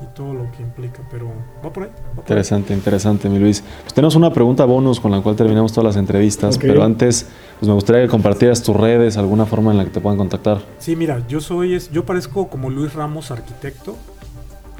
y 0.02 0.14
todo 0.14 0.32
lo 0.32 0.50
que 0.52 0.62
implica, 0.62 1.02
pero 1.10 1.30
va 1.64 1.72
por 1.72 1.84
ahí. 1.84 1.90
Va 1.90 2.12
por 2.12 2.24
interesante, 2.24 2.72
ahí. 2.72 2.78
interesante, 2.78 3.28
mi 3.28 3.38
Luis. 3.38 3.62
Pues 3.82 3.92
tenemos 3.94 4.14
una 4.14 4.32
pregunta 4.32 4.64
bonus 4.64 4.98
con 5.00 5.10
la 5.10 5.20
cual 5.20 5.36
terminamos 5.36 5.72
todas 5.72 5.94
las 5.94 5.96
entrevistas, 5.96 6.56
okay. 6.56 6.70
pero 6.70 6.82
antes 6.82 7.26
pues 7.58 7.68
me 7.68 7.74
gustaría 7.74 8.02
que 8.02 8.08
compartieras 8.08 8.62
tus 8.62 8.76
redes, 8.76 9.16
alguna 9.16 9.46
forma 9.46 9.70
en 9.70 9.78
la 9.78 9.84
que 9.84 9.90
te 9.90 10.00
puedan 10.00 10.18
contactar. 10.18 10.62
Sí, 10.78 10.96
mira, 10.96 11.26
yo 11.28 11.40
soy, 11.40 11.78
yo 11.92 12.06
parezco 12.06 12.48
como 12.48 12.70
Luis 12.70 12.94
Ramos 12.94 13.30
Arquitecto, 13.30 13.96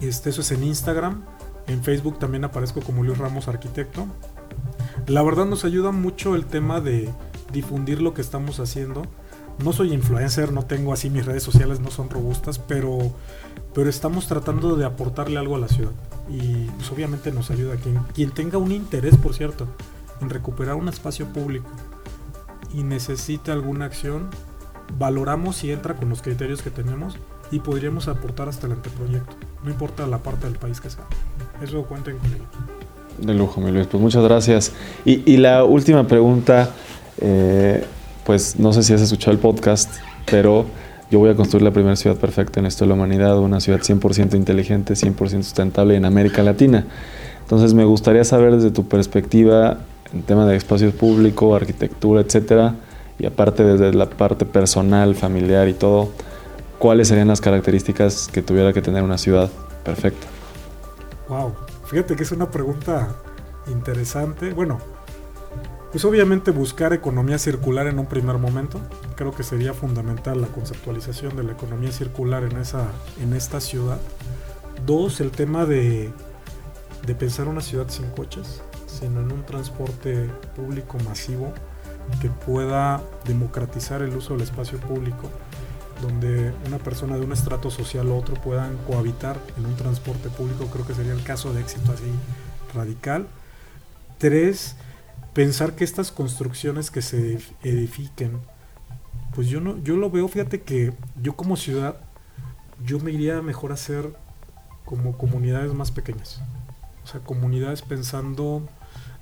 este, 0.01 0.31
eso 0.31 0.41
es 0.41 0.51
en 0.53 0.65
Instagram, 0.65 1.23
en 1.67 1.83
Facebook 1.83 2.19
también 2.19 2.45
aparezco 2.45 2.81
como 2.81 3.05
Luis 3.05 3.19
Ramos 3.19 3.49
Arquitecto. 3.49 4.07
La 5.11 5.23
verdad 5.23 5.45
nos 5.45 5.65
ayuda 5.65 5.91
mucho 5.91 6.37
el 6.37 6.45
tema 6.45 6.81
de 6.81 7.13
difundir 7.53 8.01
lo 8.01 8.15
que 8.15 8.21
estamos 8.21 8.61
haciendo. 8.61 9.03
No 9.59 9.73
soy 9.73 9.93
influencer, 9.93 10.53
no 10.53 10.65
tengo 10.67 10.93
así 10.93 11.11
mis 11.11 11.27
redes 11.27 11.43
sociales, 11.43 11.81
no 11.81 11.91
son 11.91 12.09
robustas, 12.11 12.61
pero, 12.61 12.97
pero 13.75 13.91
estamos 13.91 14.29
tratando 14.29 14.77
de 14.77 14.85
aportarle 14.85 15.37
algo 15.37 15.57
a 15.57 15.59
la 15.59 15.67
ciudad. 15.67 15.91
Y 16.29 16.67
pues 16.67 16.93
obviamente 16.93 17.33
nos 17.33 17.51
ayuda 17.51 17.75
quien, 17.75 17.99
quien 18.15 18.31
tenga 18.31 18.59
un 18.59 18.71
interés, 18.71 19.17
por 19.17 19.35
cierto, 19.35 19.67
en 20.21 20.31
recuperar 20.31 20.77
un 20.77 20.89
espacio 20.89 21.27
público 21.27 21.69
y 22.73 22.85
necesita 22.85 23.53
alguna 23.53 23.87
acción, 23.87 24.31
valoramos 24.97 25.57
si 25.57 25.73
entra 25.73 25.97
con 25.97 26.09
los 26.09 26.23
criterios 26.23 26.63
que 26.63 26.71
tenemos 26.71 27.19
y 27.51 27.59
podríamos 27.59 28.07
aportar 28.07 28.49
hasta 28.49 28.69
el 28.69 28.75
anteproyecto. 28.75 29.35
No 29.65 29.71
importa 29.71 30.07
la 30.07 30.19
parte 30.19 30.47
del 30.47 30.57
país 30.57 30.81
que 30.81 30.89
sea. 30.89 31.03
Eso 31.61 31.83
cuenten 31.83 32.17
con 32.19 32.33
ello. 32.33 32.80
De 33.21 33.35
lujo, 33.35 33.61
mi 33.61 33.71
Luis. 33.71 33.87
Pues 33.87 34.03
muchas 34.03 34.25
gracias. 34.25 34.73
Y, 35.05 35.31
y 35.31 35.37
la 35.37 35.65
última 35.65 36.07
pregunta, 36.07 36.71
eh, 37.21 37.85
pues 38.25 38.59
no 38.59 38.73
sé 38.73 38.83
si 38.83 38.95
has 38.95 39.01
escuchado 39.01 39.33
el 39.33 39.39
podcast, 39.39 39.91
pero 40.27 40.67
yo 41.11 41.19
voy 41.19 41.31
a 41.31 41.35
construir 41.35 41.63
la 41.63 41.73
primera 41.73 41.97
ciudad 41.97 42.17
perfecta 42.17 42.61
en 42.61 42.67
esto 42.67 42.85
de 42.85 42.89
la 42.89 42.95
humanidad, 42.95 43.39
una 43.39 43.61
ciudad 43.61 43.81
100% 43.81 44.35
inteligente, 44.35 44.95
100% 44.95 45.43
sustentable 45.43 45.97
en 45.97 46.05
América 46.05 46.43
Latina. 46.43 46.87
Entonces 47.43 47.75
me 47.75 47.85
gustaría 47.85 48.25
saber 48.25 48.55
desde 48.55 48.71
tu 48.71 48.87
perspectiva 48.87 49.79
en 50.13 50.23
tema 50.23 50.47
de 50.47 50.57
espacios 50.57 50.95
públicos, 50.95 51.61
arquitectura, 51.61 52.21
etcétera, 52.21 52.75
y 53.19 53.27
aparte 53.27 53.65
desde 53.65 53.93
la 53.93 54.09
parte 54.09 54.47
personal, 54.47 55.15
familiar 55.15 55.69
y 55.69 55.75
todo, 55.75 56.11
¿cuáles 56.79 57.09
serían 57.09 57.29
las 57.29 57.41
características 57.41 58.29
que 58.33 58.41
tuviera 58.43 58.73
que 58.73 58.81
tener 58.81 59.03
una 59.03 59.19
ciudad 59.19 59.51
perfecta? 59.85 60.27
Wow, 61.29 61.53
fíjate 61.91 62.15
que 62.15 62.23
es 62.23 62.33
una 62.33 62.51
pregunta 62.51 63.17
interesante. 63.67 64.53
Bueno, 64.53 64.79
pues 65.91 66.05
obviamente 66.05 66.53
buscar 66.53 66.93
economía 66.93 67.39
circular 67.39 67.89
en 67.89 67.99
un 67.99 68.07
primer 68.07 68.39
momento. 68.39 68.81
Creo 69.17 69.35
que 69.35 69.43
sería 69.43 69.75
fundamental 69.75 70.41
la 70.41 70.47
conceptualización 70.47 71.37
de 71.37 71.43
la 71.43 71.53
economía 71.53 71.91
circular 71.91 72.45
en, 72.45 72.57
esa, 72.59 72.87
en 73.21 73.35
esta 73.35 73.61
ciudad. 73.61 73.99
Dos, 74.87 75.21
el 75.21 75.33
tema 75.33 75.67
de, 75.67 76.13
de 77.07 77.15
pensar 77.17 77.49
una 77.49 77.61
ciudad 77.61 77.89
sin 77.89 78.09
coches, 78.11 78.63
sino 78.87 79.21
en 79.21 79.33
un 79.33 79.45
transporte 79.45 80.31
público 80.55 80.97
masivo 81.05 81.53
que 82.21 82.31
pueda 82.31 83.03
democratizar 83.25 84.03
el 84.03 84.15
uso 84.17 84.35
del 84.35 84.43
espacio 84.43 84.79
público, 84.79 85.29
donde 86.01 86.53
una 86.67 86.79
persona 86.79 87.17
de 87.17 87.25
un 87.25 87.33
estrato 87.33 87.71
social 87.71 88.09
u 88.09 88.17
otro 88.17 88.35
puedan 88.35 88.77
cohabitar 88.87 89.39
en 89.57 89.67
un 89.67 89.77
transporte 89.77 90.29
público, 90.29 90.67
creo 90.67 90.87
que 90.87 90.95
sería 90.95 91.13
el 91.13 91.23
caso 91.23 91.53
de 91.53 91.61
éxito 91.61 91.93
así 91.93 92.11
radical. 92.75 93.27
Tres, 94.19 94.77
pensar 95.33 95.75
que 95.75 95.85
estas 95.85 96.13
construcciones 96.13 96.91
que 96.91 97.03
se 97.03 97.39
edifiquen, 97.63 98.41
pues 99.35 99.49
yo 99.49 99.61
no, 99.61 99.79
yo 99.83 99.97
lo 99.97 100.11
veo, 100.11 100.29
fíjate 100.29 100.63
que 100.63 100.93
yo 101.21 101.37
como 101.37 101.57
ciudad, 101.57 101.97
yo 102.85 102.99
me 102.99 103.13
iría 103.13 103.43
mejor 103.43 103.71
a 103.71 103.75
hacer 103.75 104.15
como 104.85 105.17
comunidades 105.17 105.73
más 105.73 105.91
pequeñas. 105.91 106.43
O 107.05 107.07
sea, 107.07 107.21
comunidades 107.21 107.83
pensando 107.83 108.69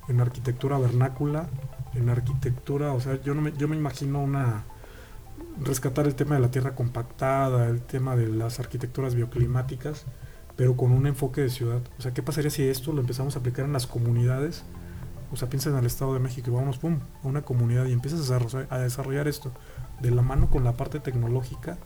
en 0.07 0.19
arquitectura 0.19 0.77
vernácula, 0.77 1.47
en 1.93 2.09
arquitectura, 2.09 2.93
o 2.93 2.99
sea, 2.99 3.21
yo, 3.21 3.33
no 3.33 3.41
me, 3.41 3.53
yo 3.53 3.67
me 3.67 3.75
imagino 3.75 4.21
una 4.21 4.65
rescatar 5.61 6.05
el 6.05 6.15
tema 6.15 6.35
de 6.35 6.41
la 6.41 6.51
tierra 6.51 6.75
compactada, 6.75 7.67
el 7.67 7.81
tema 7.81 8.15
de 8.15 8.27
las 8.27 8.59
arquitecturas 8.59 9.15
bioclimáticas, 9.15 10.05
pero 10.55 10.75
con 10.75 10.91
un 10.91 11.07
enfoque 11.07 11.41
de 11.41 11.49
ciudad. 11.49 11.81
O 11.97 12.01
sea, 12.01 12.13
¿qué 12.13 12.23
pasaría 12.23 12.49
si 12.49 12.63
esto 12.63 12.91
lo 12.93 13.01
empezamos 13.01 13.35
a 13.35 13.39
aplicar 13.39 13.65
en 13.65 13.73
las 13.73 13.87
comunidades? 13.87 14.63
O 15.31 15.35
sea, 15.35 15.49
piensa 15.49 15.69
en 15.69 15.77
el 15.77 15.85
Estado 15.85 16.13
de 16.13 16.19
México 16.19 16.49
y 16.49 16.53
vamos, 16.53 16.79
pum, 16.79 16.99
a 17.23 17.27
una 17.27 17.43
comunidad 17.43 17.85
y 17.85 17.93
empiezas 17.93 18.29
a 18.31 18.79
desarrollar, 18.79 19.27
esto 19.27 19.51
de 20.01 20.11
la 20.11 20.21
mano 20.21 20.49
con 20.49 20.63
la 20.63 20.73
parte 20.73 20.99
tecnológica 20.99 21.77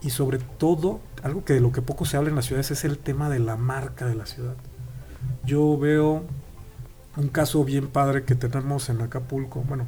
y 0.00 0.10
sobre 0.10 0.38
todo, 0.38 1.00
algo 1.22 1.44
que 1.44 1.52
de 1.52 1.60
lo 1.60 1.72
que 1.72 1.82
poco 1.82 2.06
se 2.06 2.16
habla 2.16 2.30
en 2.30 2.36
las 2.36 2.46
ciudades 2.46 2.70
es 2.70 2.84
el 2.84 2.98
tema 2.98 3.28
de 3.28 3.38
la 3.38 3.56
marca 3.56 4.06
de 4.06 4.14
la 4.14 4.26
ciudad. 4.26 4.54
yo 5.44 5.76
veo 5.76 6.24
un 7.16 7.28
caso 7.28 7.64
bien 7.64 7.88
padre 7.88 8.24
que 8.24 8.34
tenemos 8.34 8.88
en 8.88 9.00
Acapulco. 9.02 9.62
Bueno, 9.62 9.86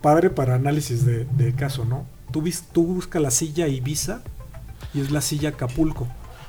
padre 0.00 0.30
para 0.30 0.54
análisis 0.54 1.04
de, 1.04 1.54
caso, 1.56 1.84
¿no? 1.84 2.06
Tú 2.32 2.42
buscas 2.86 3.22
la 3.22 3.30
silla 3.30 3.68
Ibiza 3.68 4.22
y 4.94 5.00
es 5.00 5.10
la 5.10 5.20
silla 5.20 5.50
Acapulco. 5.50 6.06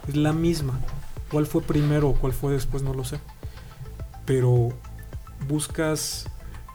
Es 0.08 0.16
la 0.16 0.34
misma. 0.34 0.80
¿Cuál 1.32 1.46
fue 1.46 1.62
primero 1.62 2.10
o 2.10 2.14
cuál 2.16 2.34
fue 2.34 2.54
después? 2.54 2.84
No 2.84 2.94
lo 2.94 3.04
sé. 3.04 3.20
Pero 4.26 4.70
buscas 5.48 6.28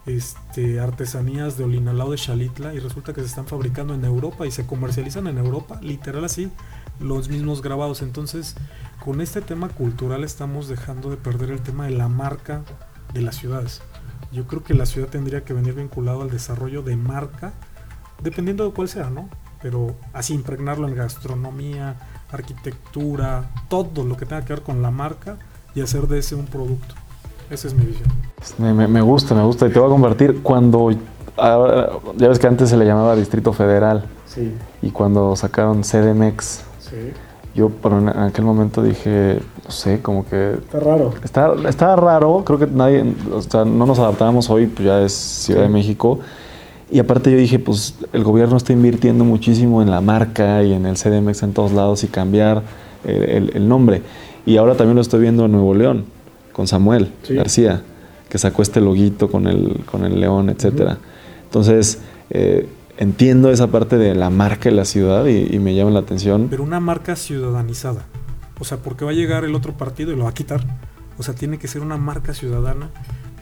este, 0.06 0.80
artesanías 0.80 1.56
de 1.56 1.64
Olinalao 1.64 2.10
de 2.10 2.18
Xalitla 2.18 2.74
y 2.74 2.78
resulta 2.78 3.12
que 3.12 3.20
se 3.20 3.26
están 3.26 3.46
fabricando 3.46 3.94
en 3.94 4.04
Europa 4.04 4.46
y 4.46 4.50
se 4.50 4.66
comercializan 4.66 5.26
en 5.26 5.38
Europa, 5.38 5.78
literal 5.82 6.24
así, 6.24 6.50
los 7.00 7.28
mismos 7.28 7.62
grabados. 7.62 8.02
Entonces, 8.02 8.54
con 9.04 9.20
este 9.20 9.40
tema 9.40 9.68
cultural 9.68 10.24
estamos 10.24 10.68
dejando 10.68 11.10
de 11.10 11.16
perder 11.16 11.50
el 11.50 11.60
tema 11.60 11.86
de 11.86 11.92
la 11.92 12.08
marca 12.08 12.62
de 13.12 13.22
las 13.22 13.36
ciudades. 13.36 13.82
Yo 14.34 14.48
creo 14.48 14.64
que 14.64 14.74
la 14.74 14.84
ciudad 14.84 15.06
tendría 15.06 15.44
que 15.44 15.54
venir 15.54 15.74
vinculado 15.74 16.22
al 16.22 16.30
desarrollo 16.30 16.82
de 16.82 16.96
marca, 16.96 17.52
dependiendo 18.20 18.64
de 18.64 18.72
cuál 18.72 18.88
sea, 18.88 19.08
¿no? 19.08 19.28
Pero 19.62 19.94
así 20.12 20.34
impregnarlo 20.34 20.88
en 20.88 20.96
gastronomía, 20.96 21.94
arquitectura, 22.32 23.44
todo 23.68 24.02
lo 24.04 24.16
que 24.16 24.26
tenga 24.26 24.44
que 24.44 24.52
ver 24.52 24.62
con 24.62 24.82
la 24.82 24.90
marca 24.90 25.36
y 25.72 25.82
hacer 25.82 26.08
de 26.08 26.18
ese 26.18 26.34
un 26.34 26.46
producto. 26.46 26.96
Esa 27.48 27.68
es 27.68 27.74
mi 27.74 27.84
visión. 27.84 28.08
Me, 28.58 29.00
gusta, 29.02 29.36
me 29.36 29.44
gusta. 29.44 29.68
Y 29.68 29.70
te 29.70 29.78
voy 29.78 29.86
a 29.88 29.92
compartir 29.92 30.42
cuando. 30.42 30.90
ya 30.90 32.28
ves 32.28 32.38
que 32.40 32.46
antes 32.48 32.70
se 32.70 32.76
le 32.76 32.86
llamaba 32.86 33.14
Distrito 33.14 33.52
Federal. 33.52 34.04
Sí, 34.26 34.52
Y 34.82 34.90
cuando 34.90 35.36
sacaron 35.36 35.82
CDMX, 35.82 36.62
sí. 36.80 37.12
yo 37.54 37.70
pero 37.70 38.00
en 38.00 38.08
aquel 38.08 38.44
momento 38.44 38.82
dije, 38.82 39.40
no 39.64 39.70
sé, 39.70 40.00
como 40.02 40.26
que. 40.26 40.52
Está 40.54 40.80
raro. 40.80 41.14
Está, 41.24 41.54
está 41.68 41.96
raro, 41.96 42.42
creo 42.44 42.58
que 42.58 42.66
nadie. 42.66 43.04
O 43.32 43.40
sea, 43.42 43.64
no 43.64 43.86
nos 43.86 43.98
adaptamos 43.98 44.50
hoy, 44.50 44.66
pues 44.66 44.86
ya 44.86 45.02
es 45.02 45.12
Ciudad 45.12 45.62
de 45.62 45.68
México. 45.68 46.20
Y 46.90 46.98
aparte 46.98 47.30
yo 47.30 47.38
dije, 47.38 47.58
pues 47.58 47.94
el 48.12 48.22
gobierno 48.24 48.56
está 48.56 48.72
invirtiendo 48.72 49.24
muchísimo 49.24 49.82
en 49.82 49.90
la 49.90 50.00
marca 50.00 50.62
y 50.62 50.72
en 50.74 50.84
el 50.86 50.96
CDMX 50.96 51.42
en 51.42 51.52
todos 51.54 51.72
lados 51.72 52.04
y 52.04 52.08
cambiar 52.08 52.62
el, 53.04 53.22
el- 53.24 53.56
el 53.56 53.68
nombre. 53.68 54.02
Y 54.46 54.58
ahora 54.58 54.74
también 54.76 54.94
lo 54.96 55.00
estoy 55.00 55.20
viendo 55.20 55.46
en 55.46 55.52
Nuevo 55.52 55.74
León, 55.74 56.04
con 56.52 56.66
Samuel 56.68 57.10
Sí. 57.22 57.34
García, 57.34 57.82
que 58.28 58.36
sacó 58.38 58.60
este 58.62 58.80
loguito 58.82 59.30
con 59.30 59.46
el, 59.46 59.80
con 59.90 60.04
el 60.04 60.20
león, 60.20 60.50
etcétera. 60.50 60.98
Entonces, 61.44 62.00
eh, 62.30 62.68
entiendo 62.98 63.50
esa 63.50 63.68
parte 63.68 63.96
de 63.96 64.14
la 64.14 64.28
marca 64.28 64.68
de 64.68 64.74
la 64.76 64.84
ciudad 64.84 65.24
y, 65.26 65.48
y 65.54 65.58
me 65.58 65.74
llama 65.74 65.90
la 65.90 66.00
atención. 66.00 66.48
Pero 66.50 66.62
una 66.62 66.80
marca 66.80 67.16
ciudadanizada. 67.16 68.04
O 68.64 68.66
sea, 68.66 68.78
porque 68.78 69.04
va 69.04 69.10
a 69.10 69.14
llegar 69.14 69.44
el 69.44 69.54
otro 69.54 69.74
partido 69.74 70.10
y 70.10 70.16
lo 70.16 70.24
va 70.24 70.30
a 70.30 70.32
quitar. 70.32 70.64
O 71.18 71.22
sea, 71.22 71.34
tiene 71.34 71.58
que 71.58 71.68
ser 71.68 71.82
una 71.82 71.98
marca 71.98 72.32
ciudadana 72.32 72.88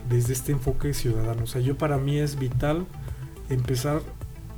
desde 0.09 0.33
este 0.33 0.51
enfoque 0.51 0.93
ciudadano. 0.93 1.43
O 1.43 1.47
sea, 1.47 1.61
yo 1.61 1.77
para 1.77 1.97
mí 1.97 2.19
es 2.19 2.37
vital 2.37 2.85
empezar 3.49 4.01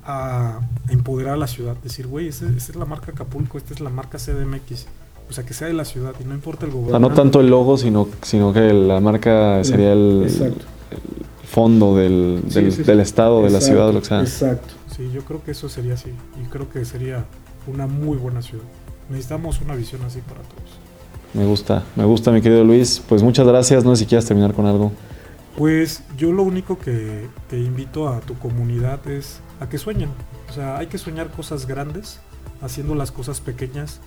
a 0.04 0.62
empoderar 0.90 1.36
a 1.36 1.38
la 1.38 1.46
ciudad. 1.46 1.78
Decir, 1.84 2.08
güey, 2.08 2.30
esta, 2.30 2.48
esta 2.48 2.72
es 2.72 2.76
la 2.76 2.86
marca 2.86 3.12
Acapulco, 3.12 3.60
esta 3.60 3.76
es 3.76 3.80
la 3.80 3.92
marca 3.92 4.18
CDMX. 4.18 4.88
O 5.30 5.34
sea, 5.34 5.46
que 5.46 5.54
sea 5.54 5.68
de 5.68 5.74
la 5.76 5.86
ciudad 5.86 6.16
y 6.20 6.24
no 6.24 6.34
importa 6.34 6.66
el 6.66 6.72
O 6.72 6.74
sea, 6.74 6.82
gobierno. 6.82 7.10
no 7.10 7.14
tanto 7.14 7.42
el 7.42 7.48
logo, 7.48 7.78
sino, 7.78 8.08
sino 8.24 8.52
que 8.52 8.74
la 8.74 9.00
marca 9.00 9.64
sería 9.64 9.94
el, 9.94 10.24
Exacto. 10.24 10.66
el 10.90 11.48
fondo 11.48 11.96
del, 11.96 12.42
del, 12.52 12.72
sí, 12.72 12.78
sí. 12.78 12.84
del 12.84 13.02
estado, 13.02 13.44
de 13.44 13.52
la 13.52 13.62
ciudad, 13.62 13.94
lo 13.94 14.00
que 14.00 14.08
sea. 14.08 14.22
Exacto. 14.22 14.74
Sí, 14.96 15.12
yo 15.14 15.22
creo 15.26 15.44
que 15.44 15.52
eso 15.52 15.70
sería 15.70 15.94
así. 15.94 16.10
Y 16.44 16.48
creo 16.48 16.68
que 16.70 16.84
sería 16.86 17.24
una 17.68 17.86
muy 17.86 18.18
buena 18.18 18.42
ciudad. 18.42 18.66
Necesitamos 19.10 19.62
una 19.62 19.76
visión 19.76 20.02
así 20.04 20.22
para 20.22 20.42
todos. 20.42 20.80
Me 21.34 21.46
gusta, 21.46 21.84
me 21.96 22.06
gusta, 22.06 22.32
mi 22.32 22.42
querido 22.42 22.64
Luis. 22.64 23.02
Pues 23.08 23.22
muchas 23.22 23.46
gracias. 23.46 23.84
No 23.84 23.96
sé 23.96 24.04
si 24.04 24.06
quieres 24.08 24.26
terminar 24.26 24.54
con 24.54 24.66
algo. 24.66 24.92
Pues 25.58 26.04
yo 26.18 26.32
lo 26.32 26.44
único 26.44 26.78
que 26.78 27.28
te 27.50 27.58
invito 27.60 28.10
a 28.10 28.20
tu 28.22 28.38
comunidad 28.38 29.06
es 29.08 29.40
a 29.60 29.70
que 29.70 29.78
sueñen. 29.78 30.10
O 30.50 30.54
sea, 30.54 30.78
hay 30.78 30.88
que 30.88 30.98
soñar 30.98 31.32
cosas 31.32 31.66
grandes 31.66 32.20
haciendo 32.62 32.96
las 32.96 33.12
cosas 33.12 33.42
pequeñas 33.42 34.00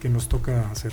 que 0.00 0.08
nos 0.08 0.28
toca 0.28 0.70
hacer. 0.70 0.92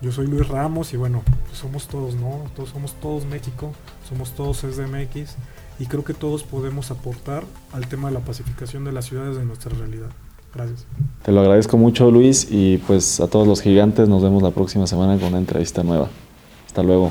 Yo 0.00 0.10
soy 0.10 0.26
Luis 0.26 0.48
Ramos 0.48 0.92
y 0.94 0.96
bueno, 0.96 1.22
pues 1.46 1.58
somos 1.58 1.86
todos, 1.86 2.16
¿no? 2.16 2.44
Todos 2.56 2.70
somos 2.70 2.94
todos 3.00 3.24
México, 3.24 3.72
somos 4.08 4.32
todos 4.34 4.58
SDMX 4.58 5.36
y 5.78 5.86
creo 5.86 6.04
que 6.04 6.12
todos 6.14 6.42
podemos 6.42 6.90
aportar 6.90 7.44
al 7.72 7.86
tema 7.86 8.08
de 8.08 8.14
la 8.14 8.20
pacificación 8.20 8.84
de 8.84 8.92
las 8.92 9.04
ciudades 9.04 9.36
de 9.36 9.44
nuestra 9.44 9.74
realidad. 9.76 10.10
Gracias. 10.54 10.86
Te 11.22 11.32
lo 11.32 11.40
agradezco 11.40 11.78
mucho, 11.78 12.10
Luis. 12.10 12.48
Y 12.50 12.78
pues 12.78 13.20
a 13.20 13.28
todos 13.28 13.46
los 13.46 13.62
gigantes 13.62 14.08
nos 14.08 14.22
vemos 14.22 14.42
la 14.42 14.50
próxima 14.50 14.86
semana 14.86 15.18
con 15.18 15.28
una 15.28 15.38
entrevista 15.38 15.82
nueva. 15.82 16.08
Hasta 16.66 16.82
luego. 16.82 17.10